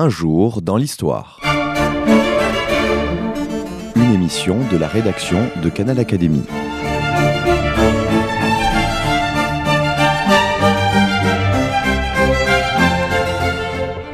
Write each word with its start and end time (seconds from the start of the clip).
Un 0.00 0.10
jour 0.10 0.62
dans 0.62 0.76
l'histoire. 0.76 1.40
Une 3.96 4.14
émission 4.14 4.60
de 4.70 4.76
la 4.76 4.86
rédaction 4.86 5.40
de 5.60 5.68
Canal 5.68 5.98
Académie. 5.98 6.44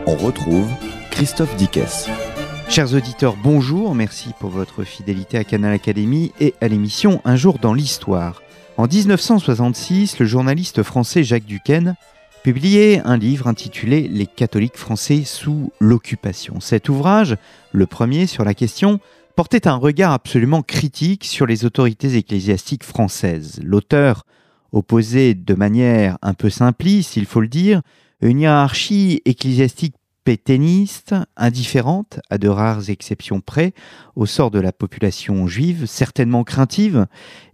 On 0.07 0.15
retrouve 0.15 0.71
Christophe 1.11 1.55
Dickès. 1.57 2.09
Chers 2.71 2.95
auditeurs, 2.95 3.37
bonjour, 3.43 3.95
merci 3.95 4.31
pour 4.41 4.49
votre 4.49 4.85
fidélité 4.85 5.37
à 5.37 5.45
Canal 5.45 5.75
Académie 5.75 6.33
et 6.41 6.55
à 6.63 6.69
l'émission 6.69 7.21
Un 7.27 7.37
jour 7.37 7.59
dans 7.61 7.75
l'histoire. 7.75 8.41
En 8.79 8.87
1966, 8.87 10.19
le 10.19 10.25
journaliste 10.25 10.83
français 10.83 11.25
Jacques 11.25 11.45
Duquesne 11.45 11.95
publiait 12.45 13.01
un 13.07 13.17
livre 13.17 13.47
intitulé 13.47 14.07
Les 14.07 14.27
catholiques 14.27 14.77
français 14.77 15.23
sous 15.25 15.73
l'occupation. 15.81 16.61
Cet 16.61 16.91
ouvrage, 16.91 17.39
le 17.73 17.87
premier 17.87 18.27
sur 18.27 18.45
la 18.45 18.53
question, 18.53 19.01
portait 19.35 19.67
un 19.67 19.77
regard 19.77 20.13
absolument 20.13 20.61
critique 20.61 21.25
sur 21.25 21.47
les 21.47 21.65
autorités 21.65 22.15
ecclésiastiques 22.19 22.85
françaises. 22.85 23.61
L'auteur 23.65 24.27
opposait 24.73 25.33
de 25.33 25.55
manière 25.55 26.19
un 26.21 26.35
peu 26.35 26.51
simpliste, 26.51 27.17
il 27.17 27.25
faut 27.25 27.41
le 27.41 27.49
dire, 27.49 27.81
une 28.21 28.41
hiérarchie 28.41 29.23
ecclésiastique 29.25 29.95
pétainiste, 30.25 31.15
indifférente, 31.39 32.21
à 32.29 32.37
de 32.37 32.49
rares 32.49 32.91
exceptions 32.91 33.41
près, 33.41 33.73
au 34.17 34.27
sort 34.27 34.51
de 34.51 34.61
la 34.61 34.73
population 34.73 35.47
juive, 35.47 35.87
certainement 35.87 36.45
craintive 36.45 37.07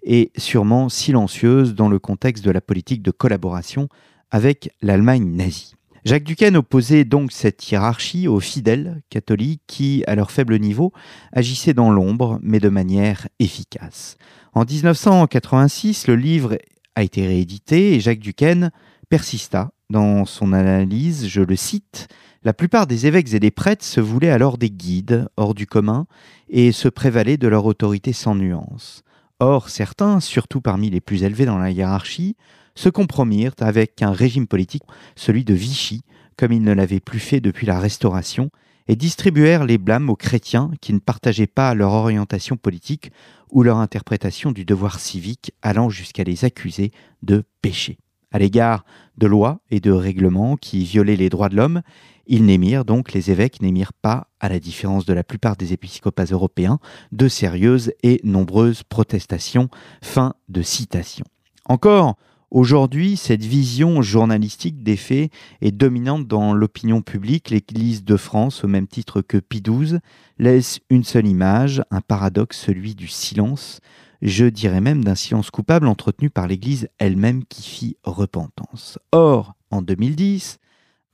et 0.02 0.32
sûrement 0.36 0.88
silencieuse 0.88 1.76
dans 1.76 1.88
le 1.88 2.00
contexte 2.00 2.44
de 2.44 2.50
la 2.50 2.60
politique 2.60 3.02
de 3.02 3.12
collaboration 3.12 3.88
avec 4.30 4.70
l'Allemagne 4.82 5.34
nazie. 5.34 5.74
Jacques 6.04 6.24
Duquesne 6.24 6.56
opposait 6.56 7.04
donc 7.04 7.30
cette 7.30 7.70
hiérarchie 7.70 8.26
aux 8.26 8.40
fidèles 8.40 9.02
catholiques 9.10 9.62
qui, 9.66 10.02
à 10.06 10.14
leur 10.14 10.30
faible 10.30 10.58
niveau, 10.58 10.92
agissaient 11.32 11.74
dans 11.74 11.90
l'ombre, 11.90 12.38
mais 12.42 12.58
de 12.58 12.70
manière 12.70 13.28
efficace. 13.38 14.16
En 14.54 14.64
1986, 14.64 16.06
le 16.06 16.16
livre 16.16 16.58
a 16.96 17.02
été 17.02 17.26
réédité 17.26 17.94
et 17.94 18.00
Jacques 18.00 18.18
Duquesne 18.20 18.70
persista 19.10 19.72
dans 19.90 20.24
son 20.24 20.52
analyse, 20.52 21.26
je 21.26 21.42
le 21.42 21.56
cite, 21.56 22.08
La 22.44 22.54
plupart 22.54 22.86
des 22.86 23.06
évêques 23.06 23.34
et 23.34 23.40
des 23.40 23.50
prêtres 23.50 23.84
se 23.84 24.00
voulaient 24.00 24.30
alors 24.30 24.56
des 24.56 24.70
guides 24.70 25.28
hors 25.36 25.52
du 25.52 25.66
commun 25.66 26.06
et 26.48 26.72
se 26.72 26.88
prévalaient 26.88 27.36
de 27.36 27.48
leur 27.48 27.66
autorité 27.66 28.12
sans 28.12 28.34
nuance. 28.34 29.02
Or, 29.40 29.68
certains, 29.68 30.20
surtout 30.20 30.60
parmi 30.60 30.90
les 30.90 31.00
plus 31.00 31.24
élevés 31.24 31.44
dans 31.44 31.58
la 31.58 31.70
hiérarchie, 31.70 32.36
se 32.74 32.88
compromirent 32.88 33.54
avec 33.60 34.02
un 34.02 34.12
régime 34.12 34.46
politique, 34.46 34.84
celui 35.16 35.44
de 35.44 35.54
Vichy, 35.54 36.02
comme 36.36 36.52
ils 36.52 36.62
ne 36.62 36.72
l'avaient 36.72 37.00
plus 37.00 37.20
fait 37.20 37.40
depuis 37.40 37.66
la 37.66 37.78
Restauration, 37.78 38.50
et 38.88 38.96
distribuèrent 38.96 39.64
les 39.64 39.78
blâmes 39.78 40.10
aux 40.10 40.16
chrétiens 40.16 40.70
qui 40.80 40.92
ne 40.92 40.98
partageaient 40.98 41.46
pas 41.46 41.74
leur 41.74 41.92
orientation 41.92 42.56
politique 42.56 43.12
ou 43.50 43.62
leur 43.62 43.78
interprétation 43.78 44.52
du 44.52 44.64
devoir 44.64 44.98
civique, 44.98 45.52
allant 45.62 45.90
jusqu'à 45.90 46.24
les 46.24 46.44
accuser 46.44 46.92
de 47.22 47.44
péché. 47.62 47.98
À 48.32 48.38
l'égard 48.38 48.84
de 49.16 49.26
lois 49.26 49.60
et 49.70 49.80
de 49.80 49.90
règlements 49.90 50.56
qui 50.56 50.84
violaient 50.84 51.16
les 51.16 51.28
droits 51.28 51.48
de 51.48 51.56
l'homme, 51.56 51.82
ils 52.26 52.44
n'émirent 52.44 52.84
donc, 52.84 53.12
les 53.12 53.32
évêques 53.32 53.60
n'émirent 53.60 53.92
pas, 53.92 54.28
à 54.38 54.48
la 54.48 54.60
différence 54.60 55.04
de 55.04 55.12
la 55.12 55.24
plupart 55.24 55.56
des 55.56 55.72
épiscopats 55.72 56.26
européens, 56.30 56.78
de 57.10 57.28
sérieuses 57.28 57.92
et 58.02 58.20
nombreuses 58.22 58.84
protestations. 58.84 59.68
Fin 60.00 60.34
de 60.48 60.62
citation. 60.62 61.24
Encore, 61.64 62.16
Aujourd'hui, 62.50 63.16
cette 63.16 63.44
vision 63.44 64.02
journalistique 64.02 64.82
des 64.82 64.96
faits 64.96 65.30
est 65.60 65.70
dominante 65.70 66.26
dans 66.26 66.52
l'opinion 66.52 67.00
publique. 67.00 67.50
L'Église 67.50 68.02
de 68.02 68.16
France, 68.16 68.64
au 68.64 68.66
même 68.66 68.88
titre 68.88 69.22
que 69.22 69.36
Pie 69.36 69.62
XII, 69.62 69.98
laisse 70.36 70.80
une 70.90 71.04
seule 71.04 71.28
image, 71.28 71.80
un 71.92 72.00
paradoxe, 72.00 72.58
celui 72.58 72.96
du 72.96 73.06
silence, 73.06 73.80
je 74.20 74.46
dirais 74.46 74.80
même 74.80 75.04
d'un 75.04 75.14
silence 75.14 75.52
coupable 75.52 75.86
entretenu 75.86 76.28
par 76.28 76.48
l'Église 76.48 76.88
elle-même 76.98 77.44
qui 77.44 77.62
fit 77.62 77.96
repentance. 78.02 78.98
Or, 79.12 79.54
en 79.70 79.80
2010, 79.80 80.58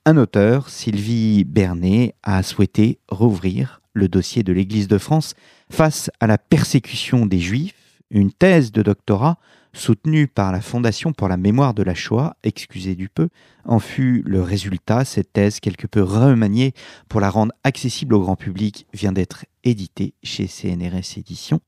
un 0.05 0.17
auteur, 0.17 0.69
Sylvie 0.69 1.43
Bernet, 1.43 2.15
a 2.23 2.41
souhaité 2.41 2.97
rouvrir 3.09 3.81
le 3.93 4.07
dossier 4.07 4.41
de 4.41 4.53
l'Église 4.53 4.87
de 4.87 4.97
France 4.97 5.35
face 5.69 6.09
à 6.19 6.25
la 6.25 6.39
persécution 6.39 7.27
des 7.27 7.39
Juifs. 7.39 7.75
Une 8.09 8.31
thèse 8.31 8.71
de 8.71 8.81
doctorat 8.81 9.37
soutenue 9.77 10.27
par 10.27 10.51
la 10.51 10.61
Fondation 10.61 11.13
pour 11.13 11.27
la 11.27 11.37
mémoire 11.37 11.73
de 11.73 11.83
la 11.83 11.93
Shoah, 11.93 12.35
excusez 12.43 12.95
du 12.95 13.09
peu, 13.09 13.29
en 13.65 13.79
fut 13.79 14.23
le 14.25 14.41
résultat. 14.41 15.05
Cette 15.05 15.33
thèse, 15.33 15.59
quelque 15.59 15.87
peu 15.87 16.01
remaniée 16.01 16.73
pour 17.09 17.21
la 17.21 17.29
rendre 17.29 17.53
accessible 17.63 18.15
au 18.15 18.21
grand 18.21 18.35
public, 18.35 18.87
vient 18.93 19.11
d'être 19.11 19.45
éditée 19.63 20.13
chez 20.23 20.47
CNRS 20.47 21.17
Éditions. 21.17 21.61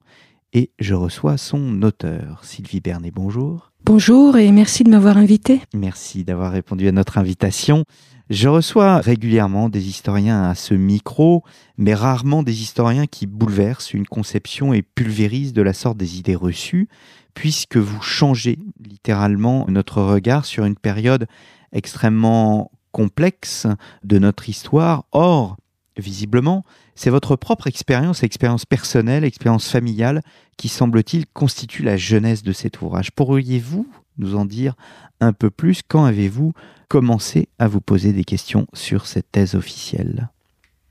Et 0.53 0.71
je 0.79 0.95
reçois 0.95 1.37
son 1.37 1.81
auteur, 1.83 2.43
Sylvie 2.43 2.81
Bernet. 2.81 3.11
Bonjour. 3.11 3.71
Bonjour 3.85 4.35
et 4.37 4.51
merci 4.51 4.83
de 4.83 4.89
m'avoir 4.89 5.17
invité. 5.17 5.61
Merci 5.73 6.23
d'avoir 6.23 6.51
répondu 6.51 6.87
à 6.87 6.91
notre 6.91 7.17
invitation. 7.17 7.85
Je 8.29 8.47
reçois 8.47 8.97
régulièrement 8.97 9.69
des 9.69 9.87
historiens 9.87 10.43
à 10.43 10.53
ce 10.53 10.75
micro, 10.75 11.43
mais 11.77 11.95
rarement 11.95 12.43
des 12.43 12.61
historiens 12.61 13.07
qui 13.07 13.25
bouleversent 13.25 13.93
une 13.93 14.05
conception 14.05 14.71
et 14.71 14.83
pulvérisent 14.83 15.53
de 15.53 15.63
la 15.63 15.73
sorte 15.73 15.97
des 15.97 16.19
idées 16.19 16.35
reçues 16.35 16.89
puisque 17.33 17.77
vous 17.77 18.01
changez 18.01 18.59
littéralement 18.83 19.65
notre 19.67 20.01
regard 20.01 20.45
sur 20.45 20.65
une 20.65 20.75
période 20.75 21.27
extrêmement 21.71 22.71
complexe 22.91 23.67
de 24.03 24.19
notre 24.19 24.49
histoire. 24.49 25.05
Or, 25.11 25.57
visiblement, 25.97 26.65
c'est 26.95 27.09
votre 27.09 27.35
propre 27.35 27.67
expérience, 27.67 28.23
expérience 28.23 28.65
personnelle, 28.65 29.23
expérience 29.23 29.69
familiale, 29.69 30.21
qui 30.57 30.67
semble-t-il 30.67 31.25
constitue 31.27 31.83
la 31.83 31.97
jeunesse 31.97 32.43
de 32.43 32.51
cet 32.51 32.81
ouvrage. 32.81 33.11
Pourriez-vous 33.11 33.87
nous 34.17 34.35
en 34.35 34.45
dire 34.45 34.75
un 35.21 35.33
peu 35.33 35.49
plus? 35.49 35.81
Quand 35.87 36.05
avez-vous 36.05 36.53
commencé 36.87 37.49
à 37.59 37.67
vous 37.67 37.81
poser 37.81 38.13
des 38.13 38.23
questions 38.23 38.67
sur 38.73 39.05
cette 39.05 39.31
thèse 39.31 39.55
officielle? 39.55 40.29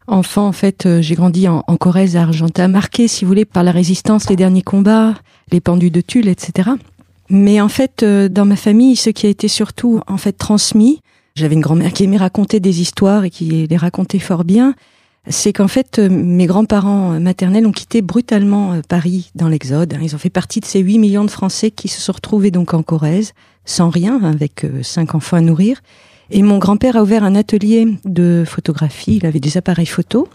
Enfant, 0.08 0.46
en 0.46 0.52
fait, 0.52 0.86
euh, 0.86 1.02
j'ai 1.02 1.14
grandi 1.14 1.48
en, 1.48 1.62
Corrèze, 1.76 2.16
à 2.16 2.22
Argentin, 2.22 2.66
marqué, 2.66 3.08
si 3.08 3.24
vous 3.24 3.28
voulez, 3.28 3.44
par 3.44 3.62
la 3.62 3.72
résistance, 3.72 4.30
les 4.30 4.36
derniers 4.36 4.62
combats, 4.62 5.14
les 5.52 5.60
pendus 5.60 5.90
de 5.90 6.00
Tulle, 6.00 6.28
etc. 6.28 6.70
Mais 7.28 7.60
en 7.60 7.68
fait, 7.68 8.02
euh, 8.02 8.30
dans 8.30 8.46
ma 8.46 8.56
famille, 8.56 8.96
ce 8.96 9.10
qui 9.10 9.26
a 9.26 9.28
été 9.28 9.48
surtout 9.48 10.00
en 10.06 10.16
fait 10.16 10.32
transmis, 10.32 11.02
j'avais 11.34 11.54
une 11.54 11.60
grand-mère 11.60 11.92
qui 11.92 12.04
aimait 12.04 12.16
raconter 12.16 12.58
des 12.58 12.80
histoires 12.80 13.24
et 13.24 13.30
qui 13.30 13.66
les 13.66 13.76
racontait 13.76 14.18
fort 14.18 14.44
bien, 14.44 14.74
c'est 15.28 15.52
qu'en 15.52 15.68
fait, 15.68 15.98
euh, 15.98 16.08
mes 16.08 16.46
grands-parents 16.46 17.20
maternels 17.20 17.66
ont 17.66 17.72
quitté 17.72 18.00
brutalement 18.00 18.80
Paris 18.88 19.30
dans 19.34 19.48
l'Exode. 19.48 19.98
Ils 20.00 20.14
ont 20.14 20.18
fait 20.18 20.30
partie 20.30 20.60
de 20.60 20.64
ces 20.64 20.80
8 20.80 20.98
millions 20.98 21.24
de 21.26 21.30
Français 21.30 21.70
qui 21.70 21.88
se 21.88 22.00
sont 22.00 22.12
retrouvés 22.12 22.50
donc 22.50 22.72
en 22.72 22.82
Corrèze, 22.82 23.34
sans 23.66 23.90
rien, 23.90 24.24
avec 24.24 24.64
cinq 24.80 25.14
enfants 25.14 25.36
à 25.36 25.42
nourrir. 25.42 25.82
Et 26.30 26.42
mon 26.42 26.58
grand-père 26.58 26.96
a 26.96 27.02
ouvert 27.02 27.24
un 27.24 27.34
atelier 27.34 27.86
de 28.04 28.44
photographie. 28.46 29.16
Il 29.16 29.26
avait 29.26 29.40
des 29.40 29.56
appareils 29.56 29.86
photo. 29.86 30.28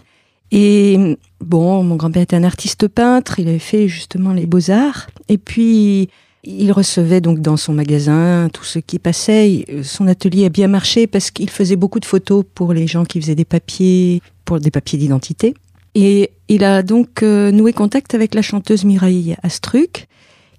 Et 0.50 1.16
bon, 1.40 1.82
mon 1.82 1.96
grand-père 1.96 2.22
était 2.22 2.36
un 2.36 2.44
artiste 2.44 2.88
peintre. 2.88 3.38
Il 3.38 3.48
avait 3.48 3.58
fait 3.58 3.88
justement 3.88 4.32
les 4.32 4.46
beaux-arts. 4.46 5.08
Et 5.28 5.38
puis, 5.38 6.08
il 6.42 6.72
recevait 6.72 7.20
donc 7.20 7.40
dans 7.40 7.56
son 7.56 7.72
magasin 7.72 8.48
tout 8.52 8.64
ce 8.64 8.78
qui 8.78 8.98
passait. 8.98 9.64
Son 9.82 10.06
atelier 10.08 10.46
a 10.46 10.48
bien 10.48 10.68
marché 10.68 11.06
parce 11.06 11.30
qu'il 11.30 11.50
faisait 11.50 11.76
beaucoup 11.76 12.00
de 12.00 12.04
photos 12.04 12.44
pour 12.54 12.72
les 12.72 12.86
gens 12.86 13.04
qui 13.04 13.20
faisaient 13.20 13.34
des 13.34 13.44
papiers, 13.44 14.20
pour 14.44 14.60
des 14.60 14.70
papiers 14.70 14.98
d'identité. 14.98 15.54
Et 15.94 16.30
il 16.48 16.64
a 16.64 16.82
donc 16.82 17.22
euh, 17.22 17.52
noué 17.52 17.72
contact 17.72 18.14
avec 18.14 18.34
la 18.34 18.42
chanteuse 18.42 18.84
Mireille 18.84 19.36
Astruc, 19.44 20.08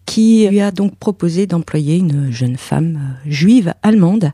qui 0.06 0.48
lui 0.48 0.62
a 0.62 0.72
donc 0.72 0.96
proposé 0.96 1.46
d'employer 1.46 1.98
une 1.98 2.32
jeune 2.32 2.56
femme 2.56 2.96
euh, 3.26 3.30
juive 3.30 3.74
allemande 3.84 4.32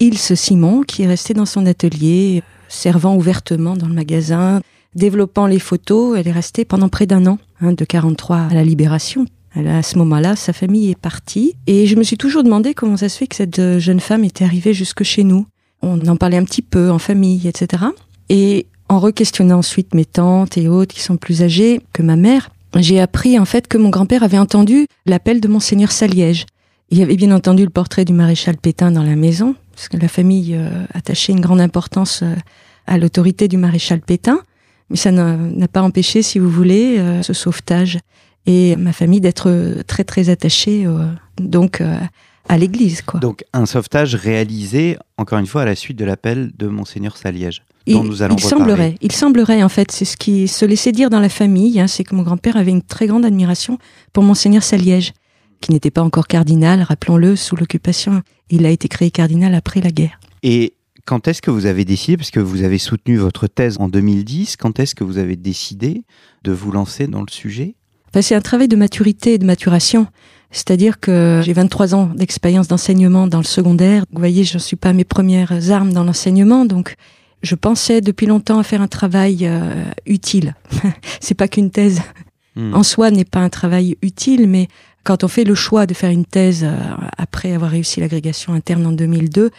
Ilse 0.00 0.34
Simon, 0.34 0.82
qui 0.82 1.02
est 1.02 1.06
restée 1.06 1.34
dans 1.34 1.46
son 1.46 1.66
atelier, 1.66 2.42
servant 2.68 3.16
ouvertement 3.16 3.76
dans 3.76 3.86
le 3.86 3.94
magasin, 3.94 4.60
développant 4.94 5.46
les 5.46 5.58
photos. 5.58 6.18
Elle 6.18 6.28
est 6.28 6.32
restée 6.32 6.64
pendant 6.64 6.88
près 6.88 7.06
d'un 7.06 7.26
an, 7.26 7.38
hein, 7.60 7.72
de 7.72 7.84
43 7.84 8.36
à 8.50 8.54
la 8.54 8.64
Libération. 8.64 9.26
à 9.56 9.82
ce 9.82 9.98
moment-là, 9.98 10.36
sa 10.36 10.52
famille 10.52 10.90
est 10.90 10.98
partie. 10.98 11.54
Et 11.66 11.86
je 11.86 11.96
me 11.96 12.02
suis 12.02 12.16
toujours 12.16 12.42
demandé 12.42 12.74
comment 12.74 12.96
ça 12.96 13.08
se 13.08 13.18
fait 13.18 13.26
que 13.26 13.36
cette 13.36 13.58
euh, 13.58 13.78
jeune 13.78 14.00
femme 14.00 14.24
était 14.24 14.44
arrivée 14.44 14.74
jusque 14.74 15.04
chez 15.04 15.24
nous. 15.24 15.46
On 15.82 16.00
en 16.06 16.16
parlait 16.16 16.38
un 16.38 16.44
petit 16.44 16.62
peu 16.62 16.90
en 16.90 16.98
famille, 16.98 17.46
etc. 17.46 17.84
Et 18.30 18.66
en 18.88 18.98
re-questionnant 18.98 19.58
ensuite 19.58 19.94
mes 19.94 20.04
tantes 20.04 20.56
et 20.56 20.68
autres 20.68 20.94
qui 20.94 21.02
sont 21.02 21.16
plus 21.16 21.42
âgées 21.42 21.80
que 21.92 22.02
ma 22.02 22.16
mère, 22.16 22.50
j'ai 22.76 23.00
appris 23.00 23.38
en 23.38 23.44
fait 23.44 23.68
que 23.68 23.78
mon 23.78 23.90
grand-père 23.90 24.22
avait 24.22 24.38
entendu 24.38 24.86
l'appel 25.06 25.40
de 25.40 25.48
monseigneur 25.48 25.92
Saliège. 25.92 26.46
Il 26.90 26.98
y 26.98 27.02
avait 27.02 27.16
bien 27.16 27.32
entendu 27.32 27.64
le 27.64 27.70
portrait 27.70 28.04
du 28.04 28.12
maréchal 28.12 28.56
Pétain 28.56 28.90
dans 28.90 29.02
la 29.02 29.16
maison, 29.16 29.54
parce 29.74 29.88
que 29.88 29.96
la 29.96 30.08
famille 30.08 30.54
euh, 30.54 30.84
attachait 30.92 31.32
une 31.32 31.40
grande 31.40 31.60
importance 31.60 32.20
euh, 32.22 32.34
à 32.86 32.98
l'autorité 32.98 33.48
du 33.48 33.56
maréchal 33.56 34.00
Pétain, 34.00 34.40
mais 34.90 34.96
ça 34.96 35.10
n'a 35.10 35.68
pas 35.68 35.82
empêché, 35.82 36.22
si 36.22 36.38
vous 36.38 36.50
voulez, 36.50 36.98
euh, 36.98 37.22
ce 37.22 37.32
sauvetage 37.32 37.98
et 38.46 38.76
ma 38.76 38.92
famille 38.92 39.20
d'être 39.20 39.82
très 39.86 40.04
très 40.04 40.28
attachée 40.28 40.86
donc 41.38 41.82
à 42.46 42.58
l'Église. 42.58 43.00
Quoi. 43.00 43.20
Donc 43.20 43.42
un 43.54 43.64
sauvetage 43.64 44.14
réalisé, 44.14 44.98
encore 45.16 45.38
une 45.38 45.46
fois, 45.46 45.62
à 45.62 45.64
la 45.64 45.74
suite 45.74 45.98
de 45.98 46.04
l'appel 46.04 46.52
de 46.58 46.68
monseigneur 46.68 47.16
Saliège. 47.16 47.62
dont 47.86 48.04
nous 48.04 48.20
allons 48.20 48.36
il 48.36 48.44
semblerait, 48.44 48.96
il 49.00 49.12
semblerait 49.12 49.62
en 49.62 49.70
fait, 49.70 49.90
c'est 49.90 50.04
ce 50.04 50.18
qui 50.18 50.46
se 50.46 50.66
laissait 50.66 50.92
dire 50.92 51.08
dans 51.08 51.20
la 51.20 51.30
famille, 51.30 51.80
hein, 51.80 51.86
c'est 51.86 52.04
que 52.04 52.14
mon 52.14 52.22
grand-père 52.22 52.58
avait 52.58 52.70
une 52.70 52.82
très 52.82 53.06
grande 53.06 53.24
admiration 53.24 53.78
pour 54.12 54.22
monseigneur 54.22 54.62
Saliège, 54.62 55.14
qui 55.60 55.72
n'était 55.72 55.90
pas 55.90 56.02
encore 56.02 56.26
cardinal, 56.26 56.82
rappelons-le, 56.82 57.36
sous 57.36 57.56
l'occupation. 57.56 58.22
Il 58.50 58.66
a 58.66 58.70
été 58.70 58.88
créé 58.88 59.10
cardinal 59.10 59.54
après 59.54 59.80
la 59.80 59.90
guerre. 59.90 60.18
Et 60.42 60.74
quand 61.04 61.28
est-ce 61.28 61.42
que 61.42 61.50
vous 61.50 61.66
avez 61.66 61.84
décidé, 61.84 62.16
parce 62.16 62.30
que 62.30 62.40
vous 62.40 62.62
avez 62.62 62.78
soutenu 62.78 63.16
votre 63.16 63.46
thèse 63.46 63.76
en 63.78 63.88
2010, 63.88 64.56
quand 64.56 64.78
est-ce 64.80 64.94
que 64.94 65.04
vous 65.04 65.18
avez 65.18 65.36
décidé 65.36 66.02
de 66.42 66.52
vous 66.52 66.72
lancer 66.72 67.06
dans 67.06 67.20
le 67.20 67.30
sujet? 67.30 67.74
Enfin, 68.10 68.22
C'est 68.22 68.34
un 68.34 68.40
travail 68.40 68.68
de 68.68 68.76
maturité 68.76 69.34
et 69.34 69.38
de 69.38 69.44
maturation. 69.44 70.06
C'est-à-dire 70.50 71.00
que 71.00 71.40
j'ai 71.44 71.52
23 71.52 71.94
ans 71.94 72.06
d'expérience 72.14 72.68
d'enseignement 72.68 73.26
dans 73.26 73.38
le 73.38 73.44
secondaire. 73.44 74.04
Vous 74.12 74.20
voyez, 74.20 74.44
je 74.44 74.54
ne 74.54 74.60
suis 74.60 74.76
pas 74.76 74.90
à 74.90 74.92
mes 74.92 75.04
premières 75.04 75.72
armes 75.72 75.92
dans 75.92 76.04
l'enseignement, 76.04 76.64
donc 76.64 76.94
je 77.42 77.54
pensais 77.56 78.00
depuis 78.00 78.26
longtemps 78.26 78.58
à 78.58 78.62
faire 78.62 78.80
un 78.80 78.88
travail 78.88 79.40
euh, 79.42 79.84
utile. 80.06 80.54
c'est 81.20 81.34
pas 81.34 81.48
qu'une 81.48 81.70
thèse 81.70 82.00
hmm. 82.54 82.72
en 82.72 82.82
soi 82.82 83.10
n'est 83.10 83.24
pas 83.24 83.40
un 83.40 83.50
travail 83.50 83.96
utile, 84.00 84.48
mais 84.48 84.68
quand 85.04 85.22
on 85.22 85.28
fait 85.28 85.44
le 85.44 85.54
choix 85.54 85.86
de 85.86 85.94
faire 85.94 86.10
une 86.10 86.24
thèse 86.24 86.64
euh, 86.64 86.76
après 87.18 87.52
avoir 87.52 87.70
réussi 87.70 88.00
l'agrégation 88.00 88.54
interne 88.54 88.86
en 88.86 88.92
2002, 88.92 89.50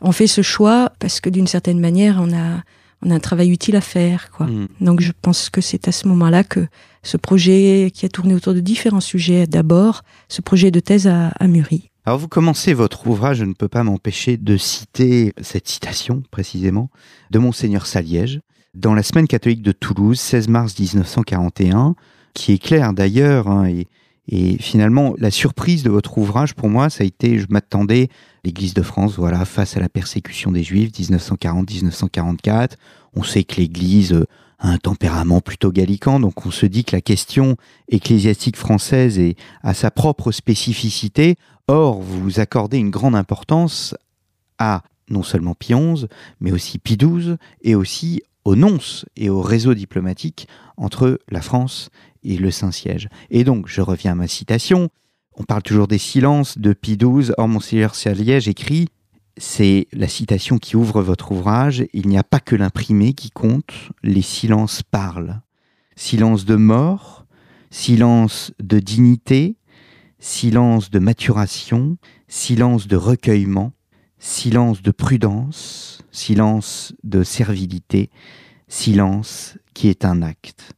on 0.00 0.12
fait 0.12 0.26
ce 0.26 0.42
choix 0.42 0.92
parce 0.98 1.20
que 1.20 1.28
d'une 1.28 1.46
certaine 1.46 1.80
manière, 1.80 2.18
on 2.20 2.32
a 2.32 2.62
on 3.04 3.10
a 3.10 3.16
un 3.16 3.20
travail 3.20 3.50
utile 3.50 3.74
à 3.74 3.80
faire. 3.80 4.30
Quoi. 4.30 4.46
Hmm. 4.46 4.68
Donc 4.80 5.00
je 5.00 5.10
pense 5.22 5.50
que 5.50 5.60
c'est 5.60 5.88
à 5.88 5.92
ce 5.92 6.06
moment-là 6.06 6.44
que 6.44 6.66
ce 7.02 7.16
projet 7.16 7.90
qui 7.92 8.06
a 8.06 8.08
tourné 8.08 8.32
autour 8.32 8.54
de 8.54 8.60
différents 8.60 9.00
sujets, 9.00 9.48
d'abord, 9.48 10.02
ce 10.28 10.40
projet 10.40 10.70
de 10.70 10.78
thèse 10.78 11.08
a, 11.08 11.28
a, 11.30 11.46
mûri. 11.48 11.90
Alors 12.04 12.20
vous 12.20 12.28
commencez 12.28 12.74
votre 12.74 13.08
ouvrage, 13.08 13.38
je 13.38 13.44
ne 13.44 13.54
peux 13.54 13.66
pas 13.66 13.82
m'empêcher 13.82 14.36
de 14.36 14.56
citer 14.56 15.32
cette 15.40 15.66
citation 15.66 16.22
précisément 16.30 16.90
de 17.32 17.40
monseigneur 17.40 17.86
Saliège 17.86 18.40
dans 18.74 18.94
la 18.94 19.02
semaine 19.02 19.26
catholique 19.26 19.62
de 19.62 19.72
Toulouse, 19.72 20.18
16 20.18 20.48
mars 20.48 20.78
1941, 20.78 21.96
qui 22.34 22.52
est 22.52 22.58
claire 22.58 22.92
d'ailleurs 22.92 23.48
hein, 23.48 23.66
et, 23.66 23.88
et 24.28 24.56
finalement, 24.58 25.14
la 25.18 25.30
surprise 25.30 25.82
de 25.82 25.90
votre 25.90 26.16
ouvrage, 26.18 26.54
pour 26.54 26.68
moi, 26.68 26.90
ça 26.90 27.02
a 27.02 27.06
été, 27.06 27.38
je 27.38 27.46
m'attendais, 27.50 28.08
l'Église 28.44 28.74
de 28.74 28.82
France, 28.82 29.18
voilà, 29.18 29.44
face 29.44 29.76
à 29.76 29.80
la 29.80 29.88
persécution 29.88 30.52
des 30.52 30.62
Juifs, 30.62 30.92
1940-1944. 30.92 32.72
On 33.14 33.24
sait 33.24 33.44
que 33.44 33.56
l'Église 33.56 34.24
a 34.58 34.68
un 34.68 34.78
tempérament 34.78 35.40
plutôt 35.40 35.72
gallicant, 35.72 36.20
donc 36.20 36.46
on 36.46 36.52
se 36.52 36.66
dit 36.66 36.84
que 36.84 36.94
la 36.94 37.02
question 37.02 37.56
ecclésiastique 37.88 38.56
française 38.56 39.18
est 39.18 39.36
à 39.62 39.74
sa 39.74 39.90
propre 39.90 40.30
spécificité. 40.30 41.36
Or, 41.66 42.00
vous 42.00 42.38
accordez 42.38 42.78
une 42.78 42.90
grande 42.90 43.16
importance 43.16 43.94
à 44.58 44.82
non 45.10 45.24
seulement 45.24 45.54
Pie 45.54 45.74
XI, 45.74 46.06
mais 46.40 46.52
aussi 46.52 46.78
Pie 46.78 46.96
XII, 46.96 47.36
et 47.62 47.74
aussi 47.74 48.22
aux 48.44 48.56
nonces 48.56 49.04
et 49.16 49.30
au 49.30 49.40
réseau 49.40 49.74
diplomatique 49.74 50.48
entre 50.76 51.20
la 51.28 51.42
France 51.42 51.90
et 52.24 52.36
le 52.36 52.50
Saint-Siège. 52.50 53.08
Et 53.30 53.44
donc, 53.44 53.66
je 53.68 53.80
reviens 53.80 54.12
à 54.12 54.16
ma 54.16 54.28
citation. 54.28 54.88
On 55.34 55.44
parle 55.44 55.62
toujours 55.62 55.88
des 55.88 55.98
silences 55.98 56.58
de 56.58 56.72
Pie 56.72 56.96
XII. 56.96 57.32
Or, 57.38 57.48
Monseigneur 57.48 57.94
Saliège 57.94 58.48
écrit 58.48 58.88
c'est 59.38 59.88
la 59.92 60.08
citation 60.08 60.58
qui 60.58 60.76
ouvre 60.76 61.02
votre 61.02 61.32
ouvrage. 61.32 61.86
Il 61.92 62.08
n'y 62.08 62.18
a 62.18 62.22
pas 62.22 62.40
que 62.40 62.56
l'imprimé 62.56 63.14
qui 63.14 63.30
compte, 63.30 63.72
les 64.02 64.22
silences 64.22 64.82
parlent. 64.82 65.40
Silence 65.96 66.44
de 66.44 66.56
mort, 66.56 67.26
silence 67.70 68.52
de 68.62 68.78
dignité, 68.78 69.56
silence 70.18 70.90
de 70.90 70.98
maturation, 70.98 71.96
silence 72.28 72.86
de 72.86 72.96
recueillement, 72.96 73.72
silence 74.18 74.82
de 74.82 74.90
prudence, 74.90 76.02
silence 76.10 76.94
de 77.02 77.22
servilité, 77.22 78.10
silence 78.68 79.58
qui 79.74 79.88
est 79.88 80.04
un 80.04 80.22
acte. 80.22 80.74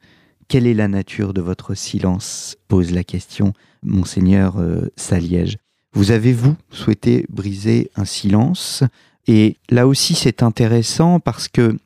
Quelle 0.49 0.67
est 0.67 0.75
la 0.75 0.89
nature 0.89 1.35
de 1.35 1.41
votre 1.41 1.75
silence 1.75 2.57
pose 2.69 2.93
la 2.93 3.05
question 3.05 3.53
monseigneur 3.83 4.59
euh, 4.59 4.91
Saliège. 4.97 5.59
Vous 5.93 6.11
avez, 6.11 6.33
vous, 6.33 6.57
souhaité 6.71 7.25
briser 7.29 7.91
un 7.95 8.05
silence 8.05 8.83
Et 9.27 9.57
là 9.71 9.87
aussi, 9.87 10.15
c'est 10.15 10.43
intéressant 10.43 11.21
parce 11.21 11.49
que 11.49 11.79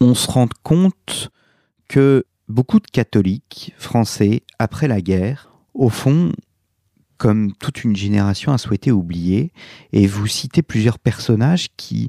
on 0.00 0.14
se 0.14 0.30
rend 0.30 0.48
compte 0.62 1.30
que 1.88 2.24
beaucoup 2.48 2.80
de 2.80 2.86
catholiques 2.86 3.74
français, 3.78 4.42
après 4.58 4.88
la 4.88 5.00
guerre, 5.00 5.50
au 5.74 5.88
fond, 5.88 6.32
comme 7.16 7.52
toute 7.54 7.84
une 7.84 7.96
génération 7.96 8.52
a 8.52 8.58
souhaité 8.58 8.92
oublier, 8.92 9.52
et 9.92 10.06
vous 10.06 10.26
citez 10.26 10.62
plusieurs 10.62 10.98
personnages 10.98 11.68
qui 11.76 12.08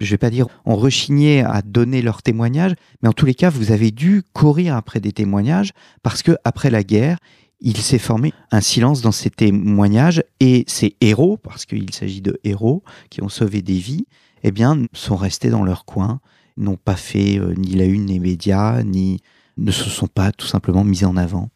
je 0.00 0.10
vais 0.10 0.18
pas 0.18 0.30
dire 0.30 0.46
ont 0.64 0.76
rechigné 0.76 1.42
à 1.42 1.62
donner 1.62 2.02
leur 2.02 2.22
témoignage, 2.22 2.72
mais 3.02 3.08
en 3.08 3.12
tous 3.12 3.26
les 3.26 3.34
cas, 3.34 3.50
vous 3.50 3.72
avez 3.72 3.90
dû 3.90 4.22
courir 4.32 4.74
après 4.74 5.00
des 5.00 5.12
témoignages 5.12 5.72
parce 6.02 6.22
que 6.22 6.36
après 6.44 6.70
la 6.70 6.82
guerre, 6.82 7.18
il 7.60 7.76
s'est 7.76 7.98
formé 7.98 8.32
un 8.50 8.60
silence 8.60 9.02
dans 9.02 9.12
ces 9.12 9.30
témoignages 9.30 10.24
et 10.40 10.64
ces 10.66 10.96
héros, 11.00 11.36
parce 11.36 11.66
qu'il 11.66 11.92
s'agit 11.92 12.22
de 12.22 12.40
héros 12.42 12.82
qui 13.10 13.22
ont 13.22 13.28
sauvé 13.28 13.60
des 13.60 13.78
vies, 13.78 14.06
eh 14.42 14.50
bien, 14.50 14.86
sont 14.94 15.16
restés 15.16 15.50
dans 15.50 15.62
leur 15.62 15.84
coin, 15.84 16.20
n'ont 16.56 16.78
pas 16.78 16.96
fait 16.96 17.38
euh, 17.38 17.54
ni 17.56 17.74
la 17.74 17.84
une 17.84 18.06
des 18.06 18.18
médias, 18.18 18.82
ni 18.82 19.20
ne 19.58 19.70
se 19.70 19.90
sont 19.90 20.06
pas 20.06 20.32
tout 20.32 20.46
simplement 20.46 20.84
mis 20.84 21.04
en 21.04 21.18
avant. 21.18 21.50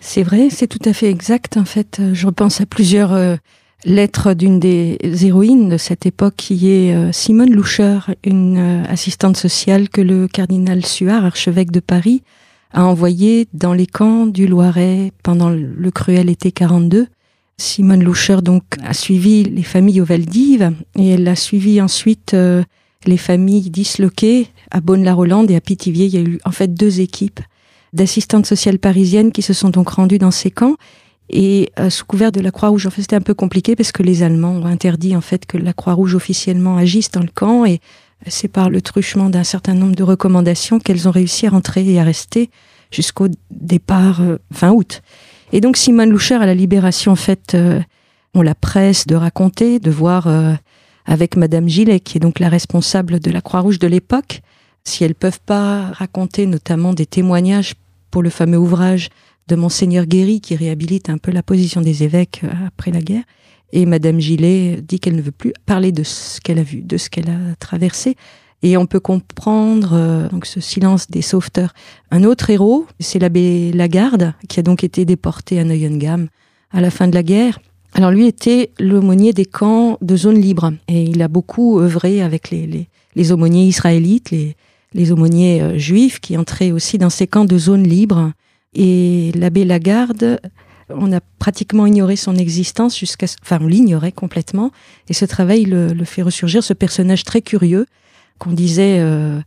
C'est 0.00 0.22
vrai, 0.22 0.48
c'est 0.48 0.68
tout 0.68 0.88
à 0.88 0.92
fait 0.92 1.10
exact. 1.10 1.56
En 1.56 1.64
fait, 1.64 2.00
je 2.12 2.26
repense 2.26 2.60
à 2.60 2.66
plusieurs 2.66 3.12
euh, 3.12 3.34
lettre 3.84 4.34
d'une 4.34 4.58
des 4.58 4.98
héroïnes 5.22 5.68
de 5.68 5.76
cette 5.76 6.06
époque 6.06 6.34
qui 6.36 6.70
est 6.70 6.94
euh, 6.94 7.12
Simone 7.12 7.52
Loucher, 7.52 7.98
une 8.24 8.58
euh, 8.58 8.84
assistante 8.88 9.36
sociale 9.36 9.88
que 9.88 10.00
le 10.00 10.26
cardinal 10.26 10.84
Suard, 10.84 11.24
archevêque 11.24 11.70
de 11.70 11.80
Paris, 11.80 12.22
a 12.72 12.84
envoyée 12.84 13.48
dans 13.54 13.72
les 13.72 13.86
camps 13.86 14.26
du 14.26 14.46
Loiret 14.46 15.12
pendant 15.22 15.48
le 15.48 15.90
cruel 15.90 16.28
été 16.28 16.52
42. 16.52 17.06
Simone 17.56 18.04
Loucher 18.04 18.38
donc 18.42 18.62
a 18.84 18.94
suivi 18.94 19.42
les 19.44 19.62
familles 19.62 20.00
aux 20.00 20.04
Valdives 20.04 20.72
et 20.96 21.10
elle 21.10 21.26
a 21.26 21.34
suivi 21.34 21.80
ensuite 21.80 22.34
euh, 22.34 22.62
les 23.06 23.16
familles 23.16 23.70
disloquées 23.70 24.48
à 24.70 24.80
Bonne-la-Rolande 24.80 25.50
et 25.50 25.56
à 25.56 25.60
Pithiviers. 25.60 26.06
Il 26.06 26.14
y 26.14 26.18
a 26.18 26.20
eu 26.20 26.40
en 26.44 26.52
fait 26.52 26.72
deux 26.74 27.00
équipes 27.00 27.40
d'assistantes 27.92 28.46
sociales 28.46 28.78
parisiennes 28.78 29.32
qui 29.32 29.42
se 29.42 29.52
sont 29.52 29.70
donc 29.70 29.88
rendues 29.88 30.18
dans 30.18 30.30
ces 30.30 30.50
camps 30.50 30.76
et 31.30 31.70
euh, 31.78 31.90
sous 31.90 32.04
couvert 32.04 32.32
de 32.32 32.40
la 32.40 32.50
Croix-Rouge. 32.50 32.86
En 32.86 32.90
fait, 32.90 33.02
c'était 33.02 33.16
un 33.16 33.20
peu 33.20 33.34
compliqué 33.34 33.76
parce 33.76 33.92
que 33.92 34.02
les 34.02 34.22
Allemands 34.22 34.52
ont 34.52 34.66
interdit 34.66 35.16
en 35.16 35.20
fait 35.20 35.46
que 35.46 35.58
la 35.58 35.72
Croix-Rouge 35.72 36.14
officiellement 36.14 36.76
agisse 36.76 37.10
dans 37.10 37.20
le 37.20 37.30
camp 37.32 37.64
et 37.64 37.80
c'est 38.26 38.48
par 38.48 38.70
le 38.70 38.82
truchement 38.82 39.30
d'un 39.30 39.44
certain 39.44 39.74
nombre 39.74 39.94
de 39.94 40.02
recommandations 40.02 40.80
qu'elles 40.80 41.08
ont 41.08 41.12
réussi 41.12 41.46
à 41.46 41.50
rentrer 41.50 41.88
et 41.88 42.00
à 42.00 42.04
rester 42.04 42.50
jusqu'au 42.90 43.28
départ 43.50 44.20
euh, 44.22 44.38
fin 44.52 44.70
août. 44.70 45.02
Et 45.52 45.60
donc 45.60 45.76
Simone 45.76 46.10
Loucher 46.10 46.34
à 46.34 46.46
la 46.46 46.54
Libération, 46.54 47.12
en 47.12 47.16
fait, 47.16 47.54
euh, 47.54 47.80
on 48.34 48.42
la 48.42 48.54
presse 48.54 49.06
de 49.06 49.14
raconter, 49.14 49.78
de 49.78 49.90
voir 49.90 50.28
avec 51.06 51.36
Madame 51.36 51.66
Gillet, 51.66 52.00
qui 52.00 52.18
est 52.18 52.20
donc 52.20 52.38
la 52.38 52.50
responsable 52.50 53.18
de 53.18 53.30
la 53.30 53.40
Croix-Rouge 53.40 53.78
de 53.78 53.86
l'époque, 53.86 54.42
si 54.84 55.04
elles 55.04 55.14
peuvent 55.14 55.40
pas 55.44 55.86
raconter 55.92 56.44
notamment 56.44 56.92
des 56.92 57.06
témoignages 57.06 57.74
pour 58.10 58.22
le 58.22 58.30
fameux 58.30 58.58
ouvrage 58.58 59.08
de 59.48 59.56
Monseigneur 59.56 60.06
Guéry 60.06 60.40
qui 60.40 60.54
réhabilite 60.54 61.10
un 61.10 61.18
peu 61.18 61.32
la 61.32 61.42
position 61.42 61.80
des 61.80 62.02
évêques 62.04 62.42
euh, 62.44 62.66
après 62.66 62.90
la 62.90 63.00
guerre. 63.00 63.24
Et 63.72 63.86
Madame 63.86 64.20
Gillet 64.20 64.80
dit 64.82 65.00
qu'elle 65.00 65.16
ne 65.16 65.22
veut 65.22 65.32
plus 65.32 65.52
parler 65.66 65.92
de 65.92 66.02
ce 66.02 66.40
qu'elle 66.40 66.58
a 66.58 66.62
vu, 66.62 66.82
de 66.82 66.96
ce 66.96 67.10
qu'elle 67.10 67.28
a 67.28 67.56
traversé. 67.58 68.16
Et 68.62 68.76
on 68.76 68.86
peut 68.86 69.00
comprendre 69.00 69.90
euh, 69.92 70.28
donc 70.28 70.46
ce 70.46 70.60
silence 70.60 71.08
des 71.08 71.22
sauveteurs. 71.22 71.72
Un 72.10 72.24
autre 72.24 72.50
héros, 72.50 72.86
c'est 73.00 73.18
l'abbé 73.18 73.72
Lagarde, 73.72 74.34
qui 74.48 74.60
a 74.60 74.62
donc 74.62 74.84
été 74.84 75.04
déporté 75.04 75.58
à 75.58 75.64
Neuengamme 75.64 76.28
à 76.70 76.80
la 76.80 76.90
fin 76.90 77.08
de 77.08 77.14
la 77.14 77.22
guerre. 77.22 77.58
Alors 77.94 78.10
lui 78.10 78.26
était 78.26 78.70
l'aumônier 78.78 79.32
des 79.32 79.46
camps 79.46 79.96
de 80.02 80.16
zone 80.16 80.38
libre 80.38 80.72
et 80.88 81.04
il 81.04 81.22
a 81.22 81.28
beaucoup 81.28 81.80
œuvré 81.80 82.20
avec 82.20 82.50
les, 82.50 83.32
aumôniers 83.32 83.66
israélites, 83.66 84.30
les, 84.30 84.56
les 84.92 85.12
aumôniers 85.12 85.62
euh, 85.62 85.78
juifs 85.78 86.20
qui 86.20 86.36
entraient 86.36 86.70
aussi 86.70 86.98
dans 86.98 87.10
ces 87.10 87.26
camps 87.26 87.46
de 87.46 87.56
zone 87.56 87.84
libre 87.84 88.32
et 88.74 89.32
l'abbé 89.34 89.64
Lagarde, 89.64 90.40
on 90.90 91.12
a 91.12 91.20
pratiquement 91.38 91.86
ignoré 91.86 92.16
son 92.16 92.36
existence 92.36 92.98
jusqu'à, 92.98 93.26
enfin, 93.42 93.58
on 93.60 93.66
l'ignorait 93.66 94.12
complètement. 94.12 94.70
Et 95.08 95.14
ce 95.14 95.24
travail 95.24 95.64
le, 95.64 96.04
fait 96.04 96.22
ressurgir, 96.22 96.62
ce 96.62 96.72
personnage 96.72 97.24
très 97.24 97.42
curieux 97.42 97.86
qu'on 98.38 98.52
disait 98.52 98.98
euh, 99.00 99.40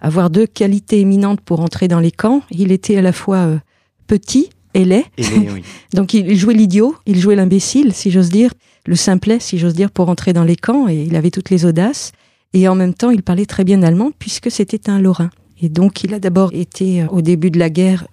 avoir 0.00 0.30
deux 0.30 0.46
qualités 0.46 1.00
éminentes 1.00 1.40
pour 1.40 1.60
entrer 1.60 1.88
dans 1.88 2.00
les 2.00 2.12
camps. 2.12 2.42
Il 2.50 2.72
était 2.72 2.96
à 2.96 3.02
la 3.02 3.12
fois 3.12 3.38
euh, 3.38 3.58
petit 4.06 4.50
et 4.74 4.84
laid. 4.84 5.04
Donc 5.92 6.14
il 6.14 6.36
jouait 6.36 6.54
l'idiot, 6.54 6.94
il 7.06 7.18
jouait 7.18 7.36
l'imbécile, 7.36 7.92
si 7.92 8.10
j'ose 8.10 8.30
dire, 8.30 8.52
le 8.86 8.94
simplet, 8.94 9.40
si 9.40 9.58
j'ose 9.58 9.74
dire, 9.74 9.90
pour 9.90 10.08
entrer 10.08 10.32
dans 10.32 10.44
les 10.44 10.56
camps. 10.56 10.88
Et 10.88 11.02
il 11.02 11.16
avait 11.16 11.30
toutes 11.30 11.50
les 11.50 11.64
audaces. 11.64 12.12
Et 12.52 12.68
en 12.68 12.74
même 12.74 12.94
temps, 12.94 13.10
il 13.10 13.22
parlait 13.22 13.46
très 13.46 13.64
bien 13.64 13.82
allemand 13.82 14.12
puisque 14.18 14.50
c'était 14.50 14.88
un 14.88 15.00
Lorrain. 15.00 15.30
Et 15.60 15.68
donc, 15.68 16.04
il 16.04 16.14
a 16.14 16.20
d'abord 16.20 16.50
été, 16.52 17.02
euh, 17.02 17.06
au 17.08 17.22
début 17.22 17.50
de 17.50 17.58
la 17.58 17.70
guerre, 17.70 18.06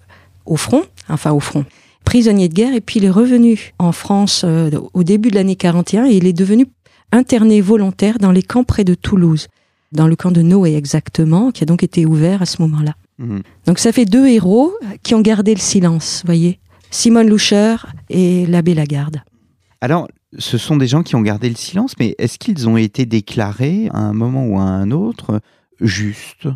au 0.46 0.56
front, 0.56 0.82
enfin 1.08 1.32
au 1.32 1.40
front, 1.40 1.64
prisonnier 2.04 2.48
de 2.48 2.54
guerre, 2.54 2.74
et 2.74 2.80
puis 2.80 3.00
il 3.00 3.04
est 3.04 3.10
revenu 3.10 3.72
en 3.78 3.92
France 3.92 4.42
euh, 4.44 4.70
au 4.92 5.04
début 5.04 5.30
de 5.30 5.36
l'année 5.36 5.56
41 5.56 6.06
et 6.06 6.16
il 6.16 6.26
est 6.26 6.32
devenu 6.32 6.66
interné 7.12 7.60
volontaire 7.60 8.18
dans 8.18 8.32
les 8.32 8.42
camps 8.42 8.64
près 8.64 8.84
de 8.84 8.94
Toulouse. 8.94 9.48
dans 9.92 10.08
le 10.08 10.16
camp 10.16 10.32
de 10.32 10.42
Noé 10.42 10.74
exactement, 10.74 11.52
qui 11.52 11.62
a 11.62 11.66
donc 11.66 11.84
été 11.84 12.04
ouvert 12.04 12.42
à 12.42 12.46
ce 12.46 12.60
moment-là. 12.62 12.94
Mhm. 13.18 13.42
Donc 13.66 13.78
ça 13.78 13.92
fait 13.92 14.06
deux 14.06 14.26
héros 14.26 14.72
qui 15.04 15.14
ont 15.14 15.20
gardé 15.20 15.54
le 15.54 15.60
silence, 15.60 16.22
voyez 16.24 16.58
Simone 16.90 17.28
Loucher 17.28 17.76
et 18.10 18.46
l'abbé 18.46 18.74
Lagarde. 18.74 19.22
Alors, 19.80 20.08
ce 20.38 20.58
sont 20.58 20.76
des 20.76 20.86
gens 20.86 21.02
qui 21.02 21.14
ont 21.16 21.22
gardé 21.22 21.48
le 21.48 21.56
silence, 21.56 21.94
mais 21.98 22.14
est-ce 22.18 22.38
qu'ils 22.38 22.68
ont 22.68 22.76
été 22.76 23.06
déclarés 23.06 23.88
à 23.92 23.98
un 23.98 24.12
moment 24.12 24.46
ou 24.46 24.58
à 24.58 24.62
un 24.62 24.90
autre 24.90 25.40
justes? 25.80 26.48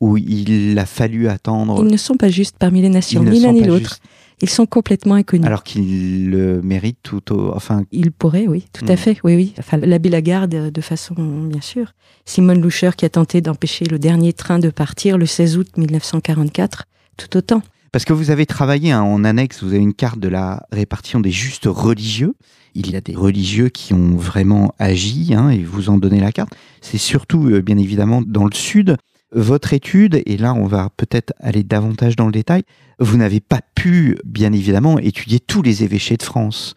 Ou 0.00 0.16
il 0.16 0.78
a 0.78 0.86
fallu 0.86 1.28
attendre 1.28 1.82
Ils 1.84 1.90
ne 1.90 1.96
sont 1.96 2.16
pas 2.16 2.28
justes 2.28 2.56
parmi 2.58 2.80
les 2.82 2.88
nations, 2.88 3.22
Ils 3.24 3.30
ni 3.30 3.40
l'un 3.40 3.52
ni 3.52 3.64
l'autre. 3.64 3.98
Ils 4.40 4.48
sont 4.48 4.66
complètement 4.66 5.14
inconnus. 5.16 5.44
Alors 5.46 5.64
qu'ils 5.64 6.30
le 6.30 6.62
méritent 6.62 7.00
tout 7.02 7.32
au... 7.34 7.52
Enfin, 7.56 7.82
Il 7.90 8.12
pourrait, 8.12 8.46
oui, 8.46 8.66
tout 8.72 8.84
à 8.88 8.92
Mm. 8.92 8.96
fait, 8.96 9.18
oui, 9.24 9.34
oui. 9.34 9.54
Enfin, 9.58 9.78
l'abbé 9.78 10.08
Lagarde, 10.10 10.54
euh, 10.54 10.70
de 10.70 10.80
façon, 10.80 11.14
bien 11.16 11.60
sûr. 11.60 11.92
Simone 12.24 12.60
Loucher, 12.60 12.90
qui 12.96 13.04
a 13.04 13.08
tenté 13.08 13.40
d'empêcher 13.40 13.84
le 13.86 13.98
dernier 13.98 14.32
train 14.32 14.60
de 14.60 14.70
partir 14.70 15.18
le 15.18 15.26
16 15.26 15.56
août 15.58 15.68
1944, 15.76 16.84
tout 17.16 17.36
autant. 17.36 17.62
Parce 17.90 18.04
que 18.04 18.12
vous 18.12 18.30
avez 18.30 18.46
travaillé 18.46 18.92
hein, 18.92 19.02
en 19.02 19.24
annexe, 19.24 19.62
vous 19.64 19.70
avez 19.70 19.82
une 19.82 19.94
carte 19.94 20.20
de 20.20 20.28
la 20.28 20.64
répartition 20.70 21.18
des 21.20 21.30
justes 21.32 21.66
religieux. 21.66 22.34
Il 22.74 22.90
y 22.90 22.96
a 22.96 23.00
des 23.00 23.16
religieux 23.16 23.70
qui 23.70 23.92
ont 23.94 24.14
vraiment 24.14 24.72
agi 24.78 25.34
hein, 25.34 25.48
et 25.50 25.64
vous 25.64 25.88
en 25.88 25.98
donnez 25.98 26.20
la 26.20 26.30
carte. 26.30 26.50
C'est 26.80 26.98
surtout, 26.98 27.48
euh, 27.48 27.60
bien 27.62 27.78
évidemment, 27.78 28.22
dans 28.24 28.44
le 28.44 28.54
sud. 28.54 28.96
Votre 29.32 29.74
étude, 29.74 30.22
et 30.24 30.36
là 30.36 30.54
on 30.54 30.66
va 30.66 30.88
peut-être 30.96 31.32
aller 31.40 31.62
davantage 31.62 32.16
dans 32.16 32.26
le 32.26 32.32
détail, 32.32 32.62
vous 32.98 33.16
n'avez 33.16 33.40
pas 33.40 33.60
pu, 33.74 34.18
bien 34.24 34.52
évidemment, 34.52 34.98
étudier 34.98 35.38
tous 35.40 35.62
les 35.62 35.84
évêchés 35.84 36.16
de 36.16 36.22
France. 36.22 36.74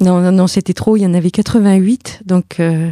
Non, 0.00 0.20
non, 0.20 0.32
non, 0.32 0.46
c'était 0.48 0.74
trop. 0.74 0.96
Il 0.96 1.02
y 1.02 1.06
en 1.06 1.14
avait 1.14 1.30
88. 1.30 2.22
Donc, 2.26 2.58
euh, 2.58 2.90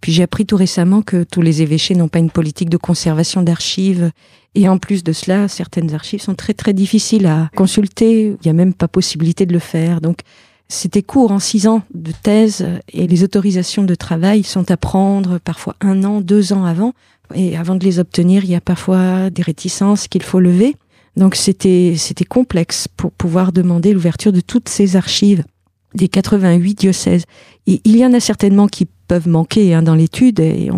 puis 0.00 0.12
j'ai 0.12 0.22
appris 0.22 0.46
tout 0.46 0.56
récemment 0.56 1.02
que 1.02 1.24
tous 1.24 1.42
les 1.42 1.62
évêchés 1.62 1.94
n'ont 1.94 2.08
pas 2.08 2.20
une 2.20 2.30
politique 2.30 2.70
de 2.70 2.76
conservation 2.76 3.42
d'archives. 3.42 4.12
Et 4.54 4.68
en 4.68 4.78
plus 4.78 5.02
de 5.02 5.12
cela, 5.12 5.48
certaines 5.48 5.94
archives 5.94 6.20
sont 6.20 6.34
très 6.34 6.54
très 6.54 6.72
difficiles 6.72 7.26
à 7.26 7.50
consulter. 7.56 8.26
Il 8.26 8.38
n'y 8.44 8.50
a 8.50 8.52
même 8.52 8.74
pas 8.74 8.86
possibilité 8.86 9.44
de 9.46 9.52
le 9.52 9.58
faire. 9.58 10.00
Donc, 10.00 10.20
c'était 10.72 11.02
court 11.02 11.32
en 11.32 11.38
six 11.38 11.66
ans 11.66 11.82
de 11.92 12.12
thèse 12.12 12.66
et 12.92 13.06
les 13.06 13.24
autorisations 13.24 13.84
de 13.84 13.94
travail 13.94 14.42
sont 14.42 14.70
à 14.70 14.78
prendre 14.78 15.38
parfois 15.38 15.76
un 15.82 16.02
an, 16.02 16.22
deux 16.22 16.54
ans 16.54 16.64
avant. 16.64 16.94
Et 17.34 17.58
avant 17.58 17.74
de 17.74 17.84
les 17.84 17.98
obtenir, 17.98 18.44
il 18.44 18.50
y 18.50 18.54
a 18.54 18.60
parfois 18.60 19.28
des 19.28 19.42
réticences 19.42 20.08
qu'il 20.08 20.22
faut 20.22 20.40
lever. 20.40 20.74
Donc 21.16 21.34
c'était 21.34 21.94
c'était 21.98 22.24
complexe 22.24 22.88
pour 22.88 23.12
pouvoir 23.12 23.52
demander 23.52 23.92
l'ouverture 23.92 24.32
de 24.32 24.40
toutes 24.40 24.70
ces 24.70 24.96
archives 24.96 25.44
des 25.94 26.08
88 26.08 26.78
diocèses. 26.78 27.24
Et 27.66 27.82
il 27.84 27.98
y 27.98 28.06
en 28.06 28.14
a 28.14 28.20
certainement 28.20 28.66
qui 28.66 28.86
peuvent 29.08 29.28
manquer 29.28 29.74
hein, 29.74 29.82
dans 29.82 29.94
l'étude, 29.94 30.40
et 30.40 30.70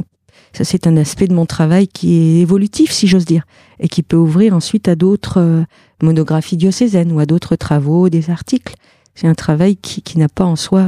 ça 0.52 0.64
c'est 0.64 0.88
un 0.88 0.96
aspect 0.96 1.28
de 1.28 1.34
mon 1.34 1.46
travail 1.46 1.86
qui 1.86 2.14
est 2.14 2.40
évolutif, 2.40 2.90
si 2.90 3.06
j'ose 3.06 3.26
dire, 3.26 3.44
et 3.78 3.88
qui 3.88 4.02
peut 4.02 4.16
ouvrir 4.16 4.54
ensuite 4.54 4.88
à 4.88 4.96
d'autres 4.96 5.38
euh, 5.40 5.62
monographies 6.02 6.56
diocésaines 6.56 7.12
ou 7.12 7.20
à 7.20 7.26
d'autres 7.26 7.54
travaux, 7.54 8.08
des 8.08 8.30
articles. 8.30 8.74
C'est 9.14 9.26
un 9.26 9.34
travail 9.34 9.76
qui, 9.76 10.02
qui 10.02 10.18
n'a 10.18 10.28
pas 10.28 10.44
en 10.44 10.56
soi, 10.56 10.86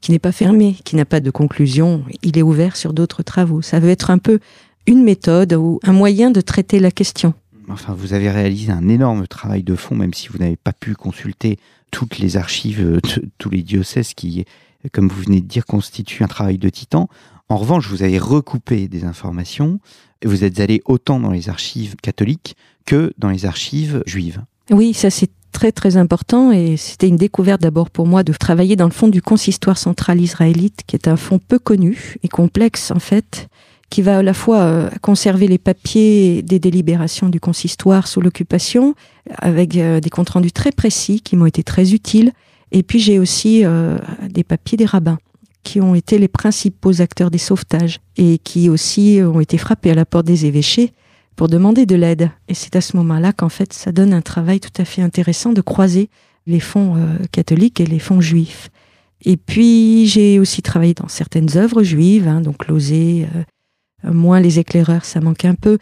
qui 0.00 0.12
n'est 0.12 0.18
pas 0.18 0.32
fermé, 0.32 0.76
qui 0.84 0.96
n'a 0.96 1.04
pas 1.04 1.20
de 1.20 1.30
conclusion. 1.30 2.04
Il 2.22 2.38
est 2.38 2.42
ouvert 2.42 2.76
sur 2.76 2.92
d'autres 2.92 3.22
travaux. 3.22 3.62
Ça 3.62 3.80
veut 3.80 3.90
être 3.90 4.10
un 4.10 4.18
peu 4.18 4.38
une 4.86 5.02
méthode 5.02 5.52
ou 5.52 5.80
un 5.82 5.92
moyen 5.92 6.30
de 6.30 6.40
traiter 6.40 6.80
la 6.80 6.90
question. 6.90 7.34
Enfin, 7.68 7.94
vous 7.94 8.14
avez 8.14 8.30
réalisé 8.30 8.72
un 8.72 8.88
énorme 8.88 9.26
travail 9.26 9.62
de 9.62 9.76
fond, 9.76 9.94
même 9.94 10.14
si 10.14 10.28
vous 10.28 10.38
n'avez 10.38 10.56
pas 10.56 10.72
pu 10.72 10.94
consulter 10.94 11.58
toutes 11.90 12.18
les 12.18 12.36
archives 12.36 12.84
de 12.84 13.00
tous 13.38 13.50
les 13.50 13.62
diocèses 13.62 14.14
qui, 14.14 14.44
comme 14.92 15.08
vous 15.08 15.22
venez 15.22 15.40
de 15.40 15.46
dire, 15.46 15.66
constituent 15.66 16.24
un 16.24 16.28
travail 16.28 16.58
de 16.58 16.68
titan. 16.68 17.08
En 17.48 17.56
revanche, 17.56 17.88
vous 17.88 18.02
avez 18.02 18.18
recoupé 18.18 18.88
des 18.88 19.04
informations 19.04 19.80
et 20.22 20.26
vous 20.26 20.44
êtes 20.44 20.60
allé 20.60 20.82
autant 20.84 21.20
dans 21.20 21.30
les 21.30 21.48
archives 21.48 21.96
catholiques 21.96 22.56
que 22.86 23.12
dans 23.18 23.30
les 23.30 23.46
archives 23.46 24.02
juives. 24.06 24.42
Oui, 24.70 24.94
ça 24.94 25.10
c'est 25.10 25.30
très 25.50 25.72
très 25.72 25.96
important. 25.96 26.52
Et 26.52 26.76
c'était 26.76 27.08
une 27.08 27.16
découverte 27.16 27.60
d'abord 27.60 27.90
pour 27.90 28.06
moi 28.06 28.22
de 28.22 28.32
travailler 28.32 28.76
dans 28.76 28.86
le 28.86 28.92
fond 28.92 29.08
du 29.08 29.22
consistoire 29.22 29.78
central 29.78 30.20
israélite, 30.20 30.82
qui 30.86 30.96
est 30.96 31.08
un 31.08 31.16
fonds 31.16 31.38
peu 31.38 31.58
connu 31.58 32.16
et 32.22 32.28
complexe 32.28 32.90
en 32.90 32.98
fait, 32.98 33.48
qui 33.90 34.02
va 34.02 34.18
à 34.18 34.22
la 34.22 34.34
fois 34.34 34.60
euh, 34.60 34.90
conserver 35.02 35.48
les 35.48 35.58
papiers 35.58 36.42
des 36.42 36.58
délibérations 36.58 37.28
du 37.28 37.40
consistoire 37.40 38.06
sous 38.06 38.20
l'occupation, 38.20 38.94
avec 39.38 39.76
euh, 39.76 40.00
des 40.00 40.10
comptes 40.10 40.30
rendus 40.30 40.52
très 40.52 40.72
précis 40.72 41.20
qui 41.20 41.36
m'ont 41.36 41.46
été 41.46 41.62
très 41.62 41.92
utiles, 41.92 42.32
et 42.72 42.82
puis 42.82 43.00
j'ai 43.00 43.18
aussi 43.18 43.64
euh, 43.64 43.98
des 44.28 44.44
papiers 44.44 44.78
des 44.78 44.84
rabbins 44.84 45.18
qui 45.62 45.80
ont 45.80 45.94
été 45.94 46.18
les 46.18 46.28
principaux 46.28 47.02
acteurs 47.02 47.30
des 47.30 47.38
sauvetages 47.38 48.00
et 48.16 48.38
qui 48.38 48.70
aussi 48.70 49.20
ont 49.22 49.40
été 49.40 49.58
frappés 49.58 49.90
à 49.90 49.94
la 49.94 50.06
porte 50.06 50.24
des 50.24 50.46
évêchés 50.46 50.92
pour 51.40 51.48
demander 51.48 51.86
de 51.86 51.96
l'aide. 51.96 52.30
Et 52.48 52.54
c'est 52.54 52.76
à 52.76 52.82
ce 52.82 52.98
moment-là 52.98 53.32
qu'en 53.32 53.48
fait, 53.48 53.72
ça 53.72 53.92
donne 53.92 54.12
un 54.12 54.20
travail 54.20 54.60
tout 54.60 54.76
à 54.76 54.84
fait 54.84 55.00
intéressant 55.00 55.54
de 55.54 55.62
croiser 55.62 56.10
les 56.46 56.60
fonds 56.60 56.96
euh, 56.96 57.16
catholiques 57.32 57.80
et 57.80 57.86
les 57.86 57.98
fonds 57.98 58.20
juifs. 58.20 58.68
Et 59.24 59.38
puis, 59.38 60.06
j'ai 60.06 60.38
aussi 60.38 60.60
travaillé 60.60 60.92
dans 60.92 61.08
certaines 61.08 61.56
œuvres 61.56 61.82
juives, 61.82 62.28
hein, 62.28 62.42
donc 62.42 62.68
Losé, 62.68 63.26
euh, 64.04 64.12
moins 64.12 64.38
les 64.38 64.58
éclaireurs, 64.58 65.06
ça 65.06 65.22
manque 65.22 65.46
un 65.46 65.54
peu. 65.54 65.78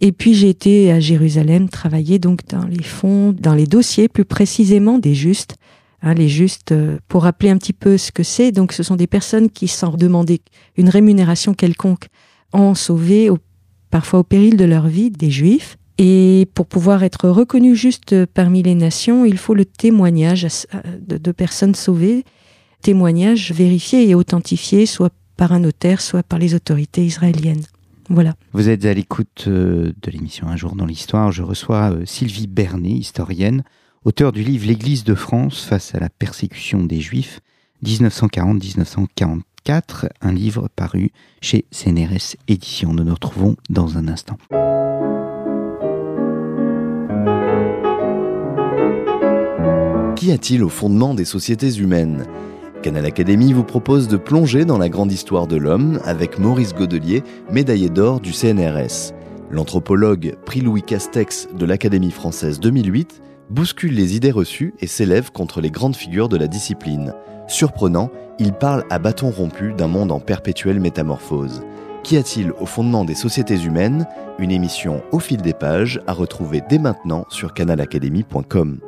Et 0.00 0.10
puis, 0.10 0.32
j'ai 0.32 0.48
été 0.48 0.90
à 0.90 1.00
Jérusalem 1.00 1.68
travailler 1.68 2.18
donc 2.18 2.46
dans 2.48 2.64
les 2.64 2.82
fonds, 2.82 3.34
dans 3.38 3.54
les 3.54 3.66
dossiers 3.66 4.08
plus 4.08 4.24
précisément 4.24 4.98
des 4.98 5.14
justes. 5.14 5.56
Hein, 6.00 6.14
les 6.14 6.30
justes, 6.30 6.72
euh, 6.72 6.96
pour 7.08 7.24
rappeler 7.24 7.50
un 7.50 7.58
petit 7.58 7.74
peu 7.74 7.98
ce 7.98 8.10
que 8.10 8.22
c'est, 8.22 8.52
donc 8.52 8.72
ce 8.72 8.82
sont 8.82 8.96
des 8.96 9.06
personnes 9.06 9.50
qui, 9.50 9.68
sans 9.68 9.98
demander 9.98 10.40
une 10.78 10.88
rémunération 10.88 11.52
quelconque, 11.52 12.06
ont 12.54 12.74
sauvé 12.74 13.28
au 13.28 13.36
parfois 13.94 14.18
au 14.18 14.24
péril 14.24 14.56
de 14.56 14.64
leur 14.64 14.88
vie, 14.88 15.12
des 15.12 15.30
juifs. 15.30 15.78
Et 15.98 16.48
pour 16.54 16.66
pouvoir 16.66 17.04
être 17.04 17.28
reconnu 17.28 17.76
juste 17.76 18.26
parmi 18.26 18.60
les 18.60 18.74
nations, 18.74 19.24
il 19.24 19.38
faut 19.38 19.54
le 19.54 19.64
témoignage 19.64 20.48
de, 20.98 21.30
personnes 21.30 21.76
sauvées, 21.76 22.24
témoignage 22.82 23.52
vérifié 23.52 24.08
et 24.08 24.16
authentifié, 24.16 24.86
soit 24.86 25.12
par 25.36 25.52
un 25.52 25.60
notaire, 25.60 26.00
soit 26.00 26.24
par 26.24 26.40
les 26.40 26.56
autorités 26.56 27.04
israéliennes. 27.04 27.62
Voilà. 28.08 28.34
Vous 28.52 28.68
êtes 28.68 28.84
à 28.84 28.92
l'écoute 28.92 29.44
euh, 29.46 29.92
de 30.02 30.10
l'émission 30.10 30.48
Un 30.48 30.56
jour 30.56 30.74
dans 30.74 30.86
l'histoire. 30.86 31.30
Je 31.30 31.44
reçois 31.44 31.92
euh, 31.92 32.04
Sylvie 32.04 32.48
Bernet, 32.48 32.90
historienne, 32.90 33.62
auteure 34.04 34.32
du 34.32 34.42
livre 34.42 34.66
L'Église 34.66 35.04
de 35.04 35.14
France 35.14 35.66
face 35.66 35.94
à 35.94 36.00
la 36.00 36.08
persécution 36.08 36.82
des 36.82 36.98
Juifs, 37.00 37.38
1940-1944, 39.64 40.08
un 40.20 40.32
livre 40.32 40.68
paru 40.74 41.10
chez 41.40 41.64
CNRS 41.70 42.36
Éditions. 42.48 42.92
Nous 42.92 43.04
nous 43.04 43.14
retrouvons 43.14 43.56
dans 43.70 43.96
un 43.96 44.08
instant. 44.08 44.36
Qu'y 50.16 50.32
a-t-il 50.32 50.62
au 50.62 50.68
fondement 50.68 51.14
des 51.14 51.24
sociétés 51.24 51.72
humaines? 51.74 52.26
Canal 52.82 53.06
Académie 53.06 53.52
vous 53.52 53.64
propose 53.64 54.08
de 54.08 54.16
plonger 54.16 54.64
dans 54.64 54.78
la 54.78 54.90
grande 54.90 55.12
histoire 55.12 55.46
de 55.46 55.56
l'homme 55.56 56.00
avec 56.04 56.38
Maurice 56.38 56.74
Godelier, 56.74 57.22
médaillé 57.50 57.88
d'or 57.88 58.20
du 58.20 58.32
CNRS. 58.32 59.14
L'anthropologue 59.50 60.36
prix 60.44 60.60
Louis 60.60 60.82
Castex 60.82 61.48
de 61.54 61.64
l'Académie 61.64 62.10
française 62.10 62.60
2008 62.60 63.22
bouscule 63.54 63.94
les 63.94 64.16
idées 64.16 64.32
reçues 64.32 64.74
et 64.80 64.88
s'élève 64.88 65.30
contre 65.30 65.60
les 65.60 65.70
grandes 65.70 65.94
figures 65.94 66.28
de 66.28 66.36
la 66.36 66.48
discipline. 66.48 67.14
Surprenant, 67.46 68.10
il 68.40 68.52
parle 68.52 68.84
à 68.90 68.98
bâton 68.98 69.30
rompu 69.30 69.72
d'un 69.72 69.86
monde 69.86 70.10
en 70.10 70.18
perpétuelle 70.18 70.80
métamorphose. 70.80 71.62
Qu'y 72.02 72.16
a-t-il 72.16 72.50
au 72.50 72.66
fondement 72.66 73.04
des 73.04 73.14
sociétés 73.14 73.62
humaines? 73.62 74.06
Une 74.40 74.50
émission 74.50 75.02
au 75.12 75.20
fil 75.20 75.40
des 75.40 75.54
pages 75.54 76.00
à 76.08 76.12
retrouver 76.12 76.62
dès 76.68 76.78
maintenant 76.78 77.26
sur 77.30 77.54
canalacadémie.com. 77.54 78.80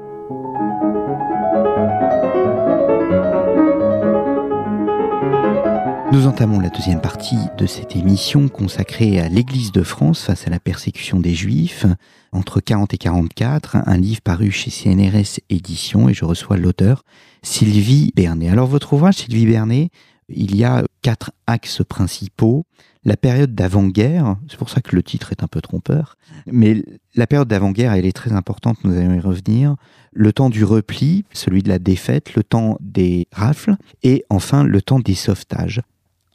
Nous 6.16 6.26
entamons 6.26 6.60
la 6.60 6.70
deuxième 6.70 7.02
partie 7.02 7.36
de 7.58 7.66
cette 7.66 7.94
émission 7.94 8.48
consacrée 8.48 9.20
à 9.20 9.28
l'Église 9.28 9.70
de 9.70 9.82
France 9.82 10.22
face 10.22 10.46
à 10.46 10.50
la 10.50 10.58
persécution 10.58 11.20
des 11.20 11.34
Juifs 11.34 11.84
entre 12.32 12.60
40 12.60 12.94
et 12.94 12.96
44, 12.96 13.76
un 13.84 13.96
livre 13.98 14.22
paru 14.22 14.50
chez 14.50 14.70
CNRS 14.70 15.40
Éditions 15.50 16.08
et 16.08 16.14
je 16.14 16.24
reçois 16.24 16.56
l'auteur 16.56 17.04
Sylvie 17.42 18.14
Bernet. 18.16 18.48
Alors 18.48 18.66
votre 18.66 18.94
ouvrage 18.94 19.16
Sylvie 19.16 19.44
Bernet, 19.44 19.90
il 20.30 20.56
y 20.56 20.64
a 20.64 20.84
quatre 21.02 21.32
axes 21.46 21.82
principaux. 21.86 22.64
La 23.04 23.18
période 23.18 23.54
d'avant-guerre, 23.54 24.36
c'est 24.48 24.56
pour 24.56 24.70
ça 24.70 24.80
que 24.80 24.96
le 24.96 25.02
titre 25.02 25.32
est 25.32 25.42
un 25.42 25.48
peu 25.48 25.60
trompeur, 25.60 26.16
mais 26.50 26.82
la 27.14 27.26
période 27.26 27.48
d'avant-guerre, 27.48 27.92
elle 27.92 28.06
est 28.06 28.16
très 28.16 28.32
importante, 28.32 28.78
nous 28.84 28.96
allons 28.96 29.12
y 29.12 29.20
revenir. 29.20 29.76
Le 30.14 30.32
temps 30.32 30.48
du 30.48 30.64
repli, 30.64 31.26
celui 31.34 31.62
de 31.62 31.68
la 31.68 31.78
défaite, 31.78 32.34
le 32.36 32.42
temps 32.42 32.78
des 32.80 33.28
rafles, 33.32 33.76
et 34.02 34.24
enfin 34.30 34.64
le 34.64 34.80
temps 34.80 34.98
des 34.98 35.14
sauvetages. 35.14 35.82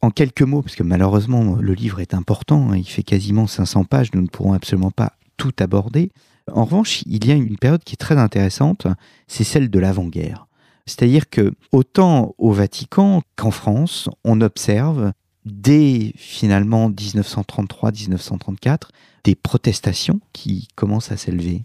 En 0.02 0.10
quelques 0.10 0.42
mots, 0.42 0.62
parce 0.62 0.76
que 0.76 0.84
malheureusement 0.84 1.56
le 1.56 1.74
livre 1.74 2.00
est 2.00 2.14
important, 2.14 2.72
hein, 2.72 2.78
il 2.78 2.88
fait 2.88 3.04
quasiment 3.04 3.46
500 3.46 3.84
pages, 3.84 4.14
nous 4.14 4.22
ne 4.22 4.28
pourrons 4.28 4.54
absolument 4.54 4.92
pas 4.92 5.14
tout 5.38 5.54
aborder. 5.60 6.12
En 6.52 6.66
revanche, 6.66 7.04
il 7.06 7.28
y 7.28 7.32
a 7.32 7.36
une 7.36 7.58
période 7.58 7.84
qui 7.84 7.94
est 7.94 7.98
très 7.98 8.18
intéressante, 8.18 8.88
c'est 9.28 9.44
celle 9.44 9.70
de 9.70 9.80
l'avant-guerre. 9.80 10.48
C'est-à-dire 10.88 11.30
que 11.30 11.54
autant 11.72 12.34
au 12.40 12.52
Vatican 12.52 13.22
qu'en 13.36 13.52
France, 13.52 14.10
on 14.24 14.42
observe 14.42 15.12
dès 15.46 16.14
finalement 16.16 16.90
1933-1934 16.90 18.90
des 19.24 19.36
protestations 19.36 20.20
qui 20.34 20.68
commencent 20.76 21.12
à 21.12 21.18
s'élever 21.18 21.62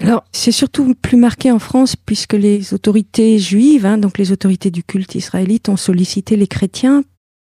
alors, 0.00 0.24
c'est 0.32 0.50
surtout 0.50 0.92
plus 1.00 1.16
marqué 1.16 1.52
en 1.52 1.60
France 1.60 1.94
puisque 1.94 2.32
les 2.32 2.74
autorités 2.74 3.38
juives, 3.38 3.86
hein, 3.86 3.96
donc 3.96 4.18
les 4.18 4.32
autorités 4.32 4.72
du 4.72 4.82
culte 4.82 5.14
israélite, 5.14 5.68
ont 5.68 5.76
sollicité 5.76 6.36
les 6.36 6.48
chrétiens 6.48 7.04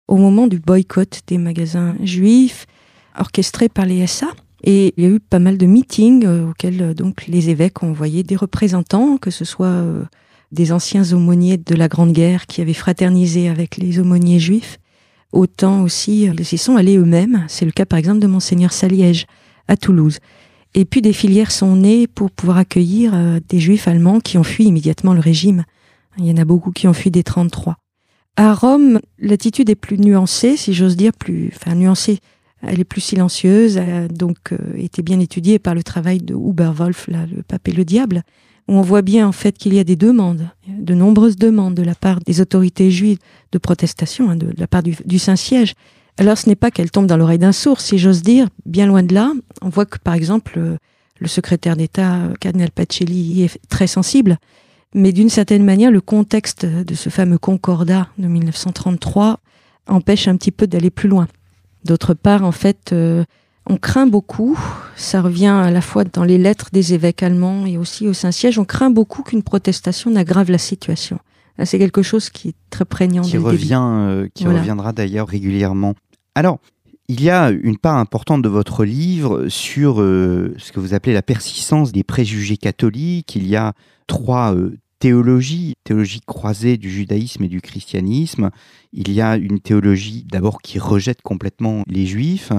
au 0.07 0.17
moment 0.17 0.47
du 0.47 0.59
boycott 0.59 1.21
des 1.27 1.37
magasins 1.37 1.95
juifs 2.03 2.65
orchestré 3.19 3.69
par 3.69 3.85
les 3.85 4.05
SA. 4.07 4.27
Et 4.63 4.93
il 4.97 5.03
y 5.03 5.07
a 5.07 5.09
eu 5.09 5.19
pas 5.19 5.39
mal 5.39 5.57
de 5.57 5.65
meetings 5.65 6.25
euh, 6.25 6.49
auxquels 6.49 6.81
euh, 6.81 6.93
donc 6.93 7.27
les 7.27 7.49
évêques 7.49 7.83
ont 7.83 7.91
envoyé 7.91 8.23
des 8.23 8.35
représentants, 8.35 9.17
que 9.17 9.29
ce 9.29 9.45
soit 9.45 9.67
euh, 9.67 10.03
des 10.51 10.71
anciens 10.71 11.13
aumôniers 11.13 11.57
de 11.57 11.75
la 11.75 11.87
Grande 11.87 12.11
Guerre 12.11 12.47
qui 12.47 12.61
avaient 12.61 12.73
fraternisé 12.73 13.49
avec 13.49 13.77
les 13.77 13.99
aumôniers 13.99 14.39
juifs, 14.39 14.79
autant 15.31 15.83
aussi 15.83 16.23
ils 16.23 16.41
y 16.41 16.57
sont 16.57 16.75
allés 16.75 16.97
eux-mêmes. 16.97 17.45
C'est 17.47 17.65
le 17.65 17.71
cas 17.71 17.85
par 17.85 17.99
exemple 17.99 18.19
de 18.19 18.27
monseigneur 18.27 18.73
Saliège 18.73 19.27
à 19.67 19.77
Toulouse. 19.77 20.17
Et 20.73 20.85
puis 20.85 21.01
des 21.01 21.13
filières 21.13 21.51
sont 21.51 21.75
nées 21.75 22.07
pour 22.07 22.31
pouvoir 22.31 22.57
accueillir 22.57 23.13
des 23.47 23.59
juifs 23.59 23.87
allemands 23.87 24.19
qui 24.19 24.37
ont 24.37 24.43
fui 24.43 24.65
immédiatement 24.65 25.13
le 25.13 25.19
régime. 25.19 25.63
Il 26.17 26.25
y 26.25 26.31
en 26.31 26.37
a 26.37 26.45
beaucoup 26.45 26.71
qui 26.71 26.87
ont 26.87 26.93
fui 26.93 27.09
des 27.09 27.23
33. 27.23 27.77
À 28.37 28.53
Rome, 28.53 28.99
l'attitude 29.17 29.69
est 29.69 29.75
plus 29.75 29.97
nuancée, 29.97 30.57
si 30.57 30.73
j'ose 30.73 30.95
dire, 30.95 31.11
plus, 31.11 31.51
enfin 31.55 31.73
nuancée. 31.75 32.19
Elle 32.61 32.79
est 32.79 32.85
plus 32.85 33.01
silencieuse, 33.01 33.77
a 33.77 34.07
donc 34.07 34.37
euh, 34.51 34.57
été 34.77 35.01
bien 35.01 35.19
étudiée 35.19 35.59
par 35.59 35.75
le 35.75 35.83
travail 35.83 36.19
de 36.19 36.33
Huber-Wolf, 36.33 37.07
là, 37.07 37.25
le 37.35 37.41
pape 37.43 37.67
et 37.67 37.71
le 37.71 37.83
diable, 37.83 38.23
où 38.67 38.73
on 38.73 38.81
voit 38.81 39.01
bien 39.01 39.27
en 39.27 39.31
fait 39.31 39.57
qu'il 39.57 39.73
y 39.73 39.79
a 39.79 39.83
des 39.83 39.95
demandes, 39.95 40.49
de 40.67 40.93
nombreuses 40.93 41.35
demandes 41.35 41.75
de 41.75 41.83
la 41.83 41.95
part 41.95 42.19
des 42.19 42.39
autorités 42.39 42.91
juives 42.91 43.17
de 43.51 43.57
protestation, 43.57 44.29
hein, 44.29 44.35
de, 44.35 44.53
la 44.57 44.67
part 44.67 44.83
du, 44.83 44.95
du 45.05 45.19
Saint-Siège, 45.19 45.73
alors 46.17 46.37
ce 46.37 46.49
n'est 46.49 46.55
pas 46.55 46.71
qu'elle 46.71 46.89
tombe 46.91 47.05
dans 47.05 47.17
l'oreille 47.17 47.37
d'un 47.37 47.51
sourd, 47.51 47.79
si 47.79 47.97
j'ose 47.97 48.23
dire, 48.23 48.47
bien 48.65 48.87
loin 48.87 49.03
de 49.03 49.13
là. 49.13 49.33
On 49.61 49.69
voit 49.69 49.85
que 49.85 49.99
par 49.99 50.15
exemple 50.15 50.53
euh, 50.57 50.77
le 51.19 51.27
secrétaire 51.27 51.75
d'État, 51.75 52.15
euh, 52.15 52.33
Cardinal 52.39 52.71
Pacelli, 52.71 53.43
est 53.43 53.59
très 53.69 53.87
sensible, 53.87 54.37
mais 54.93 55.11
d'une 55.11 55.29
certaine 55.29 55.63
manière 55.63 55.91
le 55.91 56.01
contexte 56.01 56.65
de 56.65 56.95
ce 56.95 57.09
fameux 57.09 57.37
concordat 57.37 58.07
de 58.17 58.27
1933 58.27 59.39
empêche 59.87 60.27
un 60.27 60.35
petit 60.35 60.51
peu 60.51 60.67
d'aller 60.67 60.89
plus 60.89 61.09
loin. 61.09 61.27
D'autre 61.85 62.13
part, 62.13 62.43
en 62.43 62.51
fait, 62.51 62.91
euh, 62.91 63.23
on 63.69 63.77
craint 63.77 64.07
beaucoup, 64.07 64.57
ça 64.95 65.21
revient 65.21 65.47
à 65.47 65.71
la 65.71 65.81
fois 65.81 66.03
dans 66.03 66.23
les 66.23 66.37
lettres 66.37 66.69
des 66.71 66.93
évêques 66.93 67.23
allemands 67.23 67.65
et 67.65 67.77
aussi 67.77 68.07
au 68.07 68.13
Saint-Siège, 68.13 68.59
on 68.59 68.65
craint 68.65 68.89
beaucoup 68.89 69.23
qu'une 69.23 69.43
protestation 69.43 70.09
n'aggrave 70.11 70.51
la 70.51 70.57
situation. 70.57 71.19
C'est 71.63 71.79
quelque 71.79 72.03
chose 72.03 72.29
qui 72.29 72.49
est 72.49 72.55
très 72.69 72.85
prégnant. 72.85 73.23
Qui 73.23 73.39
revient, 73.39 74.27
qui 74.35 74.45
reviendra 74.45 74.93
d'ailleurs 74.93 75.27
régulièrement. 75.27 75.95
Alors, 76.35 76.59
il 77.09 77.23
y 77.23 77.29
a 77.29 77.49
une 77.49 77.77
part 77.77 77.97
importante 77.97 78.41
de 78.41 78.49
votre 78.49 78.83
livre 78.83 79.47
sur 79.47 80.01
euh, 80.01 80.53
ce 80.57 80.73
que 80.73 80.79
vous 80.79 80.93
appelez 80.93 81.13
la 81.13 81.21
persistance 81.21 81.93
des 81.93 82.03
préjugés 82.03 82.57
catholiques. 82.57 83.35
Il 83.35 83.47
y 83.47 83.55
a 83.55 83.73
trois 84.07 84.53
euh, 84.53 84.77
théologies, 84.99 85.75
théologie 85.85 86.19
croisée 86.25 86.77
du 86.77 86.89
judaïsme 86.89 87.45
et 87.45 87.47
du 87.47 87.61
christianisme. 87.61 88.49
Il 88.91 89.11
y 89.13 89.21
a 89.21 89.37
une 89.37 89.61
théologie 89.61 90.25
d'abord 90.29 90.61
qui 90.61 90.79
rejette 90.79 91.21
complètement 91.21 91.83
les 91.87 92.05
juifs, 92.05 92.51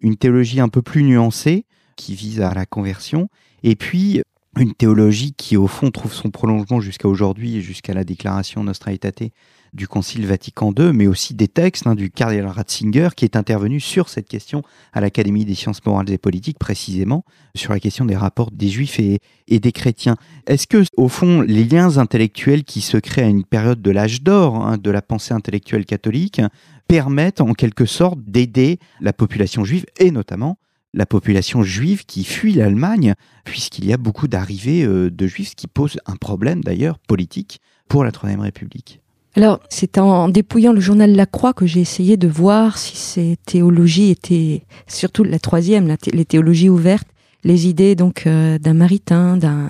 une 0.00 0.16
théologie 0.16 0.60
un 0.60 0.68
peu 0.68 0.82
plus 0.82 1.02
nuancée 1.02 1.64
qui 1.96 2.14
vise 2.14 2.40
à 2.40 2.54
la 2.54 2.66
conversion, 2.66 3.28
et 3.64 3.74
puis 3.74 4.22
une 4.56 4.74
théologie 4.74 5.32
qui 5.32 5.56
au 5.56 5.66
fond 5.66 5.90
trouve 5.90 6.12
son 6.12 6.30
prolongement 6.30 6.80
jusqu'à 6.80 7.08
aujourd'hui 7.08 7.60
jusqu'à 7.60 7.94
la 7.94 8.04
déclaration 8.04 8.62
Nostra 8.62 8.92
Aetate 8.92 9.32
du 9.72 9.88
Concile 9.88 10.26
Vatican 10.26 10.72
II, 10.76 10.92
mais 10.92 11.06
aussi 11.06 11.34
des 11.34 11.48
textes 11.48 11.86
hein, 11.86 11.94
du 11.94 12.10
cardinal 12.10 12.48
Ratzinger 12.48 13.10
qui 13.16 13.24
est 13.24 13.36
intervenu 13.36 13.80
sur 13.80 14.08
cette 14.08 14.28
question 14.28 14.62
à 14.92 15.00
l'Académie 15.00 15.44
des 15.44 15.54
sciences 15.54 15.84
morales 15.84 16.10
et 16.10 16.18
politiques, 16.18 16.58
précisément 16.58 17.24
sur 17.54 17.72
la 17.72 17.80
question 17.80 18.04
des 18.04 18.16
rapports 18.16 18.50
des 18.50 18.68
juifs 18.68 19.00
et, 19.00 19.20
des 19.48 19.72
chrétiens. 19.72 20.16
Est-ce 20.46 20.66
que, 20.66 20.84
au 20.96 21.08
fond, 21.08 21.40
les 21.40 21.64
liens 21.64 21.98
intellectuels 21.98 22.64
qui 22.64 22.80
se 22.80 22.96
créent 22.96 23.24
à 23.24 23.28
une 23.28 23.44
période 23.44 23.82
de 23.82 23.90
l'âge 23.90 24.22
d'or 24.22 24.56
hein, 24.56 24.78
de 24.78 24.90
la 24.90 25.02
pensée 25.02 25.34
intellectuelle 25.34 25.84
catholique 25.84 26.40
permettent 26.86 27.40
en 27.40 27.52
quelque 27.52 27.86
sorte 27.86 28.18
d'aider 28.26 28.78
la 29.00 29.12
population 29.12 29.64
juive 29.64 29.84
et 29.98 30.10
notamment 30.10 30.58
la 30.94 31.06
population 31.06 31.62
juive 31.62 32.06
qui 32.06 32.24
fuit 32.24 32.54
l'Allemagne, 32.54 33.14
puisqu'il 33.44 33.84
y 33.84 33.92
a 33.92 33.98
beaucoup 33.98 34.26
d'arrivées 34.26 34.84
euh, 34.84 35.10
de 35.10 35.26
juifs, 35.26 35.50
ce 35.50 35.56
qui 35.56 35.66
pose 35.66 35.98
un 36.06 36.16
problème 36.16 36.62
d'ailleurs 36.62 36.98
politique 36.98 37.60
pour 37.88 38.04
la 38.04 38.12
Troisième 38.12 38.40
République? 38.40 39.00
Alors, 39.36 39.60
c'est 39.68 39.98
en 39.98 40.28
dépouillant 40.28 40.72
le 40.72 40.80
journal 40.80 41.14
La 41.14 41.26
Croix 41.26 41.52
que 41.52 41.66
j'ai 41.66 41.80
essayé 41.80 42.16
de 42.16 42.28
voir 42.28 42.78
si 42.78 42.96
ces 42.96 43.36
théologies 43.46 44.10
étaient, 44.10 44.62
surtout 44.86 45.22
la 45.22 45.38
troisième, 45.38 45.94
les 46.12 46.24
théologies 46.24 46.68
ouvertes, 46.68 47.06
les 47.44 47.68
idées 47.68 47.94
donc 47.94 48.26
euh, 48.26 48.58
d'un 48.58 48.74
Maritain, 48.74 49.36
d'un 49.36 49.68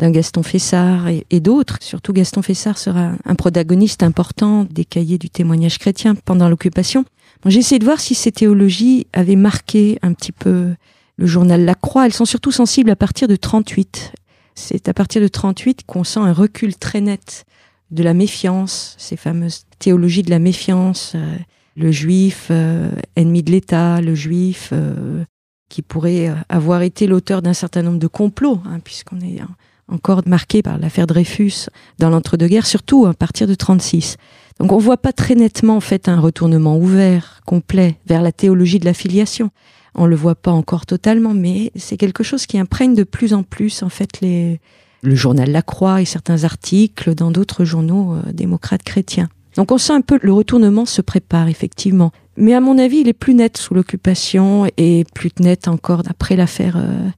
d'un 0.00 0.10
Gaston 0.10 0.42
Fessard 0.42 1.08
et, 1.08 1.40
d'autres. 1.40 1.76
Surtout 1.80 2.12
Gaston 2.12 2.42
Fessard 2.42 2.78
sera 2.78 3.12
un 3.24 3.34
protagoniste 3.36 4.02
important 4.02 4.66
des 4.68 4.84
cahiers 4.84 5.18
du 5.18 5.30
témoignage 5.30 5.78
chrétien 5.78 6.16
pendant 6.16 6.48
l'occupation. 6.48 7.04
j'ai 7.46 7.60
essayé 7.60 7.78
de 7.78 7.84
voir 7.84 8.00
si 8.00 8.14
ces 8.16 8.32
théologies 8.32 9.06
avaient 9.12 9.36
marqué 9.36 9.98
un 10.02 10.12
petit 10.14 10.32
peu 10.32 10.74
le 11.16 11.26
journal 11.26 11.64
La 11.64 11.74
Croix. 11.74 12.06
Elles 12.06 12.14
sont 12.14 12.24
surtout 12.24 12.50
sensibles 12.50 12.90
à 12.90 12.96
partir 12.96 13.28
de 13.28 13.36
38. 13.36 14.12
C'est 14.54 14.88
à 14.88 14.94
partir 14.94 15.22
de 15.22 15.28
38 15.28 15.82
qu'on 15.86 16.02
sent 16.02 16.20
un 16.20 16.32
recul 16.32 16.74
très 16.74 17.00
net 17.00 17.44
de 17.90 18.02
la 18.02 18.14
méfiance, 18.14 18.94
ces 18.98 19.16
fameuses 19.16 19.64
théologies 19.78 20.22
de 20.22 20.30
la 20.30 20.38
méfiance, 20.38 21.12
euh, 21.14 21.36
le 21.76 21.90
juif 21.90 22.48
euh, 22.50 22.90
ennemi 23.16 23.42
de 23.42 23.50
l'État, 23.50 24.00
le 24.00 24.14
juif 24.14 24.70
euh, 24.72 25.24
qui 25.68 25.82
pourrait 25.82 26.32
avoir 26.48 26.82
été 26.82 27.06
l'auteur 27.06 27.42
d'un 27.42 27.54
certain 27.54 27.82
nombre 27.82 27.98
de 27.98 28.06
complots, 28.06 28.60
hein, 28.64 28.80
puisqu'on 28.82 29.20
est 29.20 29.40
encore 29.88 30.22
marqué 30.26 30.62
par 30.62 30.78
l'affaire 30.78 31.06
Dreyfus 31.06 31.68
dans 31.98 32.10
l'entre-deux-guerres, 32.10 32.66
surtout 32.66 33.06
à 33.06 33.14
partir 33.14 33.46
de 33.46 33.54
36. 33.54 34.16
Donc 34.58 34.72
on 34.72 34.78
voit 34.78 34.96
pas 34.96 35.12
très 35.12 35.34
nettement 35.34 35.76
en 35.76 35.80
fait 35.80 36.08
un 36.08 36.20
retournement 36.20 36.76
ouvert, 36.76 37.40
complet, 37.46 37.96
vers 38.06 38.22
la 38.22 38.32
théologie 38.32 38.78
de 38.78 38.84
la 38.84 38.94
filiation. 38.94 39.50
On 39.94 40.06
le 40.06 40.16
voit 40.16 40.34
pas 40.34 40.52
encore 40.52 40.86
totalement, 40.86 41.34
mais 41.34 41.72
c'est 41.76 41.96
quelque 41.96 42.22
chose 42.22 42.46
qui 42.46 42.58
imprègne 42.58 42.94
de 42.94 43.04
plus 43.04 43.32
en 43.32 43.42
plus 43.42 43.82
en 43.82 43.88
fait 43.88 44.20
les, 44.20 44.60
le 45.02 45.14
journal 45.14 45.50
La 45.50 45.62
Croix 45.62 46.02
et 46.02 46.04
certains 46.04 46.44
articles 46.44 47.14
dans 47.14 47.30
d'autres 47.30 47.64
journaux 47.64 48.14
euh, 48.14 48.32
démocrates 48.32 48.82
chrétiens. 48.82 49.28
Donc 49.56 49.72
on 49.72 49.78
sent 49.78 49.92
un 49.92 50.00
peu 50.00 50.18
le 50.22 50.32
retournement 50.32 50.86
se 50.86 51.02
prépare 51.02 51.48
effectivement. 51.48 52.12
Mais 52.36 52.54
à 52.54 52.60
mon 52.60 52.78
avis, 52.78 52.98
il 52.98 53.08
est 53.08 53.12
plus 53.12 53.34
net 53.34 53.56
sous 53.56 53.74
l'occupation 53.74 54.66
et 54.76 55.04
plus 55.14 55.30
net 55.40 55.68
encore 55.68 56.02
après 56.08 56.36
l'affaire 56.36 56.76
euh, 56.76 57.08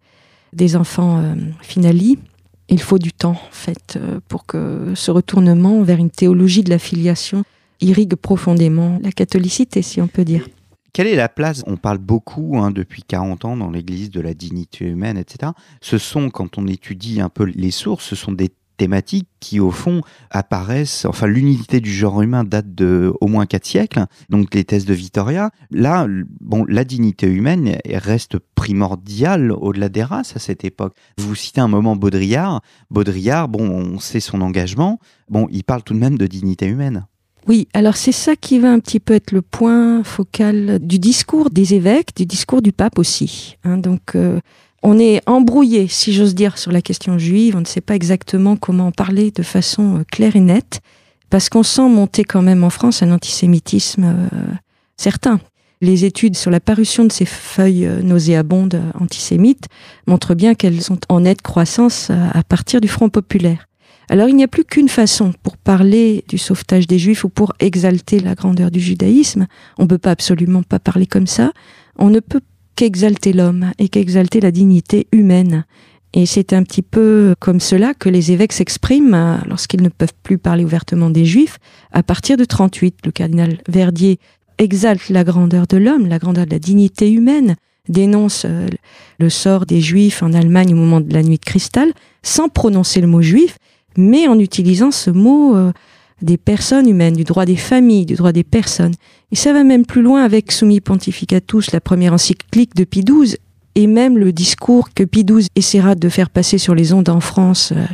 des 0.52 0.76
enfants 0.76 1.18
euh, 1.18 1.34
Finali. 1.60 2.18
Il 2.68 2.80
faut 2.80 2.98
du 2.98 3.12
temps 3.12 3.32
en 3.32 3.50
fait 3.50 3.98
pour 4.28 4.46
que 4.46 4.92
ce 4.94 5.10
retournement 5.10 5.82
vers 5.82 5.98
une 5.98 6.10
théologie 6.10 6.62
de 6.62 6.70
la 6.70 6.78
filiation 6.78 7.44
irrigue 7.82 8.14
profondément 8.14 8.98
la 9.02 9.12
catholicité, 9.12 9.82
si 9.82 10.00
on 10.00 10.06
peut 10.06 10.24
dire. 10.24 10.46
Quelle 10.92 11.06
est 11.06 11.16
la 11.16 11.30
place 11.30 11.62
On 11.66 11.76
parle 11.76 11.96
beaucoup 11.96 12.58
hein, 12.58 12.70
depuis 12.70 13.02
40 13.02 13.46
ans 13.46 13.56
dans 13.56 13.70
l'Église 13.70 14.10
de 14.10 14.20
la 14.20 14.34
dignité 14.34 14.84
humaine, 14.84 15.16
etc. 15.16 15.52
Ce 15.80 15.96
sont, 15.96 16.28
quand 16.28 16.58
on 16.58 16.66
étudie 16.66 17.22
un 17.22 17.30
peu 17.30 17.44
les 17.44 17.70
sources, 17.70 18.04
ce 18.04 18.14
sont 18.14 18.32
des 18.32 18.50
thématiques 18.76 19.28
qui, 19.40 19.58
au 19.58 19.70
fond, 19.70 20.02
apparaissent. 20.30 21.06
Enfin, 21.06 21.26
l'unité 21.26 21.80
du 21.80 21.90
genre 21.90 22.20
humain 22.20 22.44
date 22.44 22.74
de 22.74 23.10
au 23.22 23.26
moins 23.26 23.46
quatre 23.46 23.64
siècles. 23.64 24.04
Donc, 24.28 24.54
les 24.54 24.64
thèses 24.64 24.84
de 24.84 24.92
Vittoria. 24.92 25.50
Là, 25.70 26.06
bon, 26.40 26.66
la 26.68 26.84
dignité 26.84 27.26
humaine 27.26 27.78
reste 27.86 28.38
primordiale 28.54 29.50
au-delà 29.50 29.88
des 29.88 30.02
races 30.02 30.36
à 30.36 30.40
cette 30.40 30.62
époque. 30.62 30.94
Vous 31.16 31.34
citez 31.34 31.62
un 31.62 31.68
moment 31.68 31.96
Baudrillard. 31.96 32.60
Baudrillard, 32.90 33.48
bon, 33.48 33.66
on 33.66 33.98
sait 33.98 34.20
son 34.20 34.42
engagement. 34.42 34.98
Bon, 35.30 35.46
il 35.50 35.64
parle 35.64 35.84
tout 35.84 35.94
de 35.94 35.98
même 35.98 36.18
de 36.18 36.26
dignité 36.26 36.66
humaine. 36.66 37.06
Oui, 37.48 37.66
alors 37.74 37.96
c'est 37.96 38.12
ça 38.12 38.36
qui 38.36 38.58
va 38.58 38.70
un 38.70 38.78
petit 38.78 39.00
peu 39.00 39.14
être 39.14 39.32
le 39.32 39.42
point 39.42 40.04
focal 40.04 40.78
du 40.80 40.98
discours 40.98 41.50
des 41.50 41.74
évêques, 41.74 42.14
du 42.16 42.24
discours 42.24 42.62
du 42.62 42.72
pape 42.72 42.98
aussi. 42.98 43.56
Hein. 43.64 43.78
donc 43.78 44.14
euh, 44.14 44.38
on 44.84 44.98
est 44.98 45.22
embrouillé, 45.26 45.88
si 45.88 46.12
j'ose 46.12 46.34
dire, 46.34 46.58
sur 46.58 46.72
la 46.72 46.82
question 46.82 47.18
juive. 47.18 47.56
On 47.56 47.60
ne 47.60 47.66
sait 47.66 47.80
pas 47.80 47.94
exactement 47.94 48.56
comment 48.56 48.88
en 48.88 48.92
parler 48.92 49.30
de 49.30 49.42
façon 49.42 49.98
euh, 49.98 50.04
claire 50.10 50.36
et 50.36 50.40
nette, 50.40 50.80
parce 51.30 51.48
qu'on 51.48 51.62
sent 51.64 51.88
monter 51.88 52.22
quand 52.24 52.42
même 52.42 52.62
en 52.62 52.70
France 52.70 53.02
un 53.02 53.10
antisémitisme 53.10 54.04
euh, 54.04 54.54
certain. 54.96 55.40
Les 55.80 56.04
études 56.04 56.36
sur 56.36 56.52
la 56.52 56.60
parution 56.60 57.04
de 57.04 57.10
ces 57.10 57.24
feuilles 57.24 57.88
nauséabondes 58.04 58.80
antisémites 59.00 59.66
montrent 60.06 60.36
bien 60.36 60.54
qu'elles 60.54 60.80
sont 60.80 61.00
en 61.08 61.20
nette 61.20 61.42
croissance 61.42 62.10
à 62.10 62.44
partir 62.44 62.80
du 62.80 62.86
Front 62.86 63.08
populaire. 63.08 63.66
Alors 64.08 64.28
il 64.28 64.36
n'y 64.36 64.44
a 64.44 64.48
plus 64.48 64.64
qu'une 64.64 64.88
façon 64.88 65.32
pour 65.42 65.56
parler 65.56 66.24
du 66.28 66.38
sauvetage 66.38 66.86
des 66.86 66.98
Juifs 66.98 67.24
ou 67.24 67.28
pour 67.28 67.52
exalter 67.60 68.20
la 68.20 68.34
grandeur 68.34 68.70
du 68.70 68.80
judaïsme. 68.80 69.46
On 69.78 69.84
ne 69.84 69.88
peut 69.88 69.98
pas 69.98 70.10
absolument 70.10 70.62
pas 70.62 70.78
parler 70.78 71.06
comme 71.06 71.26
ça. 71.26 71.52
On 71.98 72.10
ne 72.10 72.20
peut 72.20 72.40
qu'exalter 72.76 73.32
l'homme 73.32 73.72
et 73.78 73.88
qu'exalter 73.88 74.40
la 74.40 74.50
dignité 74.50 75.06
humaine. 75.12 75.64
Et 76.14 76.26
c'est 76.26 76.52
un 76.52 76.62
petit 76.62 76.82
peu 76.82 77.34
comme 77.38 77.60
cela 77.60 77.94
que 77.94 78.08
les 78.08 78.32
évêques 78.32 78.52
s'expriment 78.52 79.40
lorsqu'ils 79.46 79.82
ne 79.82 79.88
peuvent 79.88 80.12
plus 80.22 80.36
parler 80.36 80.64
ouvertement 80.64 81.08
des 81.08 81.24
Juifs. 81.24 81.58
À 81.90 82.02
partir 82.02 82.36
de 82.36 82.44
38, 82.44 82.98
le 83.06 83.12
cardinal 83.12 83.58
Verdier 83.68 84.18
exalte 84.58 85.08
la 85.08 85.24
grandeur 85.24 85.66
de 85.66 85.78
l'homme, 85.78 86.06
la 86.06 86.18
grandeur 86.18 86.44
de 86.44 86.50
la 86.50 86.58
dignité 86.58 87.10
humaine, 87.10 87.56
dénonce 87.88 88.44
euh, 88.46 88.66
le 89.18 89.30
sort 89.30 89.66
des 89.66 89.80
juifs 89.80 90.22
en 90.22 90.32
Allemagne 90.32 90.72
au 90.72 90.76
moment 90.76 91.00
de 91.00 91.12
la 91.12 91.22
nuit 91.22 91.38
de 91.38 91.44
cristal, 91.44 91.92
sans 92.22 92.48
prononcer 92.48 93.00
le 93.00 93.06
mot 93.06 93.22
juif, 93.22 93.56
mais 93.96 94.28
en 94.28 94.38
utilisant 94.38 94.90
ce 94.90 95.10
mot 95.10 95.56
euh, 95.56 95.72
des 96.22 96.36
personnes 96.36 96.88
humaines, 96.88 97.14
du 97.14 97.24
droit 97.24 97.44
des 97.44 97.56
familles, 97.56 98.06
du 98.06 98.14
droit 98.14 98.32
des 98.32 98.44
personnes. 98.44 98.94
Et 99.30 99.36
ça 99.36 99.52
va 99.52 99.64
même 99.64 99.84
plus 99.84 100.02
loin 100.02 100.22
avec 100.22 100.52
Summi 100.52 100.80
Pontificatus, 100.80 101.72
la 101.72 101.80
première 101.80 102.12
encyclique 102.12 102.74
de 102.74 102.84
Pie 102.84 103.04
XII, 103.04 103.36
et 103.74 103.86
même 103.86 104.18
le 104.18 104.32
discours 104.32 104.90
que 104.94 105.02
Pie 105.02 105.24
XII 105.24 105.48
essaiera 105.56 105.94
de 105.94 106.08
faire 106.08 106.30
passer 106.30 106.58
sur 106.58 106.74
les 106.74 106.92
ondes 106.92 107.08
en 107.08 107.20
France 107.20 107.72
euh, 107.74 107.84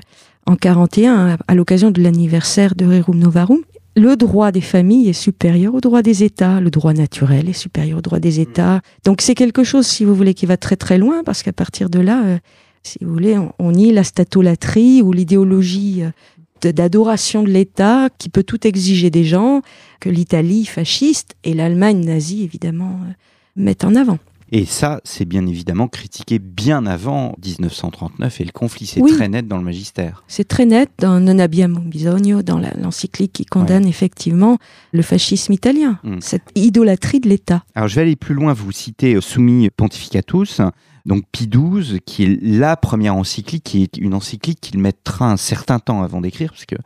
en 0.47 0.57
41 0.57 1.37
à 1.47 1.55
l'occasion 1.55 1.91
de 1.91 2.03
l'anniversaire 2.03 2.75
de 2.75 2.87
Rerum 2.87 3.19
Novarum. 3.19 3.61
Le 3.97 4.17
droit 4.17 4.53
des 4.53 4.61
familles 4.61 5.09
est 5.09 5.13
supérieur 5.13 5.75
au 5.75 5.81
droit 5.81 6.03
des 6.03 6.23
États, 6.23 6.61
le 6.61 6.71
droit 6.71 6.93
naturel 6.93 7.49
est 7.49 7.53
supérieur 7.53 7.99
au 7.99 8.01
droit 8.01 8.21
des 8.21 8.41
États. 8.41 8.81
Donc 9.05 9.21
c'est 9.21 9.35
quelque 9.35 9.65
chose, 9.65 9.87
si 9.87 10.05
vous 10.05 10.15
voulez, 10.15 10.35
qui 10.35 10.47
va 10.47 10.57
très 10.57 10.77
très 10.77 10.99
loin, 10.99 11.23
parce 11.25 11.43
qu'à 11.43 11.53
partir 11.53 11.91
de 11.91 11.99
là, 11.99 12.23
euh, 12.25 12.39
si 12.83 12.99
vous 13.03 13.13
voulez, 13.13 13.39
on, 13.59 13.73
nie 13.73 13.93
la 13.93 14.05
statolatrie 14.05 15.03
ou 15.03 15.13
l'idéologie 15.13 16.03
euh, 16.03 16.73
d'adoration 16.73 17.43
de 17.43 17.51
l'État 17.51 18.09
qui 18.19 18.29
peut 18.29 18.43
tout 18.43 18.67
exiger 18.67 19.11
des 19.11 19.25
gens, 19.25 19.63
que 20.01 20.09
l'Italie 20.09 20.65
fasciste 20.65 21.35
et 21.45 21.55
l'Allemagne 21.55 22.05
nazie, 22.05 22.43
évidemment, 22.43 23.01
mettent 23.57 23.85
en 23.85 23.95
avant. 23.95 24.19
Et 24.51 24.65
ça, 24.65 25.01
c'est 25.05 25.27
bien 25.27 25.47
évidemment 25.47 25.89
critiqué 25.89 26.39
bien 26.39 26.87
avant 26.87 27.37
1939 27.45 28.41
et 28.41 28.45
le 28.45 28.53
conflit, 28.53 28.87
c'est 28.87 29.03
très 29.03 29.29
net 29.29 29.47
dans 29.47 29.59
le 29.59 29.63
magistère. 29.63 30.25
C'est 30.27 30.49
très 30.49 30.65
net 30.65 30.91
dans 30.99 31.21
Non 31.21 31.39
abbiamo 31.39 31.81
bisogno, 31.81 32.43
dans 32.43 32.59
l'encyclique 32.59 33.33
qui 33.35 33.45
condamne 33.45 33.87
effectivement 33.87 34.57
le 34.93 35.03
fascisme 35.03 35.53
italien, 35.53 35.99
hmm. 36.03 36.21
cette 36.21 36.51
idolâtrie 36.55 37.21
de 37.21 37.29
l'État. 37.29 37.63
Alors 37.75 37.89
je 37.89 37.97
vais 37.97 38.03
aller 38.03 38.17
plus 38.17 38.35
loin, 38.35 38.55
vous 38.55 38.73
citez 38.73 39.17
euh, 39.17 39.21
Summi 39.21 39.69
Pontificatus, 39.69 40.63
donc 41.09 41.25
Pie 41.33 41.49
XII, 41.49 42.01
qui 42.05 42.25
est 42.25 42.39
la 42.43 42.77
première 42.77 43.17
encyclique, 43.17 43.65
qui 43.65 43.83
est 43.83 43.97
une 43.97 44.13
encyclique 44.13 44.61
qu'il 44.61 44.79
mettra 44.79 45.31
un 45.33 45.39
certain 45.39 45.79
temps 45.79 46.03
avant 46.03 46.21
d'écrire, 46.21 46.51
parce 46.51 46.67
qu'il 46.67 46.79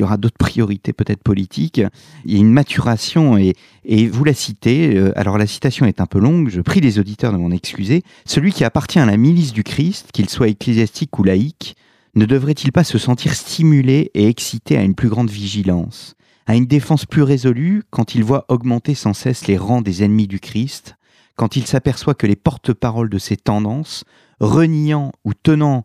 y 0.00 0.02
aura 0.02 0.16
d'autres 0.16 0.36
priorités 0.36 0.92
peut-être 0.92 1.22
politiques. 1.22 1.80
Il 2.24 2.32
y 2.32 2.36
a 2.36 2.40
une 2.40 2.52
maturation, 2.52 3.38
et, 3.38 3.54
et 3.84 4.08
vous 4.08 4.24
la 4.24 4.34
citez, 4.34 4.96
euh, 4.96 5.16
alors 5.16 5.38
la 5.38 5.46
citation 5.46 5.86
est 5.86 6.00
un 6.00 6.06
peu 6.06 6.18
longue, 6.18 6.48
je 6.48 6.60
prie 6.60 6.80
les 6.80 6.98
auditeurs 6.98 7.32
de 7.32 7.38
m'en 7.38 7.52
excuser. 7.52 8.02
Celui 8.26 8.52
qui 8.52 8.64
appartient 8.64 8.98
à 8.98 9.06
la 9.06 9.16
milice 9.16 9.52
du 9.52 9.62
Christ, 9.62 10.10
qu'il 10.12 10.28
soit 10.28 10.48
ecclésiastique 10.48 11.16
ou 11.16 11.22
laïque, 11.22 11.76
ne 12.16 12.24
devrait-il 12.24 12.72
pas 12.72 12.82
se 12.82 12.98
sentir 12.98 13.32
stimulé 13.32 14.10
et 14.14 14.26
excité 14.26 14.76
à 14.76 14.82
une 14.82 14.96
plus 14.96 15.08
grande 15.08 15.30
vigilance, 15.30 16.16
à 16.48 16.56
une 16.56 16.66
défense 16.66 17.06
plus 17.06 17.22
résolue 17.22 17.84
quand 17.90 18.16
il 18.16 18.24
voit 18.24 18.44
augmenter 18.48 18.96
sans 18.96 19.14
cesse 19.14 19.46
les 19.46 19.56
rangs 19.56 19.82
des 19.82 20.02
ennemis 20.02 20.26
du 20.26 20.40
Christ, 20.40 20.97
quand 21.38 21.54
il 21.54 21.66
s'aperçoit 21.68 22.16
que 22.16 22.26
les 22.26 22.36
porte-paroles 22.36 23.08
de 23.08 23.18
ces 23.18 23.36
tendances, 23.36 24.02
reniant 24.40 25.12
ou 25.24 25.34
tenant 25.34 25.84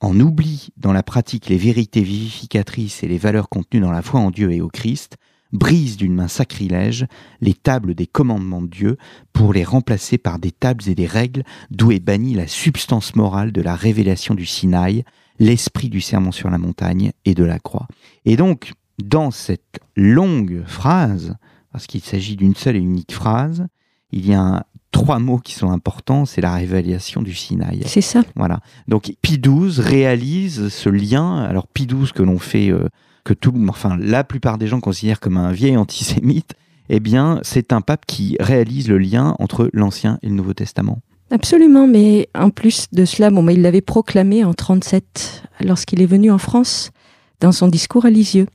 en 0.00 0.20
oubli 0.20 0.68
dans 0.76 0.92
la 0.92 1.02
pratique 1.02 1.48
les 1.48 1.56
vérités 1.56 2.02
vivificatrices 2.02 3.02
et 3.02 3.08
les 3.08 3.16
valeurs 3.16 3.48
contenues 3.48 3.80
dans 3.80 3.90
la 3.90 4.02
foi 4.02 4.20
en 4.20 4.30
Dieu 4.30 4.52
et 4.52 4.60
au 4.60 4.68
Christ, 4.68 5.16
brisent 5.52 5.96
d'une 5.96 6.14
main 6.14 6.28
sacrilège 6.28 7.06
les 7.40 7.54
tables 7.54 7.94
des 7.94 8.06
commandements 8.06 8.60
de 8.60 8.66
Dieu 8.66 8.98
pour 9.32 9.54
les 9.54 9.64
remplacer 9.64 10.18
par 10.18 10.38
des 10.38 10.52
tables 10.52 10.86
et 10.86 10.94
des 10.94 11.06
règles 11.06 11.44
d'où 11.70 11.90
est 11.90 12.00
bannie 12.00 12.34
la 12.34 12.46
substance 12.46 13.16
morale 13.16 13.52
de 13.52 13.62
la 13.62 13.76
révélation 13.76 14.34
du 14.34 14.44
Sinaï, 14.44 15.04
l'esprit 15.38 15.88
du 15.88 16.02
serment 16.02 16.30
sur 16.32 16.50
la 16.50 16.58
montagne 16.58 17.12
et 17.24 17.34
de 17.34 17.44
la 17.44 17.58
croix. 17.58 17.88
Et 18.26 18.36
donc, 18.36 18.72
dans 19.02 19.30
cette 19.30 19.80
longue 19.96 20.62
phrase, 20.66 21.36
parce 21.72 21.86
qu'il 21.86 22.02
s'agit 22.02 22.36
d'une 22.36 22.54
seule 22.54 22.76
et 22.76 22.80
unique 22.80 23.14
phrase, 23.14 23.66
il 24.12 24.26
y 24.26 24.34
a 24.34 24.66
trois 24.94 25.18
mots 25.18 25.38
qui 25.38 25.54
sont 25.54 25.70
importants, 25.70 26.24
c'est 26.24 26.40
la 26.40 26.54
révélation 26.54 27.20
du 27.20 27.34
Sinaï. 27.34 27.82
C'est 27.84 28.00
ça. 28.00 28.22
Voilà. 28.36 28.60
Donc 28.86 29.12
Pie 29.20 29.38
XII 29.38 29.80
réalise 29.80 30.68
ce 30.68 30.88
lien. 30.88 31.38
Alors 31.38 31.66
Pie 31.66 31.86
XII 31.86 32.12
que 32.14 32.22
l'on 32.22 32.38
fait, 32.38 32.70
euh, 32.70 32.88
que 33.24 33.34
tout, 33.34 33.52
enfin 33.68 33.98
la 34.00 34.22
plupart 34.22 34.56
des 34.56 34.68
gens 34.68 34.78
considèrent 34.80 35.18
comme 35.18 35.36
un 35.36 35.50
vieil 35.50 35.76
antisémite, 35.76 36.54
eh 36.88 37.00
bien 37.00 37.40
c'est 37.42 37.72
un 37.72 37.80
pape 37.80 38.06
qui 38.06 38.36
réalise 38.38 38.88
le 38.88 38.98
lien 38.98 39.34
entre 39.40 39.68
l'Ancien 39.72 40.18
et 40.22 40.28
le 40.28 40.34
Nouveau 40.34 40.54
Testament. 40.54 41.00
Absolument, 41.32 41.88
mais 41.88 42.28
en 42.38 42.50
plus 42.50 42.86
de 42.92 43.04
cela, 43.04 43.30
bon, 43.30 43.48
il 43.48 43.62
l'avait 43.62 43.80
proclamé 43.80 44.44
en 44.44 44.54
37 44.54 45.42
lorsqu'il 45.60 46.02
est 46.02 46.06
venu 46.06 46.30
en 46.30 46.38
France 46.38 46.92
dans 47.40 47.50
son 47.50 47.66
discours 47.66 48.04
à 48.04 48.10
Lisieux. 48.10 48.46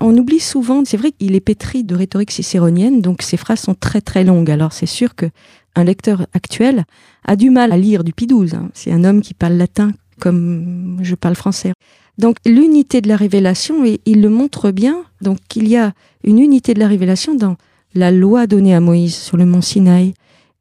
On 0.00 0.16
oublie 0.16 0.40
souvent, 0.40 0.82
c'est 0.84 0.96
vrai 0.96 1.12
qu'il 1.12 1.34
est 1.34 1.40
pétri 1.40 1.84
de 1.84 1.94
rhétorique 1.94 2.32
cicéronienne, 2.32 3.00
donc 3.00 3.22
ses 3.22 3.36
phrases 3.36 3.60
sont 3.60 3.74
très 3.74 4.00
très 4.00 4.24
longues. 4.24 4.50
Alors 4.50 4.72
c'est 4.72 4.86
sûr 4.86 5.14
que 5.14 5.26
un 5.76 5.84
lecteur 5.84 6.26
actuel 6.32 6.84
a 7.24 7.36
du 7.36 7.50
mal 7.50 7.72
à 7.72 7.76
lire 7.76 8.04
du 8.04 8.12
Pie 8.12 8.28
hein. 8.52 8.70
C'est 8.74 8.92
un 8.92 9.04
homme 9.04 9.20
qui 9.20 9.34
parle 9.34 9.54
latin 9.54 9.92
comme 10.20 10.98
je 11.02 11.14
parle 11.14 11.34
français. 11.34 11.72
Donc 12.18 12.36
l'unité 12.46 13.00
de 13.00 13.08
la 13.08 13.16
révélation, 13.16 13.84
et 13.84 14.00
il 14.04 14.20
le 14.20 14.28
montre 14.30 14.70
bien, 14.70 15.02
donc 15.20 15.38
il 15.56 15.68
y 15.68 15.76
a 15.76 15.92
une 16.22 16.38
unité 16.38 16.74
de 16.74 16.80
la 16.80 16.88
révélation 16.88 17.34
dans 17.34 17.56
la 17.94 18.10
loi 18.10 18.46
donnée 18.46 18.74
à 18.74 18.80
Moïse 18.80 19.14
sur 19.14 19.36
le 19.36 19.46
mont 19.46 19.60
Sinaï 19.60 20.14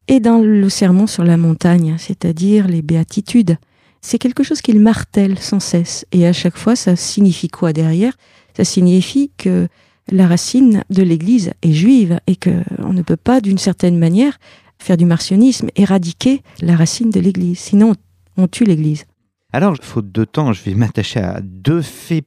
et 0.08 0.19
dans 0.19 0.39
le 0.39 0.69
sermon 0.69 1.08
sur 1.08 1.24
la 1.24 1.38
montagne, 1.38 1.96
c'est-à-dire 1.98 2.67
les 2.67 2.82
béatitudes. 2.82 3.58
C'est 4.02 4.19
quelque 4.19 4.43
chose 4.43 4.62
qu'il 4.62 4.80
martèle 4.80 5.39
sans 5.39 5.62
cesse. 5.62 6.06
Et 6.12 6.28
à 6.28 6.34
chaque 6.34 6.58
fois, 6.58 6.76
ça 6.76 6.96
signifie 6.96 7.48
quoi 7.48 7.72
derrière? 7.72 8.13
Ça 8.56 8.63
signifie 8.63 9.32
que 9.38 9.68
la 10.12 10.28
racine 10.28 10.84
de 10.89 11.04
l'Église 11.04 11.54
est 11.62 11.72
juive 11.72 12.20
et 12.28 12.36
qu'on 12.36 12.94
ne 12.94 13.02
peut 13.02 13.18
pas, 13.18 13.42
d'une 13.42 13.58
certaine 13.58 13.98
manière, 13.98 14.38
faire 14.80 14.98
du 14.98 15.06
martionnisme, 15.06 15.70
éradiquer 15.76 16.42
la 16.62 16.76
racine 16.76 17.10
de 17.10 17.20
l'Église. 17.20 17.60
Sinon, 17.60 17.96
on 18.38 18.48
tue 18.48 18.66
l'Église. 18.66 19.06
Alors, 19.52 19.76
faute 19.82 20.12
de 20.12 20.26
temps, 20.26 20.52
je 20.52 20.63
vais 20.63 20.74
m'attacher 20.74 21.20
à 21.20 21.39
deux 21.42 21.82
faits 21.82 22.26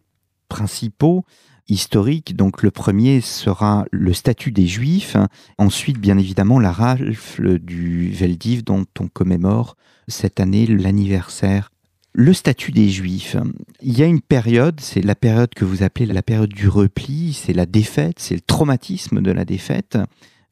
principaux 0.49 1.25
historiques. 1.69 2.37
Donc, 2.37 2.63
le 2.63 2.71
premier 2.71 3.21
sera 3.21 3.85
le 3.91 4.13
statut 4.13 4.53
des 4.53 4.67
Juifs. 4.67 5.17
Ensuite, 5.59 5.99
bien 5.99 6.19
évidemment, 6.19 6.59
la 6.61 6.73
rafle 6.73 7.59
du 7.59 8.11
Veldiv 8.11 8.65
dont 8.65 8.87
on 9.01 9.09
commémore 9.09 9.77
cette 10.09 10.41
année 10.41 10.67
l'anniversaire. 10.67 11.71
Le 12.19 12.33
statut 12.33 12.73
des 12.73 12.89
Juifs. 12.89 13.37
Il 13.83 13.99
y 13.99 14.03
a 14.03 14.07
une 14.07 14.23
période, 14.23 14.81
c'est 14.81 15.03
la 15.03 15.15
période 15.15 15.53
que 15.55 15.67
vous 15.67 15.83
appelez 15.83 16.07
la 16.07 16.23
période 16.23 16.49
du 16.49 16.67
repli, 16.67 17.35
c'est 17.35 17.53
la 17.53 17.67
défaite, 17.67 18.21
c'est 18.21 18.37
le 18.37 18.41
traumatisme 18.41 19.21
de 19.21 19.31
la 19.31 19.45
défaite. 19.45 19.99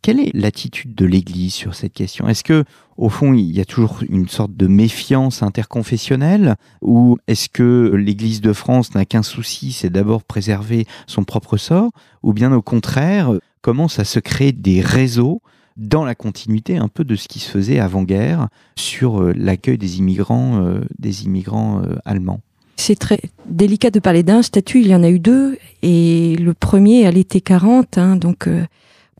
Quelle 0.03 0.21
est 0.21 0.31
l'attitude 0.35 0.95
de 0.95 1.07
l'Église 1.07 1.55
sur 1.55 1.75
cette 1.75 1.95
question? 1.95 2.29
Est-ce 2.29 2.45
que, 2.45 2.65
au 2.99 3.09
fond, 3.09 3.33
il 3.33 3.51
y 3.51 3.63
a 3.63 3.65
toujours 3.65 4.01
une 4.07 4.29
sorte 4.29 4.55
de 4.55 4.67
méfiance 4.67 5.43
interconfessionnelle? 5.43 6.57
Ou 6.83 7.17
est-ce 7.29 7.49
que 7.49 7.95
l'Église 7.97 8.43
de 8.43 8.53
France 8.53 8.95
n'a 8.95 9.07
qu'un 9.07 9.23
souci, 9.23 9.73
c'est 9.73 9.89
d'abord 9.89 10.23
préserver 10.23 10.87
son 11.07 11.25
propre 11.25 11.57
sort? 11.57 11.93
Ou 12.23 12.35
bien 12.35 12.53
au 12.53 12.61
contraire, 12.61 13.33
commence 13.63 13.99
à 13.99 14.05
se 14.05 14.19
créer 14.19 14.53
des 14.53 14.83
réseaux 14.83 15.41
dans 15.77 16.05
la 16.05 16.15
continuité 16.15 16.77
un 16.77 16.89
peu 16.89 17.05
de 17.05 17.17
ce 17.17 17.29
qui 17.29 17.41
se 17.41 17.51
faisait 17.51 17.81
avant-guerre 17.81 18.49
sur 18.77 19.21
euh, 19.21 19.33
l'accueil 19.37 19.79
des 19.79 19.99
immigrants, 19.99 20.63
euh, 20.63 20.81
des 20.99 21.25
immigrants 21.25 21.83
euh, 21.83 21.97
allemands 22.05 22.41
c'est 22.77 22.99
très 22.99 23.21
délicat 23.47 23.91
de 23.91 24.01
parler 24.01 24.25
d'un 24.25 24.43
statut, 24.43 24.81
il 24.81 24.89
y 24.89 24.97
en 24.97 25.05
a 25.05 25.09
eu 25.09 25.21
deux, 25.21 25.59
et 25.83 26.35
le 26.37 26.55
premier 26.55 27.07
à 27.07 27.13
l'été 27.13 27.41
40, 27.41 27.99
hein, 27.99 28.17
donc 28.17 28.49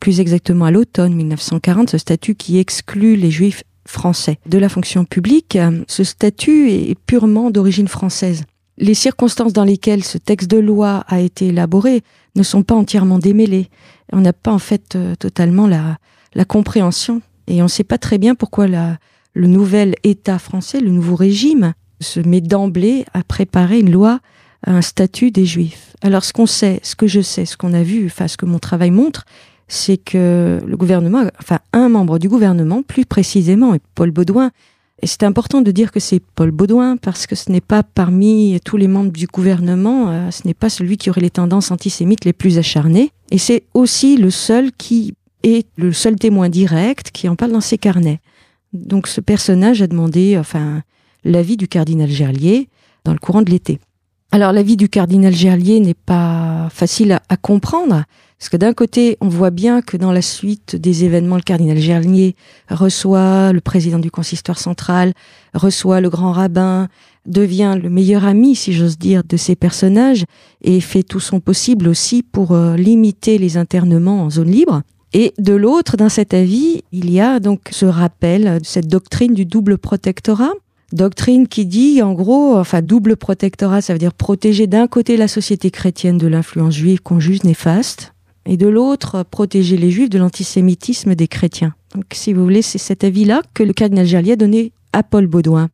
plus 0.01 0.19
exactement 0.19 0.65
à 0.65 0.71
l'automne 0.71 1.15
1940, 1.15 1.89
ce 1.89 1.97
statut 1.97 2.35
qui 2.35 2.59
exclut 2.59 3.15
les 3.15 3.31
juifs 3.31 3.63
français 3.87 4.39
de 4.45 4.57
la 4.57 4.67
fonction 4.67 5.05
publique. 5.05 5.57
Ce 5.87 6.03
statut 6.03 6.69
est 6.69 6.99
purement 7.07 7.49
d'origine 7.49 7.87
française. 7.87 8.43
Les 8.77 8.93
circonstances 8.93 9.53
dans 9.53 9.63
lesquelles 9.63 10.03
ce 10.03 10.17
texte 10.17 10.51
de 10.51 10.57
loi 10.57 11.05
a 11.07 11.21
été 11.21 11.47
élaboré 11.47 12.03
ne 12.35 12.43
sont 12.43 12.61
pas 12.61 12.75
entièrement 12.75 13.19
démêlées. 13.19 13.69
On 14.11 14.19
n'a 14.19 14.33
pas 14.33 14.51
en 14.51 14.59
fait 14.59 14.97
totalement 15.17 15.65
la, 15.65 15.97
la 16.35 16.45
compréhension. 16.45 17.21
Et 17.47 17.61
on 17.61 17.65
ne 17.65 17.69
sait 17.69 17.83
pas 17.83 17.97
très 17.97 18.17
bien 18.17 18.35
pourquoi 18.35 18.67
la, 18.67 18.97
le 19.33 19.47
nouvel 19.47 19.95
État 20.03 20.39
français, 20.39 20.79
le 20.79 20.91
nouveau 20.91 21.15
régime, 21.15 21.73
se 22.01 22.19
met 22.19 22.41
d'emblée 22.41 23.05
à 23.13 23.23
préparer 23.23 23.79
une 23.79 23.91
loi 23.91 24.19
à 24.65 24.71
un 24.71 24.81
statut 24.81 25.31
des 25.31 25.45
Juifs. 25.45 25.95
Alors 26.01 26.25
ce 26.25 26.33
qu'on 26.33 26.45
sait, 26.45 26.79
ce 26.83 26.95
que 26.95 27.07
je 27.07 27.21
sais, 27.21 27.45
ce 27.45 27.55
qu'on 27.55 27.73
a 27.73 27.83
vu, 27.83 28.05
enfin 28.07 28.27
ce 28.27 28.37
que 28.37 28.45
mon 28.45 28.59
travail 28.59 28.91
montre, 28.91 29.25
c'est 29.67 29.97
que 29.97 30.59
le 30.65 30.77
gouvernement, 30.77 31.23
enfin 31.39 31.59
un 31.73 31.89
membre 31.89 32.19
du 32.19 32.29
gouvernement, 32.29 32.83
plus 32.83 33.05
précisément, 33.05 33.75
Paul 33.95 34.11
Baudouin, 34.11 34.51
et 35.01 35.07
c'est 35.07 35.23
important 35.23 35.61
de 35.61 35.71
dire 35.71 35.91
que 35.91 35.99
c'est 35.99 36.21
Paul 36.35 36.51
Baudouin 36.51 36.97
parce 36.97 37.27
que 37.27 37.35
ce 37.35 37.51
n'est 37.51 37.61
pas 37.61 37.83
parmi 37.83 38.59
tous 38.63 38.77
les 38.77 38.87
membres 38.87 39.11
du 39.11 39.27
gouvernement, 39.27 40.09
euh, 40.09 40.31
ce 40.31 40.47
n'est 40.47 40.53
pas 40.53 40.69
celui 40.69 40.97
qui 40.97 41.09
aurait 41.09 41.21
les 41.21 41.29
tendances 41.29 41.71
antisémites 41.71 42.25
les 42.25 42.33
plus 42.33 42.57
acharnées, 42.57 43.11
et 43.31 43.37
c'est 43.37 43.63
aussi 43.73 44.17
le 44.17 44.29
seul 44.29 44.71
qui 44.71 45.13
est 45.45 45.67
le 45.77 45.93
seul 45.93 46.15
témoin 46.15 46.49
direct 46.49 47.11
qui 47.11 47.29
en 47.29 47.35
parle 47.35 47.51
dans 47.51 47.61
ses 47.61 47.77
carnets. 47.77 48.19
Donc 48.73 49.07
ce 49.07 49.21
personnage 49.21 49.81
a 49.81 49.87
demandé, 49.87 50.37
enfin, 50.37 50.81
l'avis 51.23 51.55
du 51.55 51.67
cardinal 51.67 52.09
Gerlier 52.09 52.67
dans 53.05 53.13
le 53.13 53.19
courant 53.19 53.41
de 53.41 53.51
l'été. 53.51 53.79
Alors 54.31 54.51
l'avis 54.51 54.75
du 54.75 54.89
cardinal 54.89 55.33
Gerlier 55.33 55.79
n'est 55.79 55.93
pas 55.93 56.67
facile 56.73 57.19
à, 57.29 57.37
comprendre, 57.37 58.03
parce 58.37 58.49
que 58.49 58.57
d'un 58.57 58.73
côté, 58.73 59.17
on 59.21 59.29
voit 59.29 59.51
bien 59.51 59.81
que 59.81 59.95
dans 59.95 60.11
la 60.11 60.21
suite 60.21 60.75
des 60.75 61.05
événements, 61.05 61.37
le 61.37 61.41
cardinal 61.41 61.77
Gerlier 61.77 62.35
reçoit 62.69 63.53
le 63.53 63.61
président 63.61 63.99
du 63.99 64.11
consistoire 64.11 64.59
central, 64.59 65.13
reçoit 65.53 66.01
le 66.01 66.09
grand 66.09 66.33
rabbin, 66.33 66.89
devient 67.25 67.79
le 67.81 67.89
meilleur 67.89 68.25
ami, 68.25 68.55
si 68.55 68.73
j'ose 68.73 68.97
dire, 68.97 69.23
de 69.23 69.37
ces 69.37 69.55
personnages, 69.55 70.25
et 70.63 70.81
fait 70.81 71.03
tout 71.03 71.21
son 71.21 71.39
possible 71.39 71.87
aussi 71.87 72.23
pour 72.23 72.51
euh, 72.51 72.75
limiter 72.75 73.37
les 73.37 73.57
internements 73.57 74.23
en 74.23 74.29
zone 74.29 74.51
libre. 74.51 74.81
Et 75.17 75.33
de 75.37 75.53
l'autre, 75.53 75.95
dans 75.95 76.09
cet 76.09 76.33
avis, 76.33 76.83
il 76.91 77.09
y 77.09 77.21
a 77.21 77.39
donc 77.39 77.61
ce 77.71 77.85
rappel 77.85 78.59
cette 78.63 78.87
doctrine 78.87 79.33
du 79.33 79.45
double 79.45 79.77
protectorat, 79.77 80.51
Doctrine 80.91 81.47
qui 81.47 81.65
dit, 81.65 82.01
en 82.01 82.13
gros, 82.13 82.57
enfin, 82.57 82.81
double 82.81 83.15
protectorat, 83.15 83.81
ça 83.81 83.93
veut 83.93 83.99
dire 83.99 84.13
protéger 84.13 84.67
d'un 84.67 84.87
côté 84.87 85.17
la 85.17 85.27
société 85.27 85.71
chrétienne 85.71 86.17
de 86.17 86.27
l'influence 86.27 86.75
juive 86.75 87.01
qu'on 87.01 87.19
juge 87.19 87.43
néfaste, 87.43 88.13
et 88.45 88.55
de 88.57 88.67
l'autre, 88.67 89.23
protéger 89.23 89.77
les 89.77 89.89
juifs 89.89 90.09
de 90.09 90.19
l'antisémitisme 90.19 91.15
des 91.15 91.27
chrétiens. 91.27 91.73
Donc, 91.95 92.05
si 92.13 92.33
vous 92.33 92.43
voulez, 92.43 92.61
c'est 92.61 92.77
cet 92.77 93.03
avis-là 93.03 93.41
que 93.53 93.63
le 93.63 93.73
cardinal 93.73 94.05
Gerlier 94.05 94.33
a 94.33 94.35
donné 94.35 94.73
à 94.93 95.01
Paul 95.01 95.27
Baudouin. 95.27 95.69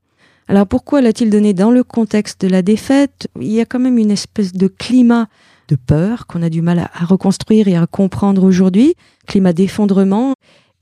Alors, 0.47 0.67
pourquoi 0.67 1.01
l'a-t-il 1.01 1.29
donné 1.29 1.53
dans 1.53 1.71
le 1.71 1.83
contexte 1.83 2.41
de 2.41 2.47
la 2.47 2.61
défaite? 2.61 3.27
Il 3.39 3.51
y 3.51 3.59
a 3.59 3.65
quand 3.65 3.79
même 3.79 3.97
une 3.97 4.11
espèce 4.11 4.53
de 4.53 4.67
climat 4.67 5.27
de 5.71 5.77
peur 5.77 6.27
qu'on 6.27 6.41
a 6.43 6.49
du 6.49 6.61
mal 6.61 6.79
à 6.79 7.05
reconstruire 7.05 7.67
et 7.67 7.77
à 7.77 7.87
comprendre 7.87 8.43
aujourd'hui, 8.43 8.95
climat 9.25 9.53
d'effondrement 9.53 10.33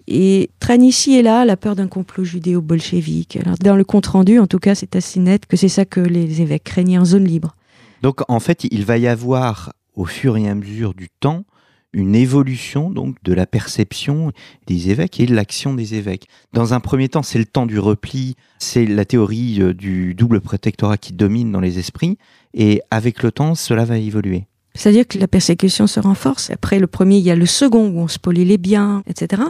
et 0.08 0.50
traîne 0.60 0.84
ici 0.84 1.16
et 1.16 1.22
là 1.22 1.46
la 1.46 1.56
peur 1.56 1.76
d'un 1.76 1.88
complot 1.88 2.24
judéo-bolchevique. 2.24 3.38
Dans 3.62 3.76
le 3.76 3.84
compte-rendu, 3.84 4.40
en 4.40 4.48
tout 4.48 4.58
cas, 4.58 4.74
c'est 4.74 4.96
assez 4.96 5.20
net 5.20 5.46
que 5.46 5.56
c'est 5.56 5.70
ça 5.70 5.86
que 5.86 6.00
les 6.00 6.42
évêques 6.42 6.64
craignaient 6.64 6.98
en 6.98 7.06
zone 7.06 7.26
libre. 7.26 7.56
Donc, 8.02 8.22
en 8.28 8.40
fait, 8.40 8.66
il 8.72 8.84
va 8.84 8.98
y 8.98 9.08
avoir, 9.08 9.74
au 9.94 10.06
fur 10.06 10.36
et 10.38 10.50
à 10.50 10.56
mesure 10.56 10.96
du 10.96 11.10
temps, 11.20 11.44
une 11.94 12.16
évolution 12.16 12.90
donc 12.90 13.16
de 13.24 13.34
la 13.34 13.46
perception 13.46 14.32
des 14.68 14.90
évêques 14.90 15.20
et 15.20 15.26
de 15.26 15.36
l'action 15.36 15.74
des 15.74 15.96
évêques. 15.96 16.28
Dans 16.54 16.74
un 16.74 16.80
premier 16.80 17.10
temps, 17.10 17.24
c'est 17.24 17.40
le 17.40 17.46
temps 17.46 17.66
du 17.66 17.80
repli, 17.80 18.36
c'est 18.58 18.86
la 18.86 19.06
théorie 19.06 19.62
euh, 19.62 19.74
du 19.74 20.14
double 20.14 20.42
protectorat 20.42 20.98
qui 20.98 21.14
domine 21.14 21.52
dans 21.52 21.60
les 21.60 21.80
esprits, 21.80 22.18
et 22.54 22.82
avec 22.90 23.22
le 23.22 23.32
temps, 23.32 23.54
cela 23.56 23.86
va 23.86 23.98
évoluer. 23.98 24.46
C'est-à-dire 24.80 25.06
que 25.06 25.18
la 25.18 25.28
persécution 25.28 25.88
se 25.88 26.00
renforce. 26.00 26.52
Après 26.52 26.80
le 26.80 26.88
premier, 26.88 27.18
il 27.18 27.24
y 27.24 27.32
a 27.32 27.36
le 27.36 27.46
second 27.46 27.90
où 27.90 28.00
on 28.00 28.08
spolie 28.08 28.46
les 28.46 28.58
biens, 28.58 29.04
etc. 29.08 29.42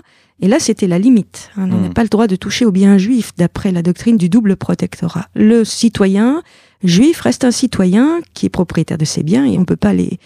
Et 0.41 0.47
là, 0.47 0.59
c'était 0.59 0.87
la 0.87 0.97
limite. 0.97 1.51
On 1.55 1.67
n'a 1.67 1.75
hmm. 1.75 1.93
pas 1.93 2.01
le 2.01 2.09
droit 2.09 2.25
de 2.25 2.35
toucher 2.35 2.65
aux 2.65 2.71
biens 2.71 2.97
juifs 2.97 3.33
d'après 3.37 3.71
la 3.71 3.83
doctrine 3.83 4.17
du 4.17 4.27
double 4.27 4.55
protectorat. 4.55 5.27
Le 5.35 5.63
citoyen 5.63 6.41
juif 6.83 7.21
reste 7.21 7.43
un 7.43 7.51
citoyen 7.51 8.21
qui 8.33 8.47
est 8.47 8.49
propriétaire 8.49 8.97
de 8.97 9.05
ses 9.05 9.21
biens 9.21 9.45
et 9.45 9.55
on 9.57 9.61
ne 9.61 9.65
peut 9.65 9.75
pas 9.75 9.89
aller 9.89 10.17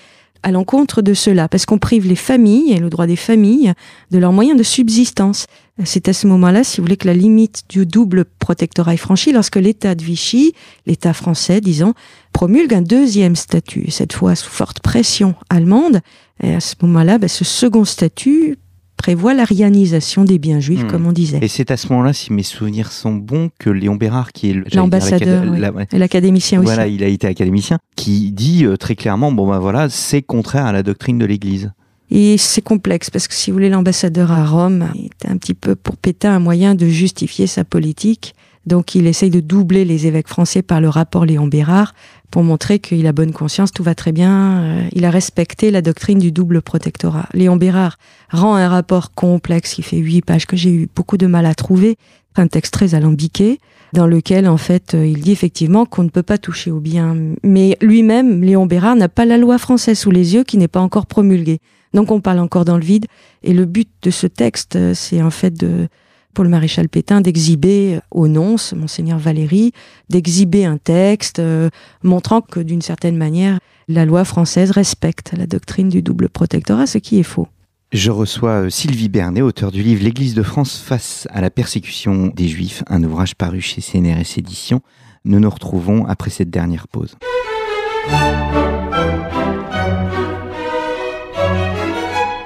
à 0.43 0.51
l'encontre 0.51 1.01
de 1.01 1.13
cela 1.13 1.47
parce 1.47 1.65
qu'on 1.65 1.79
prive 1.79 2.07
les 2.07 2.15
familles 2.15 2.73
et 2.73 2.79
le 2.79 2.89
droit 2.89 3.07
des 3.07 3.15
familles 3.15 3.73
de 4.11 4.17
leurs 4.17 4.33
moyens 4.33 4.57
de 4.57 4.63
subsistance. 4.63 5.47
C'est 5.85 6.07
à 6.07 6.13
ce 6.13 6.27
moment-là, 6.27 6.63
si 6.63 6.77
vous 6.77 6.83
voulez, 6.83 6.97
que 6.97 7.07
la 7.07 7.15
limite 7.15 7.63
du 7.69 7.85
double 7.85 8.25
protectorat 8.25 8.93
est 8.93 8.97
franchie 8.97 9.31
lorsque 9.31 9.55
l'État 9.55 9.95
de 9.95 10.03
Vichy, 10.03 10.53
l'État 10.85 11.13
français, 11.13 11.61
disons, 11.61 11.93
promulgue 12.31 12.75
un 12.75 12.81
deuxième 12.81 13.35
statut, 13.35 13.89
cette 13.89 14.13
fois 14.13 14.35
sous 14.35 14.51
forte 14.51 14.81
pression 14.81 15.33
allemande. 15.49 16.01
Et 16.43 16.53
à 16.53 16.59
ce 16.59 16.75
moment-là, 16.83 17.17
ben, 17.17 17.27
ce 17.27 17.43
second 17.43 17.85
statut 17.85 18.57
prévoit 19.03 19.33
l'arianisation 19.33 20.23
des 20.23 20.39
biens 20.39 20.61
juifs, 20.61 20.85
hmm. 20.85 20.87
comme 20.87 21.05
on 21.05 21.11
disait. 21.11 21.39
Et 21.41 21.49
c'est 21.49 21.71
à 21.71 21.77
ce 21.77 21.89
moment-là, 21.89 22.13
si 22.13 22.31
mes 22.31 22.41
souvenirs 22.41 22.93
sont 22.93 23.13
bons, 23.13 23.49
que 23.59 23.69
Léon 23.69 23.95
Bérard, 23.95 24.31
qui 24.31 24.51
est 24.51 24.75
l'ambassadeur 24.75 25.43
l'académicien 25.91 26.59
aussi. 26.59 26.67
Voilà, 26.67 26.87
il 26.87 27.03
a 27.03 27.07
été 27.07 27.27
académicien, 27.27 27.79
qui 27.97 28.31
dit 28.31 28.65
euh, 28.65 28.77
très 28.77 28.95
clairement, 28.95 29.33
bon 29.33 29.45
ben 29.45 29.59
voilà, 29.59 29.89
c'est 29.89 30.21
contraire 30.21 30.65
à 30.65 30.71
la 30.71 30.83
doctrine 30.83 31.19
de 31.19 31.25
l'Église. 31.25 31.73
Et 32.11 32.37
c'est 32.37 32.61
complexe 32.61 33.09
parce 33.09 33.27
que 33.27 33.33
si 33.33 33.51
vous 33.51 33.55
voulez, 33.55 33.69
l'ambassadeur 33.69 34.31
à 34.31 34.45
Rome 34.45 34.87
est 34.95 35.29
un 35.29 35.35
petit 35.35 35.53
peu 35.53 35.75
pour 35.75 35.97
Pétain 35.97 36.35
un 36.35 36.39
moyen 36.39 36.73
de 36.73 36.87
justifier 36.87 37.45
sa 37.45 37.65
politique. 37.65 38.35
Donc 38.65 38.95
il 38.95 39.07
essaye 39.07 39.29
de 39.29 39.39
doubler 39.39 39.85
les 39.85 40.07
évêques 40.07 40.27
français 40.27 40.61
par 40.61 40.79
le 40.79 40.89
rapport 40.89 41.25
Léon 41.25 41.47
Bérard 41.47 41.93
pour 42.31 42.43
montrer 42.43 42.79
qu'il 42.79 43.05
a 43.05 43.11
bonne 43.11 43.31
conscience, 43.31 43.71
tout 43.71 43.83
va 43.83 43.93
très 43.93 44.11
bien. 44.11 44.63
Euh, 44.63 44.87
il 44.93 45.05
a 45.05 45.11
respecté 45.11 45.69
la 45.69 45.81
doctrine 45.81 46.17
du 46.17 46.31
double 46.31 46.61
protectorat. 46.61 47.27
Léon 47.33 47.57
Bérard 47.57 47.97
rend 48.31 48.55
un 48.55 48.67
rapport 48.69 49.13
complexe 49.13 49.73
qui 49.73 49.83
fait 49.83 49.97
huit 49.97 50.23
pages 50.23 50.47
que 50.47 50.55
j'ai 50.55 50.71
eu 50.71 50.89
beaucoup 50.95 51.17
de 51.17 51.27
mal 51.27 51.45
à 51.45 51.53
trouver, 51.53 51.97
un 52.35 52.47
texte 52.47 52.73
très 52.73 52.95
alambiqué 52.95 53.59
dans 53.93 54.07
lequel 54.07 54.47
en 54.47 54.57
fait 54.57 54.95
euh, 54.95 55.05
il 55.05 55.21
dit 55.21 55.31
effectivement 55.31 55.85
qu'on 55.85 56.03
ne 56.03 56.09
peut 56.09 56.23
pas 56.23 56.39
toucher 56.39 56.71
au 56.71 56.79
bien. 56.79 57.15
Mais 57.43 57.77
lui-même, 57.81 58.41
Léon 58.41 58.65
Bérard, 58.65 58.95
n'a 58.95 59.09
pas 59.09 59.25
la 59.25 59.37
loi 59.37 59.59
française 59.59 59.99
sous 59.99 60.11
les 60.11 60.33
yeux 60.33 60.43
qui 60.43 60.57
n'est 60.57 60.67
pas 60.67 60.81
encore 60.81 61.05
promulguée. 61.05 61.59
Donc 61.93 62.09
on 62.09 62.19
parle 62.19 62.39
encore 62.39 62.65
dans 62.65 62.77
le 62.77 62.83
vide. 62.83 63.05
Et 63.43 63.53
le 63.53 63.65
but 63.65 63.89
de 64.01 64.09
ce 64.09 64.25
texte, 64.25 64.75
euh, 64.75 64.93
c'est 64.95 65.21
en 65.21 65.29
fait 65.29 65.53
de, 65.53 65.87
pour 66.33 66.43
le 66.43 66.49
maréchal 66.49 66.89
Pétain 66.89 67.21
d'exhiber 67.21 67.99
au 68.11 68.27
nonce, 68.27 68.73
monseigneur 68.73 69.19
Valéry, 69.19 69.71
d'exhiber 70.09 70.65
un 70.65 70.77
texte 70.77 71.39
euh, 71.39 71.69
montrant 72.03 72.41
que 72.41 72.59
d'une 72.59 72.81
certaine 72.81 73.17
manière, 73.17 73.59
la 73.87 74.05
loi 74.05 74.25
française 74.25 74.71
respecte 74.71 75.33
la 75.37 75.47
doctrine 75.47 75.89
du 75.89 76.01
double 76.01 76.29
protectorat, 76.29 76.87
ce 76.87 76.97
qui 76.97 77.19
est 77.19 77.23
faux. 77.23 77.47
Je 77.91 78.09
reçois 78.09 78.63
euh, 78.63 78.69
Sylvie 78.69 79.09
Bernet, 79.09 79.41
auteur 79.41 79.71
du 79.71 79.83
livre 79.83 80.03
L'Église 80.03 80.33
de 80.33 80.43
France 80.43 80.79
face 80.79 81.27
à 81.31 81.41
la 81.41 81.51
persécution 81.51 82.31
des 82.35 82.47
Juifs, 82.47 82.83
un 82.87 83.03
ouvrage 83.03 83.35
paru 83.35 83.61
chez 83.61 83.81
CNRS 83.81 84.37
Éditions. 84.37 84.81
Nous 85.25 85.39
nous 85.39 85.49
retrouvons 85.49 86.05
après 86.05 86.31
cette 86.31 86.49
dernière 86.49 86.87
pause. 86.87 87.15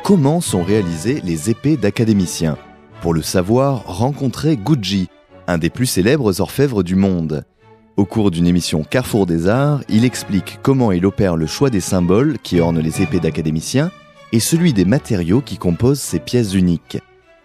Comment 0.03 0.41
sont 0.41 0.63
réalisées 0.63 1.21
les 1.23 1.49
épées 1.49 1.77
d'académiciens? 1.77 2.57
Pour 3.01 3.13
le 3.13 3.21
savoir, 3.21 3.83
rencontrez 3.85 4.57
Gucci, 4.57 5.07
un 5.47 5.57
des 5.57 5.69
plus 5.69 5.85
célèbres 5.85 6.41
orfèvres 6.41 6.83
du 6.83 6.95
monde. 6.95 7.43
Au 7.95 8.05
cours 8.05 8.31
d'une 8.31 8.47
émission 8.47 8.83
Carrefour 8.83 9.25
des 9.25 9.47
Arts, 9.47 9.81
il 9.87 10.03
explique 10.03 10.59
comment 10.61 10.91
il 10.91 11.05
opère 11.05 11.35
le 11.35 11.47
choix 11.47 11.69
des 11.69 11.79
symboles 11.79 12.37
qui 12.41 12.59
ornent 12.59 12.79
les 12.79 13.01
épées 13.01 13.19
d'académiciens 13.19 13.91
et 14.31 14.39
celui 14.39 14.73
des 14.73 14.85
matériaux 14.85 15.41
qui 15.41 15.57
composent 15.57 16.01
ces 16.01 16.19
pièces 16.19 16.53
uniques. 16.53 16.99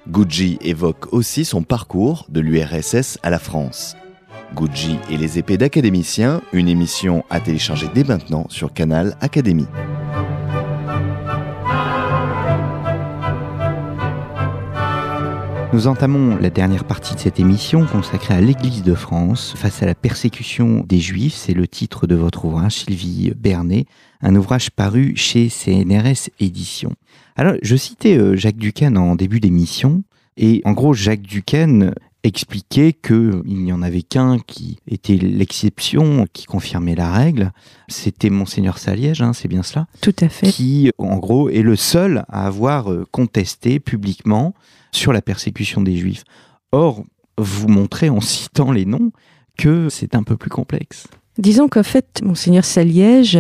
Gucci 0.09 0.59
évoque 0.63 1.13
aussi 1.13 1.45
son 1.45 1.63
parcours 1.63 2.27
de 2.29 2.41
l'URSS 2.41 3.19
à 3.23 3.31
la 3.31 3.39
France. 3.39 3.97
Gucci 4.55 4.97
et 5.11 5.17
les 5.17 5.39
épées 5.39 5.59
d'académiciens, 5.59 6.43
une 6.53 6.69
émission 6.69 7.25
à 7.31 7.41
télécharger 7.41 7.89
dès 7.95 8.05
maintenant 8.05 8.47
sur 8.49 8.73
Canal 8.73 9.17
Académie. 9.21 9.69
Nous 15.73 15.87
entamons 15.87 16.37
la 16.37 16.51
dernière 16.51 16.85
partie 16.85 17.15
de 17.15 17.19
cette 17.19 17.41
émission 17.41 17.87
consacrée 17.87 18.35
à 18.35 18.43
l'Église 18.43 18.83
de 18.83 18.95
France 18.95 19.55
face 19.57 19.83
à 19.83 19.87
la 19.87 19.95
persécution 19.95 20.85
des 20.87 20.99
Juifs. 20.99 21.33
C'est 21.33 21.55
le 21.55 21.67
titre 21.67 22.07
de 22.07 22.15
votre 22.15 22.45
ouvrage, 22.45 22.81
Sylvie 22.85 23.33
Bernet, 23.35 23.87
un 24.21 24.37
ouvrage 24.37 24.71
paru 24.71 25.15
chez 25.17 25.49
CNRS 25.49 26.29
Éditions. 26.41 26.93
Alors, 27.37 27.55
je 27.63 27.75
citais 27.75 28.19
euh, 28.19 28.37
Jacques 28.37 28.59
Duquesne 28.59 28.99
en 28.99 29.17
début 29.17 29.41
d'émission, 29.41 30.03
et 30.37 30.61
en 30.67 30.73
gros, 30.73 30.93
Jacques 30.93 31.23
Duquesne 31.23 31.95
expliquait 32.23 32.93
qu'il 32.93 33.43
n'y 33.47 33.73
en 33.73 33.81
avait 33.81 34.03
qu'un 34.03 34.39
qui 34.41 34.79
était 34.87 35.17
l'exception, 35.17 36.27
qui 36.35 36.45
confirmait 36.45 36.95
la 36.95 37.11
règle. 37.11 37.51
C'était 37.89 38.31
Monseigneur 38.31 38.77
Saliège, 38.77 39.23
hein, 39.23 39.33
c'est 39.33 39.49
bien 39.49 39.63
cela 39.63 39.87
Tout 40.03 40.15
à 40.21 40.29
fait. 40.29 40.51
Qui, 40.51 40.91
en 40.99 41.17
gros, 41.17 41.49
est 41.49 41.63
le 41.63 41.77
seul 41.77 42.27
à 42.29 42.47
avoir 42.47 42.93
euh, 42.93 43.07
contesté 43.11 43.81
publiquement 43.81 44.55
sur 44.93 45.13
la 45.13 45.23
persécution 45.23 45.81
des 45.81 45.97
juifs. 45.97 46.25
Or, 46.71 47.03
vous 47.39 47.69
montrez 47.69 48.09
en 48.09 48.21
citant 48.21 48.73
les 48.73 48.85
noms 48.85 49.11
que 49.59 49.89
c'est 49.89 50.15
un 50.15 50.23
peu 50.23 50.37
plus 50.37 50.51
complexe. 50.51 51.07
Disons 51.39 51.69
qu'en 51.69 51.83
fait, 51.83 52.21
monseigneur 52.23 52.65
Saliège 52.65 53.39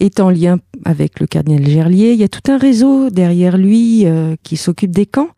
est 0.00 0.20
en 0.20 0.30
lien 0.30 0.58
avec 0.84 1.20
le 1.20 1.26
cardinal 1.26 1.68
Gerlier. 1.68 2.12
Il 2.12 2.18
y 2.18 2.24
a 2.24 2.28
tout 2.28 2.50
un 2.50 2.58
réseau 2.58 3.10
derrière 3.10 3.58
lui 3.58 4.06
euh, 4.06 4.36
qui 4.42 4.56
s'occupe 4.56 4.90
des 4.90 5.06
camps. 5.06 5.28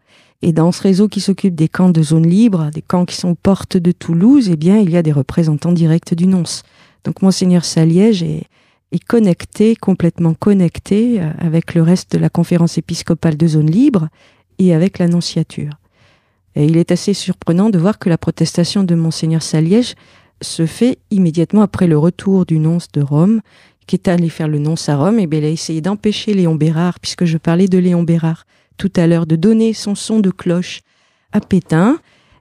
Et 0.43 0.53
dans 0.53 0.73
ce 0.73 0.83
réseau 0.83 1.09
qui 1.09 1.21
s'occupe 1.21 1.55
des 1.55 1.69
camps 1.69 1.91
de 1.91 2.03
zone 2.03 2.27
libre, 2.27 2.71
des 2.73 2.83
camps 2.83 3.05
qui 3.05 3.17
sont 3.17 3.37
portes 3.37 3.77
de 3.77 3.93
Toulouse, 3.93 4.49
eh 4.51 4.57
bien, 4.57 4.79
il 4.79 4.91
y 4.91 4.97
a 4.97 5.03
des 5.03 5.13
représentants 5.13 5.73
directs 5.73 6.15
du 6.15 6.27
nonce. 6.27 6.63
Donc, 7.05 7.23
monseigneur 7.23 7.65
Saliège 7.65 8.23
est, 8.23 8.45
est 8.93 9.05
connecté, 9.05 9.77
complètement 9.77 10.35
connecté 10.35 11.21
euh, 11.21 11.31
avec 11.39 11.75
le 11.75 11.83
reste 11.83 12.13
de 12.13 12.19
la 12.19 12.29
conférence 12.29 12.79
épiscopale 12.79 13.37
de 13.37 13.47
zone 13.47 13.71
libre 13.71 14.09
et 14.69 14.75
avec 14.75 14.99
l'annonciature. 14.99 15.73
Et 16.55 16.65
il 16.65 16.77
est 16.77 16.93
assez 16.93 17.15
surprenant 17.15 17.71
de 17.71 17.79
voir 17.79 17.99
que 17.99 18.09
la 18.09 18.19
protestation 18.19 18.85
de 18.85 18.95
Monseigneur 18.95 19.43
Saliège 19.43 19.95
se 20.41 20.67
fait 20.67 20.99
immédiatement 21.11 21.63
après 21.63 21.87
le 21.87 21.97
retour 21.97 22.45
du 22.47 22.59
nonce 22.59 22.89
de 22.93 23.01
Rome, 23.01 23.41
qui 23.87 23.97
est 23.97 24.09
allé 24.09 24.29
faire 24.29 24.49
le 24.49 24.59
nonce 24.59 24.89
à 24.89 24.97
Rome, 24.97 25.19
et 25.19 25.27
bien 25.27 25.41
il 25.41 25.45
a 25.45 25.49
essayé 25.49 25.81
d'empêcher 25.81 26.35
Léon 26.35 26.55
Bérard, 26.55 27.01
puisque 27.01 27.25
je 27.25 27.39
parlais 27.39 27.69
de 27.69 27.79
Léon 27.79 28.03
Bérard 28.03 28.45
tout 28.77 28.93
à 28.97 29.07
l'heure, 29.07 29.27
de 29.27 29.37
donner 29.37 29.75
son 29.75 29.95
son 29.95 30.21
de 30.21 30.31
cloche 30.31 30.81
à 31.33 31.41
Pétain. 31.41 31.99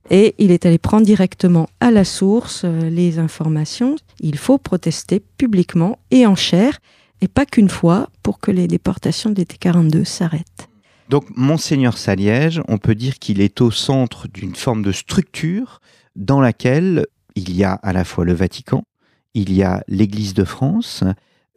Et 0.10 0.34
il 0.40 0.52
est 0.52 0.66
allé 0.66 0.78
prendre 0.78 1.06
directement 1.06 1.70
à 1.80 1.92
la 1.92 2.04
source 2.04 2.64
euh, 2.66 2.90
les 2.90 3.20
informations. 3.20 3.96
Il 4.20 4.38
faut 4.38 4.58
protester 4.58 5.22
publiquement 5.38 6.00
et 6.10 6.26
en 6.26 6.36
chair, 6.36 6.80
et 7.22 7.28
pas 7.28 7.46
qu'une 7.46 7.70
fois, 7.70 8.10
pour 8.24 8.40
que 8.40 8.52
les 8.52 8.68
déportations 8.68 9.30
de 9.30 9.36
l'été 9.36 9.58
42 9.60 10.04
s'arrêtent. 10.04 10.71
Donc, 11.12 11.26
Monseigneur 11.36 11.98
Saliège, 11.98 12.62
on 12.70 12.78
peut 12.78 12.96
dire 12.96 13.20
qu'il 13.20 13.42
est 13.42 13.60
au 13.60 13.70
centre 13.70 14.30
d'une 14.30 14.56
forme 14.56 14.82
de 14.82 14.94
structure 14.94 15.82
dans 16.16 16.40
laquelle 16.40 17.06
il 17.36 17.54
y 17.54 17.66
a 17.66 17.74
à 17.74 17.92
la 17.92 18.06
fois 18.06 18.24
le 18.24 18.32
Vatican, 18.32 18.86
il 19.34 19.52
y 19.52 19.62
a 19.62 19.84
l'Église 19.90 20.34
de 20.34 20.46
France, 20.46 21.04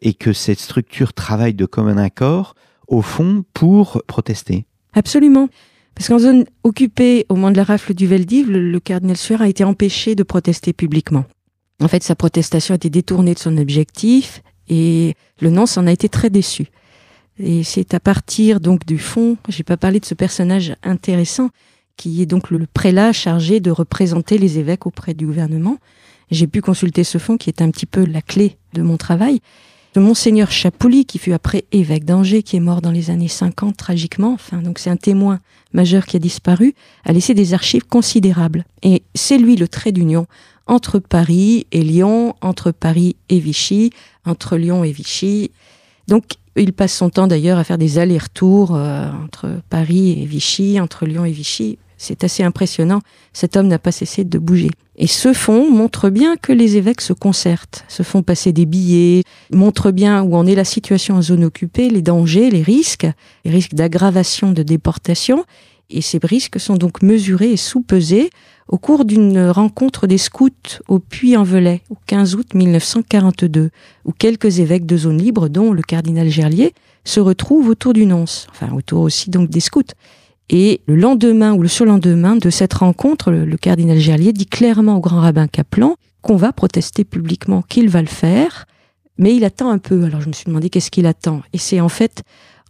et 0.03 0.13
que 0.13 0.33
cette 0.33 0.59
structure 0.59 1.13
travaille 1.13 1.55
de 1.55 1.67
commun 1.67 1.99
accord, 1.99 2.57
au 2.89 3.01
fond, 3.01 3.45
pour 3.55 4.03
protester. 4.09 4.67
Absolument. 4.93 5.49
Parce 5.95 6.09
qu'en 6.09 6.19
zone 6.19 6.47
occupée, 6.65 7.25
au 7.29 7.37
moment 7.37 7.53
de 7.53 7.57
la 7.57 7.63
rafle 7.63 7.95
du 7.95 8.09
Veldiv, 8.09 8.51
le, 8.51 8.81
cardinal 8.81 9.17
Sueur 9.17 9.41
a 9.41 9.49
été 9.49 9.63
empêché 9.63 10.17
de 10.17 10.25
protester 10.25 10.73
publiquement. 10.73 11.27
En 11.81 11.87
fait, 11.87 12.03
sa 12.03 12.17
protestation 12.17 12.73
a 12.73 12.77
été 12.77 12.91
détournée 12.91 13.35
de 13.35 13.39
son 13.39 13.57
objectif 13.57 14.43
et 14.69 15.15
le 15.41 15.51
nonce 15.51 15.79
en 15.79 15.87
a 15.87 15.93
été 15.93 16.09
très 16.09 16.29
déçu. 16.29 16.67
Et 17.39 17.65
c'est 17.65 17.95
à 17.95 18.01
partir 18.01 18.61
donc 18.61 18.87
du 18.87 18.99
fond, 18.99 19.37
j'ai 19.49 19.65
pas 19.65 19.77
parlé 19.77 20.01
de 20.01 20.05
ce 20.05 20.15
personnage 20.15 20.75
intéressant 20.83 21.51
qui 21.97 22.23
est 22.23 22.27
donc 22.27 22.51
le 22.51 22.67
prélat 22.67 23.13
chargé 23.13 23.61
de 23.61 23.71
représenter 23.71 24.39
les 24.39 24.59
évêques 24.59 24.87
auprès 24.87 25.15
du 25.15 25.27
gouvernement. 25.27 25.79
J'ai 26.31 26.47
pu 26.47 26.61
consulter 26.61 27.05
ce 27.05 27.19
fond 27.19 27.37
qui 27.37 27.51
est 27.51 27.63
un 27.63 27.71
petit 27.71 27.87
peu 27.87 28.05
la 28.05 28.23
clé 28.23 28.57
de 28.73 28.83
mon 28.83 28.97
travail. 28.97 29.41
De 29.95 30.01
Monseigneur 30.01 30.51
Chapouli, 30.51 31.05
qui 31.05 31.19
fut 31.19 31.33
après 31.33 31.67
évêque 31.71 32.05
d'Angers, 32.05 32.43
qui 32.43 32.57
est 32.57 32.61
mort 32.61 32.81
dans 32.81 32.91
les 32.91 33.11
années 33.11 33.29
50 33.29 33.77
tragiquement, 33.77 34.33
enfin, 34.33 34.61
donc 34.61 34.81
c'est 34.81 34.91
un 34.91 34.97
témoin 34.97 35.39
majeur 35.73 36.07
qui 36.07 36.17
a 36.17 36.19
disparu, 36.19 36.75
a 37.05 37.13
laissé 37.13 37.33
des 37.33 37.55
archives 37.55 37.85
considérables. 37.85 38.65
Et 38.83 39.03
c'est 39.15 39.39
lui 39.39 39.55
le 39.55 39.69
trait 39.69 39.93
d'union 39.93 40.27
entre 40.67 40.99
Paris 40.99 41.69
et 41.71 41.83
Lyon, 41.83 42.35
entre 42.41 42.73
Paris 42.73 43.15
et 43.29 43.39
Vichy, 43.39 43.91
entre 44.25 44.57
Lyon 44.57 44.83
et 44.83 44.91
Vichy. 44.91 45.53
Donc 46.09 46.25
il 46.57 46.73
passe 46.73 46.95
son 46.95 47.11
temps 47.11 47.27
d'ailleurs 47.27 47.59
à 47.59 47.65
faire 47.65 47.79
des 47.79 47.99
allers-retours 47.99 48.77
euh, 48.77 49.11
entre 49.25 49.61
Paris 49.71 50.23
et 50.23 50.27
Vichy, 50.27 50.81
entre 50.81 51.07
Lyon 51.07 51.25
et 51.25 51.33
Vichy. 51.33 51.79
C'est 51.97 52.25
assez 52.25 52.43
impressionnant. 52.43 53.01
Cet 53.33 53.57
homme 53.57 53.69
n'a 53.69 53.79
pas 53.79 53.93
cessé 53.93 54.25
de 54.25 54.39
bouger. 54.39 54.71
Et 54.97 55.07
ce 55.07 55.33
fond 55.33 55.71
montre 55.71 56.11
bien 56.11 56.37
que 56.37 56.53
les 56.53 56.77
évêques 56.77 57.01
se 57.01 57.13
concertent, 57.13 57.85
se 57.89 58.03
font 58.03 58.23
passer 58.23 58.53
des 58.53 58.67
billets, 58.67 59.23
montre 59.53 59.91
bien 59.91 60.23
où 60.23 60.37
en 60.37 60.47
est 60.47 60.55
la 60.55 60.65
situation 60.65 61.17
en 61.17 61.23
zone 61.23 61.45
occupée, 61.45 61.89
les 61.89 62.03
dangers, 62.03 62.51
les 62.51 62.63
risques, 62.63 63.07
les 63.45 63.51
risques 63.51 63.75
d'aggravation 63.75 64.53
de 64.53 64.63
déportation. 64.63 65.45
Et 65.91 66.01
ces 66.01 66.19
risques 66.23 66.61
sont 66.61 66.77
donc 66.77 67.03
mesurés 67.03 67.53
et 67.53 67.57
sous-pesés 67.57 68.31
au 68.69 68.79
cours 68.79 69.05
d'une 69.05 69.49
rencontre 69.49 70.07
des 70.07 70.19
scouts 70.19 70.51
au 70.89 70.99
Puy-en-Velay, 70.99 71.83
au 71.91 71.97
15 72.07 72.35
août 72.35 72.55
1942, 72.55 73.71
où 74.05 74.13
quelques 74.13 74.59
évêques 74.59 74.87
de 74.87 74.97
zone 74.97 75.19
libre, 75.19 75.49
dont 75.49 75.73
le 75.73 75.83
cardinal 75.83 76.29
Gerlier, 76.29 76.73
se 77.05 77.21
retrouvent 77.21 77.69
autour 77.69 77.93
du 77.93 78.07
nonce, 78.07 78.47
enfin 78.51 78.73
autour 78.73 79.01
aussi 79.03 79.31
donc 79.31 79.51
des 79.51 79.61
scouts. 79.61 79.83
Et 80.51 80.81
le 80.87 80.97
lendemain 80.97 81.55
ou 81.55 81.63
le 81.63 81.69
surlendemain 81.69 82.37
de 82.37 82.51
cette 82.51 82.75
rencontre, 82.75 83.31
le, 83.31 83.57
cardinal 83.57 83.99
Gerlier 83.99 84.33
dit 84.33 84.47
clairement 84.47 84.97
au 84.97 85.01
grand 85.01 85.21
rabbin 85.21 85.47
Kaplan 85.47 85.97
qu'on 86.23 86.37
va 86.37 86.53
protester 86.53 87.05
publiquement, 87.05 87.63
qu'il 87.63 87.89
va 87.89 88.01
le 88.01 88.09
faire, 88.09 88.67
mais 89.19 89.35
il 89.35 89.45
attend 89.45 89.71
un 89.71 89.79
peu. 89.79 90.05
Alors 90.05 90.21
je 90.21 90.29
me 90.29 90.33
suis 90.33 90.47
demandé 90.47 90.71
qu'est-ce 90.71 90.91
qu'il 90.91 91.07
attend. 91.07 91.43
Et 91.53 91.59
c'est 91.59 91.81
en 91.81 91.89
fait 91.89 92.23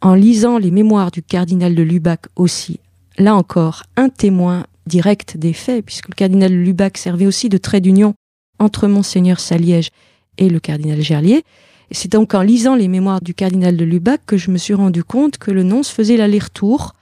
en 0.03 0.15
lisant 0.15 0.59
les 0.59 0.71
mémoires 0.71 1.11
du 1.11 1.23
cardinal 1.23 1.75
de 1.75 1.83
Lubac 1.83 2.27
aussi, 2.37 2.81
là 3.17 3.35
encore, 3.35 3.85
un 3.97 4.09
témoin 4.09 4.67
direct 4.87 5.37
des 5.37 5.53
faits, 5.53 5.85
puisque 5.85 6.09
le 6.09 6.15
cardinal 6.15 6.53
Lubac 6.53 6.99
servait 6.99 7.27
aussi 7.27 7.49
de 7.49 7.59
trait 7.59 7.81
d'union 7.81 8.15
entre 8.59 8.87
monseigneur 8.87 9.41
Saliège 9.41 9.91
et 10.39 10.49
le 10.49 10.61
cardinal 10.61 11.01
Gerlier. 11.01 11.45
C'est 11.91 12.11
donc 12.11 12.35
en 12.35 12.43
lisant 12.43 12.75
les 12.75 12.89
mémoires 12.89 13.21
du 13.21 13.35
cardinal 13.35 13.77
de 13.77 13.85
Lubac 13.85 14.21
que 14.27 14.37
je 14.37 14.51
me 14.51 14.59
suis 14.59 14.75
rendu 14.75 15.05
compte 15.05 15.39
que 15.39 15.51
le 15.51 15.63
nonce 15.63 15.91
faisait 15.91 16.17
l'aller-retour 16.17 16.95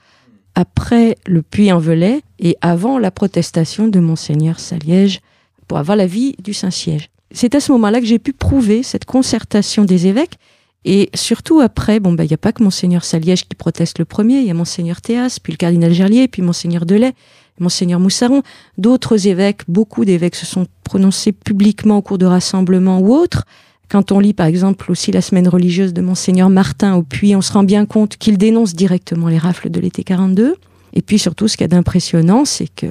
après 0.55 1.17
le 1.25 1.41
Puy-en-Velay 1.41 2.21
et 2.39 2.57
avant 2.61 2.99
la 2.99 3.11
protestation 3.11 3.87
de 3.87 3.99
monseigneur 3.99 4.59
Saliège 4.59 5.21
pour 5.67 5.77
avoir 5.77 5.97
l'avis 5.97 6.35
du 6.43 6.53
Saint-Siège. 6.53 7.09
C'est 7.31 7.55
à 7.55 7.59
ce 7.59 7.71
moment-là 7.71 7.99
que 7.99 8.05
j'ai 8.05 8.19
pu 8.19 8.33
prouver 8.33 8.83
cette 8.83 9.05
concertation 9.05 9.85
des 9.85 10.05
évêques 10.05 10.37
et 10.85 11.09
surtout 11.15 11.61
après, 11.61 11.99
bon, 11.99 12.13
bah, 12.13 12.25
il 12.25 12.27
n'y 12.27 12.33
a 12.33 12.37
pas 12.37 12.51
que 12.51 12.61
Monseigneur 12.61 13.03
Saliège 13.03 13.47
qui 13.47 13.55
proteste 13.55 13.99
le 13.99 14.05
premier, 14.05 14.39
il 14.39 14.45
y 14.45 14.51
a 14.51 14.53
Monseigneur 14.53 15.01
Théas, 15.01 15.39
puis 15.41 15.53
le 15.53 15.57
cardinal 15.57 15.93
Gerlier, 15.93 16.27
puis 16.27 16.41
Monseigneur 16.41 16.85
Delay, 16.85 17.13
Monseigneur 17.59 17.99
Moussaron. 17.99 18.41
D'autres 18.77 19.27
évêques, 19.27 19.61
beaucoup 19.67 20.05
d'évêques 20.05 20.35
se 20.35 20.45
sont 20.45 20.67
prononcés 20.83 21.31
publiquement 21.31 21.97
au 21.97 22.01
cours 22.01 22.17
de 22.17 22.25
rassemblements 22.25 22.99
ou 22.99 23.13
autres. 23.13 23.45
Quand 23.89 24.11
on 24.11 24.19
lit 24.19 24.33
par 24.33 24.47
exemple 24.47 24.91
aussi 24.91 25.11
la 25.11 25.21
semaine 25.21 25.47
religieuse 25.47 25.93
de 25.93 26.01
Monseigneur 26.01 26.49
Martin 26.49 26.95
au 26.95 27.03
Puy, 27.03 27.35
on 27.35 27.41
se 27.41 27.53
rend 27.53 27.63
bien 27.63 27.85
compte 27.85 28.17
qu'il 28.17 28.37
dénonce 28.37 28.73
directement 28.73 29.27
les 29.27 29.37
rafles 29.37 29.69
de 29.69 29.79
l'été 29.79 30.03
42. 30.03 30.55
Et 30.93 31.01
puis 31.01 31.19
surtout, 31.19 31.47
ce 31.47 31.57
qui 31.57 31.63
est 31.63 31.67
d'impressionnant, 31.67 32.45
c'est 32.45 32.67
que 32.67 32.87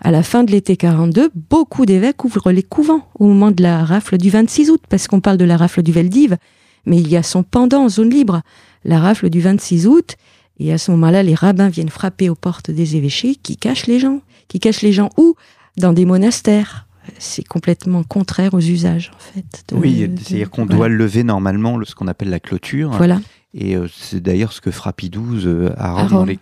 à 0.00 0.10
la 0.10 0.22
fin 0.22 0.44
de 0.44 0.52
l'été 0.52 0.76
42, 0.76 1.30
beaucoup 1.50 1.86
d'évêques 1.86 2.24
ouvrent 2.24 2.52
les 2.52 2.62
couvents 2.62 3.08
au 3.18 3.26
moment 3.26 3.50
de 3.50 3.62
la 3.62 3.84
rafle 3.84 4.18
du 4.18 4.30
26 4.30 4.70
août, 4.70 4.82
parce 4.88 5.08
qu'on 5.08 5.20
parle 5.20 5.38
de 5.38 5.44
la 5.44 5.56
rafle 5.56 5.82
du 5.82 5.92
Veldiv, 5.92 6.36
mais 6.84 6.98
il 6.98 7.08
y 7.08 7.16
a 7.16 7.22
son 7.22 7.42
pendant 7.42 7.84
en 7.84 7.88
zone 7.88 8.10
libre, 8.10 8.42
la 8.84 9.00
rafle 9.00 9.30
du 9.30 9.40
26 9.40 9.86
août, 9.86 10.16
et 10.58 10.72
à 10.72 10.78
ce 10.78 10.90
moment-là, 10.92 11.22
les 11.22 11.34
rabbins 11.34 11.68
viennent 11.68 11.90
frapper 11.90 12.30
aux 12.30 12.34
portes 12.34 12.70
des 12.70 12.96
évêchés 12.96 13.34
qui 13.34 13.56
cachent 13.56 13.86
les 13.86 13.98
gens. 13.98 14.20
Qui 14.48 14.60
cachent 14.60 14.82
les 14.82 14.92
gens 14.92 15.10
où? 15.16 15.34
Dans 15.76 15.92
des 15.92 16.04
monastères. 16.04 16.86
C'est 17.18 17.46
complètement 17.46 18.02
contraire 18.02 18.54
aux 18.54 18.60
usages, 18.60 19.12
en 19.14 19.18
fait. 19.18 19.74
oui, 19.74 20.10
c'est-à-dire 20.16 20.50
qu'on 20.50 20.66
doit 20.66 20.88
lever 20.88 21.22
normalement 21.22 21.78
ce 21.84 21.94
qu'on 21.94 22.08
appelle 22.08 22.30
la 22.30 22.40
clôture. 22.40 22.90
Voilà. 22.90 23.20
Et 23.58 23.74
euh, 23.74 23.86
c'est 23.90 24.20
d'ailleurs 24.20 24.52
ce 24.52 24.60
que 24.60 24.70
fera 24.70 24.92
Pidouze 24.92 25.46
euh, 25.46 25.72
à 25.78 25.92
Rome, 25.92 26.08
dans, 26.08 26.24
les, 26.24 26.38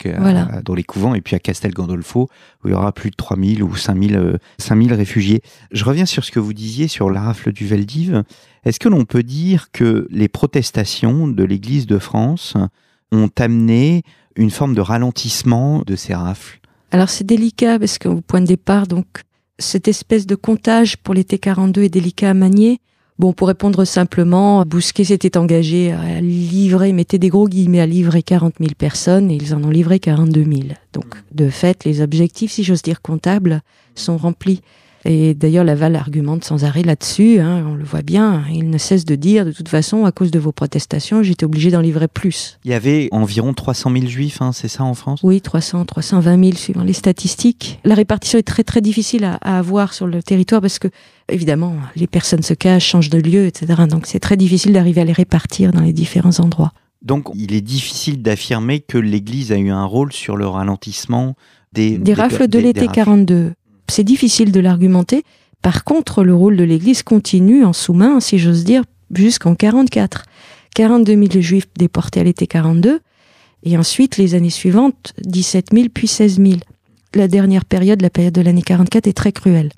dans, 0.65 0.75
les, 0.75 0.83
couvents, 0.83 1.15
et 1.15 1.21
puis 1.21 1.37
à 1.37 1.39
Castel 1.39 1.73
Gandolfo, 1.73 2.29
où 2.65 2.69
il 2.69 2.73
y 2.73 2.75
aura 2.75 2.93
plus 2.93 3.11
de 3.11 3.15
3000 3.15 3.63
ou 3.63 3.77
5000, 3.77 4.39
5000 4.59 4.93
euh, 4.93 4.97
réfugiés. 4.97 5.43
Je 5.71 5.85
reviens 5.85 6.07
sur 6.07 6.25
ce 6.25 6.33
que 6.33 6.41
vous 6.41 6.53
disiez 6.53 6.89
sur 6.89 7.11
la 7.11 7.21
rafle 7.21 7.53
du 7.53 7.67
Veldiv. 7.67 8.25
Est-ce 8.65 8.81
que 8.81 8.89
l'on 8.89 9.05
peut 9.05 9.23
dire 9.23 9.71
que 9.71 10.09
les 10.11 10.29
protestations 10.29 11.29
de 11.29 11.45
l'Église 11.45 11.87
de 11.87 11.99
France 11.99 12.57
ont 13.13 13.31
amené 13.39 14.03
une 14.37 14.51
forme 14.51 14.75
de 14.75 14.81
ralentissement 14.81 15.83
de 15.87 15.97
ces 15.97 16.15
rafles 16.15 16.61
Alors 16.91 17.11
c'est 17.11 17.25
délicat 17.25 17.79
parce 17.79 17.99
qu'au 17.99 18.21
point 18.21 18.41
de 18.41 18.47
départ, 18.47 18.87
donc 18.87 19.07
cette 19.59 19.89
espèce 19.89 20.27
de 20.27 20.35
comptage 20.35 20.97
pour 20.97 21.15
l'été 21.15 21.39
42 21.39 21.85
est 21.85 21.89
délicat 21.89 22.31
à 22.31 22.35
manier. 22.35 22.81
Bon, 23.17 23.33
pour 23.33 23.47
répondre 23.47 23.85
simplement, 23.85 24.65
Bousquet 24.65 25.05
s'était 25.05 25.37
engagé 25.37 25.93
à 25.93 26.21
livrer, 26.21 26.93
mettez 26.93 27.19
des 27.19 27.29
gros 27.29 27.47
guillemets, 27.47 27.81
à 27.81 27.87
livrer 27.87 28.25
40 28.25 28.55
000 28.59 28.73
personnes 28.77 29.31
et 29.31 29.37
ils 29.37 29.55
en 29.55 29.63
ont 29.63 29.71
livré 29.71 30.01
42 30.01 30.43
000. 30.43 30.55
Donc, 30.93 31.15
de 31.33 31.49
fait, 31.49 31.85
les 31.85 32.01
objectifs, 32.01 32.51
si 32.51 32.65
j'ose 32.65 32.83
dire 32.83 33.03
comptables, 33.03 33.63
sont 33.95 34.17
remplis. 34.17 34.63
Et 35.05 35.35
d'ailleurs, 35.35 35.65
Laval 35.65 35.97
argumente 35.97 36.45
sans 36.45 36.65
arrêt 36.65 36.83
là-dessus, 36.83 37.39
hein, 37.39 37.65
on 37.69 37.75
le 37.75 37.85
voit 37.85 38.03
bien. 38.03 38.45
Il 38.51 38.71
ne 38.71 38.79
cesse 38.79 39.05
de 39.05 39.15
dire, 39.17 39.45
de 39.45 39.53
toute 39.53 39.69
façon, 39.69 40.07
à 40.07 40.13
cause 40.13 40.31
de 40.31 40.39
vos 40.39 40.53
protestations, 40.53 41.23
j'étais 41.23 41.45
obligé 41.45 41.71
d'en 41.71 41.81
livrer 41.81 42.09
plus. 42.09 42.59
Il 42.65 42.71
y 42.71 42.75
avait 42.75 43.09
environ 43.13 43.53
300 43.53 43.93
000 43.93 44.07
juifs, 44.07 44.41
hein, 44.41 44.53
c'est 44.53 44.69
ça 44.69 44.83
en 44.83 44.95
France? 44.95 45.21
Oui, 45.23 45.43
300, 45.43 45.85
320 45.85 46.43
000 46.43 46.57
suivant 46.57 46.85
les 46.85 46.95
statistiques. 46.95 47.81
La 47.85 47.95
répartition 47.95 48.39
est 48.39 48.45
très 48.45 48.65
très 48.65 48.81
difficile 48.81 49.25
à, 49.25 49.35
à 49.43 49.59
avoir 49.59 49.93
sur 49.93 50.07
le 50.07 50.23
territoire 50.23 50.63
parce 50.63 50.79
que, 50.79 50.89
évidemment, 51.29 51.75
les 51.97 52.07
personnes 52.07 52.43
se 52.43 52.55
cachent, 52.55 52.87
changent 52.87 53.11
de 53.11 53.19
lieu, 53.19 53.47
etc. 53.47 53.83
Donc 53.89 54.07
c'est 54.07 54.21
très 54.21 54.39
difficile 54.39 54.73
d'arriver 54.73 55.03
à 55.03 55.05
les 55.05 55.13
répartir 55.13 55.73
dans 55.73 55.83
les 55.83 55.93
différents 55.93 56.41
endroits. 56.41 56.73
Donc 57.03 57.29
il 57.35 57.53
est 57.53 57.61
difficile 57.61 58.23
d'affirmer 58.23 58.81
que 58.81 58.97
l'Église 58.97 59.53
a 59.53 59.59
eu 59.59 59.69
un 59.69 59.85
rôle 59.85 60.13
sur 60.13 60.37
le 60.37 60.47
ralentissement 60.47 61.37
des, 61.75 61.99
des, 61.99 62.15
rafles 62.15 62.49
de 62.49 62.59
l'été 62.59 62.87
42 62.89 63.53
c'est 63.89 64.05
difficile 64.05 64.53
de 64.53 64.61
l'argumenter. 64.61 65.25
Par 65.63 65.85
contre, 65.85 66.25
le 66.25 66.35
rôle 66.35 66.57
de 66.57 66.65
l'Église 66.65 67.03
continue 67.03 67.65
en 67.65 67.73
sous-main, 67.73 68.21
si 68.21 68.39
j'ose 68.39 68.65
dire, 68.65 68.83
jusqu'en 69.15 69.55
44. 69.55 70.25
42 70.75 71.13
000 71.15 71.41
juifs 71.41 71.69
déportés 71.79 72.21
à 72.21 72.25
l'été 72.25 72.47
42, 72.47 73.01
et 73.65 73.79
ensuite, 73.79 74.19
les 74.19 74.35
années 74.35 74.51
suivantes, 74.51 75.15
17 75.23 75.69
000 75.73 75.87
puis 75.93 76.07
16 76.07 76.37
000. 76.37 76.53
La 77.15 77.29
dernière 77.29 77.65
période, 77.65 78.03
la 78.03 78.11
période 78.11 78.35
de 78.35 78.43
l'année 78.43 78.63
44, 78.63 79.07
est 79.07 79.15
très 79.15 79.33
cruelle. 79.33 79.71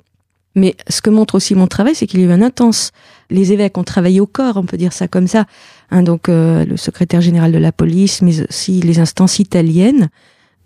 Mais 0.55 0.75
ce 0.89 1.01
que 1.01 1.09
montre 1.09 1.35
aussi 1.35 1.55
mon 1.55 1.67
travail, 1.67 1.95
c'est 1.95 2.07
qu'il 2.07 2.19
y 2.19 2.23
a 2.23 2.25
eu 2.25 2.31
un 2.31 2.41
intense. 2.41 2.91
Les 3.29 3.53
évêques 3.53 3.77
ont 3.77 3.83
travaillé 3.83 4.19
au 4.19 4.25
corps, 4.25 4.57
on 4.57 4.65
peut 4.65 4.75
dire 4.75 4.91
ça 4.91 5.07
comme 5.07 5.27
ça. 5.27 5.45
Hein, 5.91 6.01
donc 6.01 6.27
euh, 6.27 6.65
le 6.65 6.77
secrétaire 6.77 7.21
général 7.21 7.51
de 7.51 7.59
la 7.59 7.71
police, 7.71 8.21
mais 8.21 8.41
aussi 8.41 8.81
les 8.81 8.99
instances 8.99 9.39
italiennes, 9.39 10.09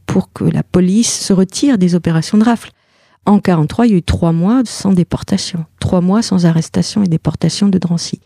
pour 0.06 0.32
que 0.32 0.46
la 0.46 0.64
police 0.64 1.12
se 1.12 1.34
retire 1.34 1.78
des 1.78 1.94
opérations 1.94 2.38
de 2.38 2.44
rafle. 2.44 2.72
En 3.26 3.40
43, 3.40 3.86
il 3.86 3.92
y 3.92 3.96
a 3.96 3.98
eu 3.98 4.04
trois 4.04 4.32
mois 4.32 4.64
sans 4.66 4.94
déportation, 4.94 5.66
trois 5.80 6.02
mois 6.02 6.22
sans 6.22 6.46
arrestation 6.46 7.04
et 7.04 7.08
déportation 7.08 7.68
de 7.68 7.78
Drancy. 7.78 8.20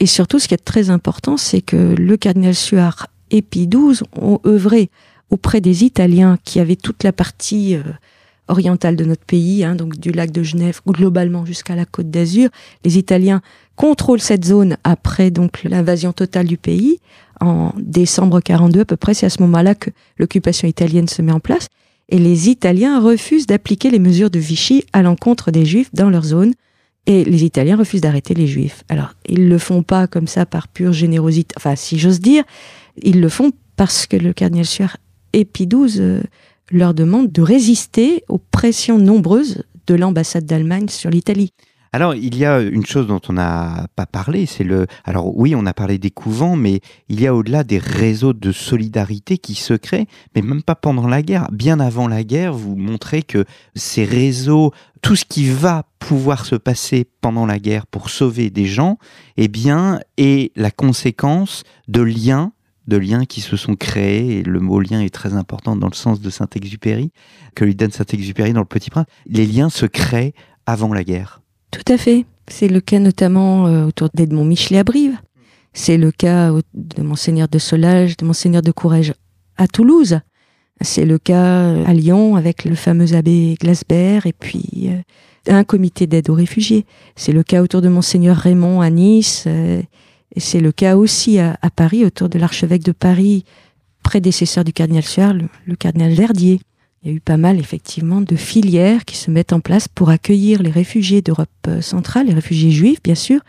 Et 0.00 0.06
surtout, 0.06 0.38
ce 0.38 0.48
qui 0.48 0.54
est 0.54 0.64
très 0.64 0.90
important, 0.90 1.36
c'est 1.36 1.60
que 1.60 1.76
le 1.76 2.16
cardinal 2.16 2.54
Suard 2.54 3.06
et 3.30 3.42
Pie 3.42 3.68
XII 3.68 4.02
ont 4.20 4.40
œuvré 4.44 4.90
auprès 5.30 5.60
des 5.60 5.84
Italiens 5.84 6.36
qui 6.42 6.58
avaient 6.58 6.76
toute 6.76 7.04
la 7.04 7.12
partie 7.12 7.76
euh, 7.76 7.82
orientale 8.48 8.96
de 8.96 9.04
notre 9.04 9.24
pays, 9.24 9.62
hein, 9.62 9.76
donc 9.76 9.98
du 9.98 10.10
lac 10.10 10.32
de 10.32 10.42
Genève 10.42 10.80
globalement 10.86 11.46
jusqu'à 11.46 11.76
la 11.76 11.84
côte 11.84 12.10
d'Azur. 12.10 12.50
Les 12.84 12.98
Italiens 12.98 13.42
contrôlent 13.76 14.20
cette 14.20 14.44
zone 14.44 14.76
après 14.82 15.30
donc 15.30 15.62
l'invasion 15.62 16.12
totale 16.12 16.46
du 16.46 16.56
pays 16.56 16.98
en 17.40 17.72
décembre 17.76 18.40
42 18.40 18.80
à 18.80 18.84
peu 18.84 18.96
près. 18.96 19.14
C'est 19.14 19.26
à 19.26 19.30
ce 19.30 19.40
moment-là 19.42 19.76
que 19.76 19.90
l'occupation 20.18 20.66
italienne 20.66 21.08
se 21.08 21.22
met 21.22 21.32
en 21.32 21.40
place. 21.40 21.68
Et 22.10 22.18
les 22.18 22.48
Italiens 22.48 23.00
refusent 23.00 23.46
d'appliquer 23.46 23.90
les 23.90 23.98
mesures 23.98 24.30
de 24.30 24.38
Vichy 24.38 24.84
à 24.92 25.02
l'encontre 25.02 25.50
des 25.50 25.64
Juifs 25.64 25.90
dans 25.94 26.10
leur 26.10 26.24
zone. 26.24 26.52
Et 27.06 27.24
les 27.24 27.44
Italiens 27.44 27.76
refusent 27.76 28.00
d'arrêter 28.00 28.34
les 28.34 28.46
Juifs. 28.46 28.84
Alors, 28.88 29.14
ils 29.26 29.48
le 29.48 29.58
font 29.58 29.82
pas 29.82 30.06
comme 30.06 30.26
ça 30.26 30.44
par 30.44 30.68
pure 30.68 30.92
générosité, 30.92 31.54
enfin, 31.56 31.74
si 31.76 31.98
j'ose 31.98 32.20
dire, 32.20 32.44
ils 33.02 33.20
le 33.20 33.28
font 33.28 33.52
parce 33.76 34.06
que 34.06 34.16
le 34.16 34.32
cardinal 34.32 34.66
Suard 34.66 34.96
et 35.32 35.46
XII 35.46 36.20
leur 36.70 36.94
demande 36.94 37.32
de 37.32 37.42
résister 37.42 38.24
aux 38.28 38.38
pressions 38.38 38.98
nombreuses 38.98 39.64
de 39.86 39.94
l'ambassade 39.94 40.44
d'Allemagne 40.44 40.88
sur 40.88 41.10
l'Italie. 41.10 41.52
Alors, 41.92 42.14
il 42.14 42.36
y 42.36 42.44
a 42.44 42.60
une 42.60 42.86
chose 42.86 43.08
dont 43.08 43.20
on 43.28 43.32
n'a 43.32 43.88
pas 43.96 44.06
parlé, 44.06 44.46
c'est 44.46 44.62
le. 44.62 44.86
Alors, 45.04 45.36
oui, 45.36 45.56
on 45.56 45.66
a 45.66 45.74
parlé 45.74 45.98
des 45.98 46.12
couvents, 46.12 46.54
mais 46.54 46.80
il 47.08 47.20
y 47.20 47.26
a 47.26 47.34
au-delà 47.34 47.64
des 47.64 47.78
réseaux 47.78 48.32
de 48.32 48.52
solidarité 48.52 49.38
qui 49.38 49.56
se 49.56 49.74
créent, 49.74 50.06
mais 50.36 50.42
même 50.42 50.62
pas 50.62 50.76
pendant 50.76 51.08
la 51.08 51.20
guerre. 51.22 51.50
Bien 51.50 51.80
avant 51.80 52.06
la 52.06 52.22
guerre, 52.22 52.52
vous 52.52 52.76
montrez 52.76 53.24
que 53.24 53.44
ces 53.74 54.04
réseaux, 54.04 54.72
tout 55.02 55.16
ce 55.16 55.24
qui 55.24 55.50
va 55.50 55.84
pouvoir 55.98 56.46
se 56.46 56.54
passer 56.54 57.08
pendant 57.20 57.44
la 57.44 57.58
guerre 57.58 57.88
pour 57.88 58.08
sauver 58.08 58.50
des 58.50 58.66
gens, 58.66 58.98
eh 59.36 59.48
bien, 59.48 59.98
est 60.16 60.52
la 60.54 60.70
conséquence 60.70 61.64
de 61.88 62.02
liens 62.02 62.52
de 62.86 62.96
liens 62.96 63.24
qui 63.24 63.40
se 63.40 63.56
sont 63.56 63.76
créés, 63.76 64.38
et 64.38 64.42
le 64.42 64.58
mot 64.58 64.80
lien 64.80 65.00
est 65.00 65.14
très 65.14 65.34
important 65.34 65.76
dans 65.76 65.86
le 65.86 65.94
sens 65.94 66.20
de 66.20 66.28
Saint-Exupéry, 66.28 67.12
que 67.54 67.64
lui 67.64 67.76
donne 67.76 67.92
Saint-Exupéry 67.92 68.52
dans 68.52 68.60
le 68.60 68.66
Petit 68.66 68.90
Prince. 68.90 69.06
Les 69.26 69.46
liens 69.46 69.70
se 69.70 69.86
créent 69.86 70.34
avant 70.66 70.92
la 70.92 71.04
guerre. 71.04 71.40
Tout 71.70 71.92
à 71.92 71.96
fait. 71.96 72.26
C'est 72.48 72.68
le 72.68 72.80
cas 72.80 72.98
notamment 72.98 73.66
euh, 73.66 73.86
autour 73.86 74.08
d'Edmond 74.12 74.44
Michelet 74.44 74.78
à 74.78 74.84
Brive. 74.84 75.16
C'est 75.72 75.96
le 75.96 76.10
cas 76.10 76.52
de 76.74 77.02
Monseigneur 77.02 77.48
de 77.48 77.58
Solage, 77.58 78.16
de 78.16 78.26
Monseigneur 78.26 78.62
de 78.62 78.72
Courrèges 78.72 79.14
à 79.56 79.68
Toulouse. 79.68 80.18
C'est 80.80 81.04
le 81.04 81.18
cas 81.18 81.44
euh, 81.44 81.84
à 81.86 81.94
Lyon 81.94 82.36
avec 82.36 82.64
le 82.64 82.74
fameux 82.74 83.14
abbé 83.14 83.56
Glasbert 83.60 84.26
et 84.26 84.32
puis 84.32 84.88
euh, 84.88 85.00
un 85.46 85.64
comité 85.64 86.06
d'aide 86.06 86.28
aux 86.28 86.34
réfugiés. 86.34 86.86
C'est 87.14 87.32
le 87.32 87.42
cas 87.42 87.62
autour 87.62 87.82
de 87.82 87.88
Monseigneur 87.88 88.36
Raymond 88.36 88.80
à 88.80 88.90
Nice. 88.90 89.46
Et 90.36 90.40
c'est 90.40 90.60
le 90.60 90.72
cas 90.72 90.96
aussi 90.96 91.38
à, 91.38 91.56
Paris, 91.74 92.04
autour 92.04 92.28
de 92.28 92.38
l'archevêque 92.38 92.84
de 92.84 92.92
Paris, 92.92 93.44
prédécesseur 94.02 94.64
du 94.64 94.72
cardinal 94.72 95.02
Suard, 95.02 95.34
le, 95.34 95.76
cardinal 95.76 96.12
Verdier. 96.12 96.60
Il 97.02 97.10
y 97.10 97.12
a 97.14 97.16
eu 97.16 97.20
pas 97.20 97.38
mal, 97.38 97.58
effectivement, 97.58 98.20
de 98.20 98.36
filières 98.36 99.06
qui 99.06 99.16
se 99.16 99.30
mettent 99.30 99.54
en 99.54 99.60
place 99.60 99.88
pour 99.88 100.10
accueillir 100.10 100.62
les 100.62 100.70
réfugiés 100.70 101.22
d'Europe 101.22 101.48
euh, 101.66 101.80
centrale, 101.80 102.26
les 102.26 102.34
réfugiés 102.34 102.70
juifs, 102.70 103.02
bien 103.02 103.14
sûr, 103.14 103.40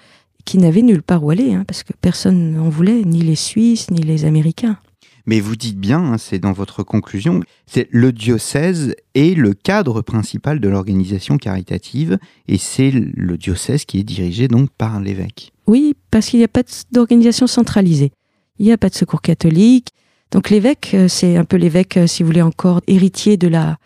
qui 0.46 0.58
n'avaient 0.58 0.82
nulle 0.82 1.04
part 1.04 1.22
où 1.24 1.32
aller, 1.32 1.54
hein, 1.54 1.66
parce 1.68 1.84
que 1.84 1.92
personne 2.00 2.54
n'en 2.54 2.70
voulait, 2.70 3.04
ni 3.04 3.22
les 3.22 3.36
Suisses, 3.36 3.92
ni 3.92 4.02
les 4.02 4.24
Américains. 4.24 4.78
Mais 5.26 5.42
vous 5.42 5.58
dites 5.58 5.78
bien, 5.78 6.00
hein, 6.00 6.18
c'est 6.18 6.40
dans 6.40 6.54
votre 6.54 6.82
conclusion, 6.84 7.42
c'est 7.68 7.90
le 7.92 8.14
diocèse 8.14 8.96
est 9.16 9.38
le 9.38 9.54
cadre 9.54 10.02
principal 10.02 10.62
de 10.62 10.70
l'organisation 10.70 11.38
caritative 11.38 12.18
et 12.48 12.58
c'est 12.58 12.92
le 12.92 13.38
diocèse 13.38 13.86
qui 13.86 14.00
est 14.00 14.04
dirigé 14.04 14.48
donc 14.48 14.70
par 14.72 15.00
l'évêque. 15.00 15.52
Oui, 15.68 15.96
parce 16.10 16.28
qu'il 16.28 16.40
n'y 16.40 16.46
a 16.46 16.50
pas 16.50 16.64
d'organisation 16.92 17.48
centralisée. 17.48 18.12
Il 18.60 18.66
n'y 18.66 18.72
a 18.72 18.78
pas 18.78 18.90
de 18.90 18.96
secours 18.96 19.22
catholique. 19.22 19.90
Donc 20.32 20.50
l'évêque, 20.50 20.92
euh, 20.94 21.08
c'est 21.08 21.36
un 21.36 21.44
peu 21.44 21.58
l'évêque, 21.58 21.98
euh, 21.98 22.08
si 22.08 22.24
vous 22.24 22.28
voulez, 22.28 22.42
encore 22.42 22.82
héritier 22.88 23.36
de 23.36 23.50
la, 23.50 23.78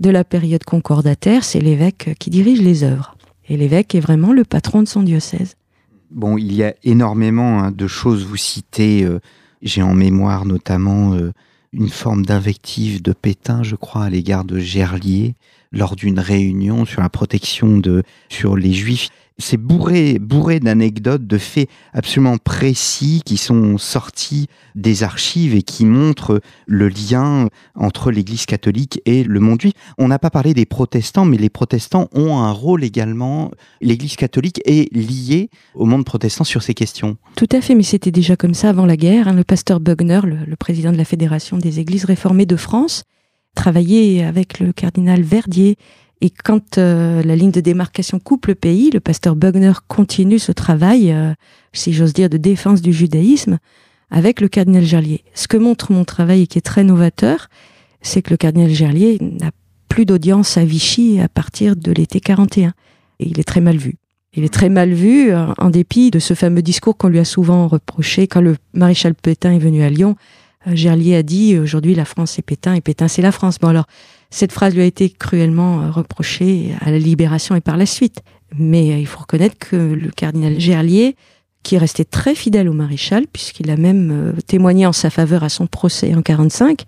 de 0.00 0.08
la 0.08 0.24
période 0.24 0.64
concordataire. 0.64 1.44
C'est 1.44 1.60
l'évêque 1.60 2.08
euh, 2.08 2.14
qui 2.14 2.30
dirige 2.30 2.62
les 2.62 2.84
œuvres. 2.84 3.16
Et 3.48 3.56
l'évêque 3.56 3.94
est 3.94 4.00
vraiment 4.00 4.32
le 4.32 4.44
patron 4.44 4.82
de 4.82 4.88
son 4.88 5.02
diocèse. 5.02 5.56
Bon, 6.10 6.38
il 6.38 6.52
y 6.54 6.64
a 6.64 6.74
énormément 6.84 7.62
hein, 7.62 7.70
de 7.70 7.86
choses. 7.86 8.24
Vous 8.24 8.36
citez, 8.36 9.06
j'ai 9.62 9.82
en 9.82 9.94
mémoire 9.94 10.44
notamment 10.44 11.16
une 11.72 11.88
forme 11.88 12.24
d'invective 12.24 13.02
de 13.02 13.12
Pétain, 13.12 13.62
je 13.64 13.74
crois, 13.74 14.04
à 14.04 14.10
l'égard 14.10 14.44
de 14.44 14.58
Gerlier 14.58 15.34
lors 15.72 15.96
d'une 15.96 16.18
réunion 16.18 16.84
sur 16.84 17.00
la 17.00 17.08
protection 17.08 17.78
de 17.78 18.02
sur 18.28 18.56
les 18.56 18.72
juifs 18.72 19.08
c'est 19.40 19.56
bourré, 19.56 20.18
bourré 20.18 20.60
d'anecdotes, 20.60 21.26
de 21.26 21.38
faits 21.38 21.68
absolument 21.92 22.38
précis 22.38 23.22
qui 23.24 23.36
sont 23.36 23.78
sortis 23.78 24.46
des 24.74 25.02
archives 25.02 25.54
et 25.54 25.62
qui 25.62 25.84
montrent 25.84 26.40
le 26.66 26.88
lien 26.88 27.48
entre 27.74 28.10
l'Église 28.10 28.46
catholique 28.46 29.00
et 29.06 29.24
le 29.24 29.40
monde 29.40 29.60
juif. 29.60 29.72
On 29.98 30.08
n'a 30.08 30.18
pas 30.18 30.30
parlé 30.30 30.54
des 30.54 30.66
protestants, 30.66 31.24
mais 31.24 31.36
les 31.36 31.50
protestants 31.50 32.08
ont 32.14 32.38
un 32.38 32.52
rôle 32.52 32.84
également. 32.84 33.50
L'Église 33.80 34.16
catholique 34.16 34.60
est 34.64 34.94
liée 34.94 35.50
au 35.74 35.86
monde 35.86 36.04
protestant 36.04 36.44
sur 36.44 36.62
ces 36.62 36.74
questions. 36.74 37.16
Tout 37.36 37.48
à 37.52 37.60
fait, 37.60 37.74
mais 37.74 37.82
c'était 37.82 38.12
déjà 38.12 38.36
comme 38.36 38.54
ça 38.54 38.68
avant 38.68 38.86
la 38.86 38.96
guerre. 38.96 39.28
Hein. 39.28 39.34
Le 39.34 39.44
pasteur 39.44 39.80
Bugner, 39.80 40.20
le 40.24 40.56
président 40.56 40.92
de 40.92 40.96
la 40.96 41.04
Fédération 41.04 41.56
des 41.56 41.80
Églises 41.80 42.04
réformées 42.04 42.46
de 42.46 42.56
France, 42.56 43.04
travaillait 43.54 44.22
avec 44.22 44.60
le 44.60 44.72
cardinal 44.72 45.22
Verdier 45.22 45.76
et 46.20 46.30
quand 46.30 46.76
euh, 46.78 47.22
la 47.22 47.34
ligne 47.34 47.50
de 47.50 47.60
démarcation 47.60 48.18
coupe 48.18 48.46
le 48.46 48.54
pays, 48.54 48.90
le 48.90 49.00
pasteur 49.00 49.36
Bugner 49.36 49.72
continue 49.88 50.38
ce 50.38 50.52
travail, 50.52 51.12
euh, 51.12 51.32
si 51.72 51.92
j'ose 51.92 52.12
dire, 52.12 52.28
de 52.28 52.36
défense 52.36 52.82
du 52.82 52.92
judaïsme 52.92 53.58
avec 54.10 54.40
le 54.40 54.48
cardinal 54.48 54.84
Gerlier. 54.84 55.24
Ce 55.34 55.48
que 55.48 55.56
montre 55.56 55.92
mon 55.92 56.04
travail 56.04 56.42
et 56.42 56.46
qui 56.46 56.58
est 56.58 56.62
très 56.62 56.84
novateur, 56.84 57.48
c'est 58.02 58.22
que 58.22 58.30
le 58.30 58.36
cardinal 58.36 58.70
Gerlier 58.70 59.18
n'a 59.20 59.50
plus 59.88 60.04
d'audience 60.04 60.56
à 60.58 60.64
Vichy 60.64 61.20
à 61.20 61.28
partir 61.28 61.74
de 61.74 61.90
l'été 61.90 62.20
41. 62.20 62.74
Et 63.20 63.28
il 63.28 63.40
est 63.40 63.44
très 63.44 63.60
mal 63.60 63.76
vu. 63.76 63.96
Il 64.34 64.44
est 64.44 64.52
très 64.52 64.68
mal 64.68 64.92
vu, 64.92 65.32
euh, 65.32 65.46
en 65.56 65.70
dépit 65.70 66.10
de 66.10 66.18
ce 66.18 66.34
fameux 66.34 66.62
discours 66.62 66.98
qu'on 66.98 67.08
lui 67.08 67.18
a 67.18 67.24
souvent 67.24 67.66
reproché 67.66 68.26
quand 68.26 68.42
le 68.42 68.56
maréchal 68.74 69.14
Pétain 69.14 69.52
est 69.52 69.58
venu 69.58 69.82
à 69.82 69.88
Lyon. 69.88 70.16
Gerlier 70.66 71.16
a 71.16 71.22
dit 71.22 71.58
aujourd'hui 71.58 71.94
la 71.94 72.04
France 72.04 72.32
c'est 72.32 72.42
Pétain 72.42 72.74
et 72.74 72.82
Pétain 72.82 73.08
c'est 73.08 73.22
la 73.22 73.32
France. 73.32 73.58
Bon 73.58 73.68
alors 73.68 73.86
cette 74.30 74.52
phrase 74.52 74.74
lui 74.74 74.82
a 74.82 74.86
été 74.86 75.10
cruellement 75.10 75.82
euh, 75.82 75.90
reprochée 75.90 76.74
à 76.80 76.90
la 76.90 76.98
Libération 76.98 77.56
et 77.56 77.60
par 77.60 77.76
la 77.76 77.86
suite. 77.86 78.22
Mais 78.56 78.92
euh, 78.92 78.98
il 78.98 79.06
faut 79.06 79.20
reconnaître 79.20 79.58
que 79.58 79.76
le 79.76 80.10
cardinal 80.10 80.58
Gerlier, 80.58 81.16
qui 81.62 81.74
est 81.74 81.78
resté 81.78 82.04
très 82.04 82.34
fidèle 82.34 82.68
au 82.68 82.72
maréchal, 82.72 83.26
puisqu'il 83.26 83.70
a 83.70 83.76
même 83.76 84.10
euh, 84.10 84.40
témoigné 84.46 84.86
en 84.86 84.92
sa 84.92 85.10
faveur 85.10 85.42
à 85.42 85.48
son 85.48 85.66
procès 85.66 86.14
en 86.14 86.22
45, 86.22 86.84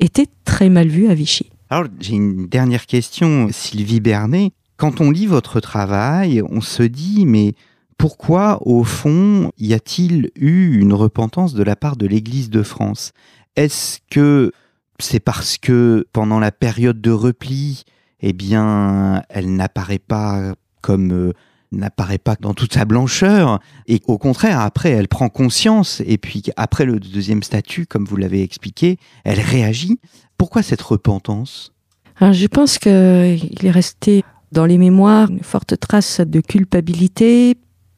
était 0.00 0.26
très 0.44 0.68
mal 0.68 0.88
vu 0.88 1.08
à 1.08 1.14
Vichy. 1.14 1.50
Alors 1.70 1.86
j'ai 1.98 2.14
une 2.14 2.46
dernière 2.46 2.86
question, 2.86 3.48
Sylvie 3.50 4.00
Bernet. 4.00 4.52
Quand 4.76 5.00
on 5.00 5.10
lit 5.10 5.26
votre 5.26 5.60
travail, 5.60 6.42
on 6.48 6.60
se 6.60 6.82
dit 6.82 7.26
mais 7.26 7.54
pourquoi 7.98 8.58
au 8.62 8.84
fond 8.84 9.50
y 9.58 9.72
a-t-il 9.72 10.30
eu 10.36 10.78
une 10.78 10.92
repentance 10.92 11.54
de 11.54 11.62
la 11.62 11.76
part 11.76 11.96
de 11.96 12.06
l'Église 12.06 12.50
de 12.50 12.62
France? 12.62 13.12
Est-ce 13.56 13.98
que 14.10 14.52
c'est 14.98 15.20
parce 15.20 15.58
que 15.58 16.06
pendant 16.12 16.38
la 16.38 16.52
période 16.52 17.00
de 17.00 17.10
repli, 17.10 17.84
eh 18.20 18.32
bien, 18.32 19.22
elle 19.28 19.54
n'apparaît 19.54 19.98
pas 19.98 20.54
comme 20.80 21.12
euh, 21.12 21.32
n'apparaît 21.72 22.18
pas 22.18 22.36
dans 22.40 22.54
toute 22.54 22.74
sa 22.74 22.84
blancheur. 22.84 23.60
Et 23.86 24.00
au 24.06 24.18
contraire 24.18 24.60
après 24.60 24.90
elle 24.90 25.08
prend 25.08 25.28
conscience 25.28 26.02
et 26.06 26.18
puis 26.18 26.44
après 26.56 26.84
le 26.84 27.00
deuxième 27.00 27.42
statut 27.42 27.86
comme 27.86 28.04
vous 28.04 28.16
l'avez 28.16 28.42
expliqué 28.42 28.98
elle 29.24 29.40
réagit. 29.40 29.98
Pourquoi 30.38 30.62
cette 30.62 30.82
repentance? 30.82 31.72
Je 32.20 32.46
pense 32.46 32.78
qu'il 32.78 32.92
est 32.92 33.70
resté 33.70 34.24
dans 34.52 34.66
les 34.66 34.78
mémoires 34.78 35.30
une 35.30 35.42
forte 35.42 35.78
trace 35.80 36.20
de 36.20 36.40
culpabilité 36.40 37.56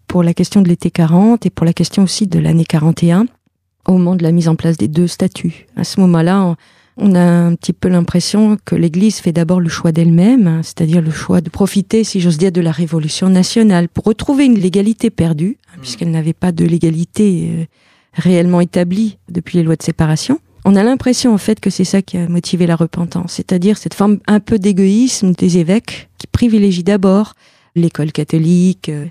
pour 0.09 0.22
la 0.22 0.32
question 0.32 0.62
de 0.62 0.68
l'été 0.68 0.90
40 0.90 1.44
et 1.44 1.51
pour 1.51 1.66
la 1.66 1.72
question 1.72 2.05
aussi 2.05 2.26
de 2.26 2.38
l'année 2.38 2.64
41 2.64 3.26
au 3.86 3.92
moment 3.92 4.16
de 4.16 4.22
la 4.22 4.32
mise 4.32 4.49
en 4.49 4.57
place 4.57 4.76
des 4.76 4.88
deux 4.88 5.07
statuts. 5.07 5.66
À 5.76 5.84
ce 5.84 6.01
moment-là 6.01 6.57
on 6.97 7.14
a 7.14 7.20
un 7.20 7.55
petit 7.55 7.72
peu 7.72 7.88
l'impression 7.88 8.57
que 8.64 8.74
l'Église 8.74 9.18
fait 9.18 9.32
d'abord 9.32 9.61
le 9.61 9.68
choix 9.68 9.92
d'elle-même, 9.92 10.47
hein, 10.47 10.61
c'est-à-dire 10.62 11.03
le 11.03 11.11
choix 11.11 11.40
de 11.40 11.51
profiter, 11.51 12.05
si 12.05 12.20
j'ose 12.20 12.38
dire, 12.38 12.53
de 12.53 12.61
la 12.62 12.72
Révolution 12.72 13.28
nationale 13.28 13.88
pour 13.88 14.05
retrouver 14.05 14.47
une 14.47 14.59
légalité 14.59 15.11
perdue, 15.11 15.59
hein, 15.68 15.76
mm. 15.76 15.80
puisqu'elle 15.80 16.11
n'avait 16.11 16.32
pas 16.32 16.53
de 16.53 16.64
légalité 16.64 17.51
euh, 17.51 17.64
réellement 18.14 18.61
établie 18.61 19.18
depuis 19.30 19.59
les 19.59 19.64
lois 19.64 19.76
de 19.76 19.82
séparation. 19.82 20.40
On 20.64 20.74
a 20.74 20.82
l'impression 20.82 21.32
en 21.32 21.38
fait 21.38 21.61
que 21.61 21.70
c'est 21.70 21.84
ça 21.84 22.03
qui 22.03 22.16
a 22.16 22.28
motivé 22.28 22.66
la 22.66 22.76
repentance, 22.76 23.34
c'est-à-dire 23.34 23.76
cette 23.76 23.94
forme 23.94 24.18
un 24.26 24.40
peu 24.40 24.59
d'égoïsme 24.59 25.32
des 25.32 25.59
évêques 25.59 26.09
qui 26.18 26.26
privilégient 26.26 26.82
d'abord 26.82 27.34
l'école 27.76 28.11
catholique 28.11 28.88
euh, 28.88 29.05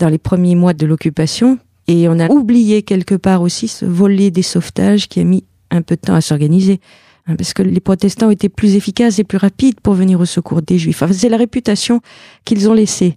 dans 0.00 0.08
les 0.08 0.18
premiers 0.18 0.56
mois 0.56 0.74
de 0.74 0.86
l'occupation, 0.86 1.58
et 1.86 2.08
on 2.08 2.18
a 2.18 2.28
oublié 2.28 2.82
quelque 2.82 3.14
part 3.14 3.42
aussi 3.42 3.68
ce 3.68 3.86
volet 3.86 4.30
des 4.30 4.42
sauvetages 4.42 5.08
qui 5.08 5.20
a 5.20 5.24
mis 5.24 5.44
un 5.70 5.82
peu 5.82 5.94
de 5.94 6.00
temps 6.00 6.14
à 6.14 6.20
s'organiser. 6.20 6.80
Hein, 7.28 7.36
parce 7.36 7.52
que 7.52 7.62
les 7.62 7.80
protestants 7.80 8.30
étaient 8.30 8.48
plus 8.48 8.74
efficaces 8.74 9.18
et 9.18 9.24
plus 9.24 9.38
rapides 9.38 9.80
pour 9.80 9.94
venir 9.94 10.18
au 10.18 10.24
secours 10.24 10.62
des 10.62 10.78
juifs. 10.78 11.02
Enfin, 11.02 11.12
c'est 11.12 11.28
la 11.28 11.36
réputation 11.36 12.00
qu'ils 12.44 12.68
ont 12.68 12.74
laissée. 12.74 13.16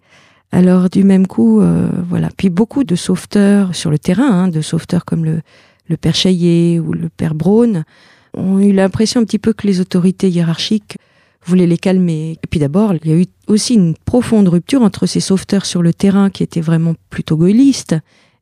Alors 0.52 0.90
du 0.90 1.06
même 1.06 1.28
coup, 1.28 1.62
euh, 1.62 1.88
voilà. 2.10 2.30
Puis 2.36 2.50
beaucoup 2.50 2.84
de 2.84 2.96
sauveteurs 2.96 3.74
sur 3.74 3.90
le 3.90 3.98
terrain, 3.98 4.30
hein, 4.30 4.48
de 4.50 4.62
sauveteurs 4.62 5.06
comme 5.06 5.24
le, 5.24 5.42
le 5.88 5.98
père 5.98 6.14
Chaillet 6.14 6.80
ou 6.80 6.92
le 6.92 7.08
père 7.08 7.36
Braun, 7.36 7.86
ont 8.34 8.60
eu 8.60 8.74
l'impression 8.74 9.22
un 9.22 9.24
petit 9.24 9.40
peu 9.40 9.54
que 9.54 9.66
les 9.66 9.80
autorités 9.80 10.30
hiérarchiques 10.30 10.98
voulait 11.46 11.68
les 11.68 11.78
calmer. 11.78 12.38
Et 12.44 12.48
puis 12.50 12.60
d'abord, 12.60 12.94
il 12.94 13.10
y 13.10 13.14
a 13.14 13.18
eu 13.18 13.26
aussi 13.48 13.76
une 13.76 13.96
profonde 13.96 14.50
rupture 14.50 14.82
entre 14.82 15.06
ces 15.06 15.22
sauveteurs 15.22 15.66
sur 15.66 15.82
le 15.82 15.94
terrain 15.94 16.30
qui 16.30 16.44
étaient 16.44 16.62
vraiment 16.62 16.96
plutôt 17.10 17.38
gaullistes 17.38 17.96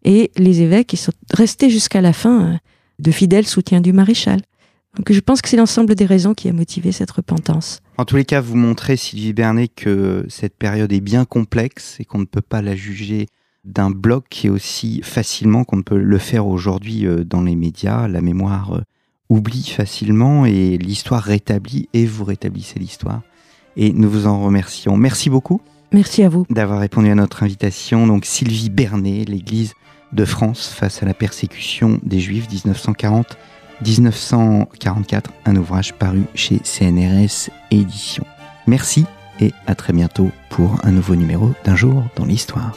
et 0.04 0.32
les 0.36 0.62
évêques 0.62 0.88
qui 0.88 0.98
sont 0.98 1.12
restés 1.32 1.70
jusqu'à 1.70 2.02
la 2.02 2.14
fin 2.14 2.42
euh, 2.42 2.58
de 2.98 3.12
fidèles 3.12 3.48
soutiens 3.48 3.82
du 3.82 3.94
maréchal. 3.94 4.40
Donc 4.98 5.12
je 5.12 5.20
pense 5.20 5.42
que 5.42 5.50
c'est 5.50 5.58
l'ensemble 5.58 5.96
des 5.96 6.06
raisons 6.06 6.34
qui 6.34 6.50
a 6.50 6.54
motivé 6.54 6.92
cette 6.92 7.12
repentance. 7.12 7.82
En 7.98 8.06
tous 8.06 8.16
les 8.16 8.26
cas, 8.26 8.42
vous 8.42 8.56
montrez, 8.56 8.98
Sylvie 8.98 9.34
Bernet, 9.34 9.68
que 9.68 10.26
cette 10.30 10.56
période 10.56 10.92
est 10.92 11.00
bien 11.00 11.26
complexe 11.26 11.98
et 12.00 12.06
qu'on 12.06 12.20
ne 12.20 12.26
peut 12.26 12.42
pas 12.42 12.62
la 12.62 12.76
juger 12.76 13.28
d'un 13.66 13.92
bloc 13.92 14.26
qui 14.30 14.48
est 14.48 14.50
aussi 14.50 15.02
facilement 15.04 15.64
qu'on 15.64 15.78
ne 15.78 15.84
peut 15.84 15.98
le 15.98 16.18
faire 16.18 16.48
aujourd'hui 16.48 17.06
euh, 17.06 17.24
dans 17.24 17.42
les 17.42 17.56
médias. 17.56 18.08
La 18.08 18.22
mémoire 18.22 18.78
euh, 18.78 18.82
oublie 19.30 19.64
facilement 19.64 20.46
et 20.46 20.78
l'histoire 20.78 21.22
rétablit 21.22 21.88
et 21.94 22.06
vous 22.06 22.24
rétablissez 22.24 22.80
l'histoire. 22.80 23.22
Et 23.78 23.94
nous 23.94 24.10
vous 24.10 24.28
en 24.28 24.42
remercions. 24.42 24.98
Merci 24.98 25.30
beaucoup. 25.30 25.62
Merci 25.92 26.24
à 26.24 26.30
vous. 26.30 26.46
D'avoir 26.50 26.80
répondu 26.80 27.10
à 27.10 27.16
notre 27.16 27.44
invitation. 27.44 28.08
Donc 28.08 28.26
Sylvie 28.26 28.70
Bernet, 28.70 29.26
l'Église 29.26 29.74
de 30.14 30.26
France 30.26 30.68
face 30.68 31.04
à 31.04 31.06
la 31.06 31.14
persécution 31.14 32.00
des 32.04 32.20
Juifs 32.20 32.48
1940-1944, 33.84 35.26
un 35.46 35.56
ouvrage 35.56 35.94
paru 35.94 36.24
chez 36.36 36.60
CNRS 36.64 37.50
Éditions. 37.72 38.26
Merci 38.68 39.06
et 39.40 39.54
à 39.68 39.76
très 39.76 39.94
bientôt 39.94 40.30
pour 40.50 40.76
un 40.84 40.92
nouveau 40.92 41.16
numéro 41.16 41.52
d'un 41.64 41.76
jour 41.76 42.04
dans 42.16 42.26
l'histoire. 42.26 42.76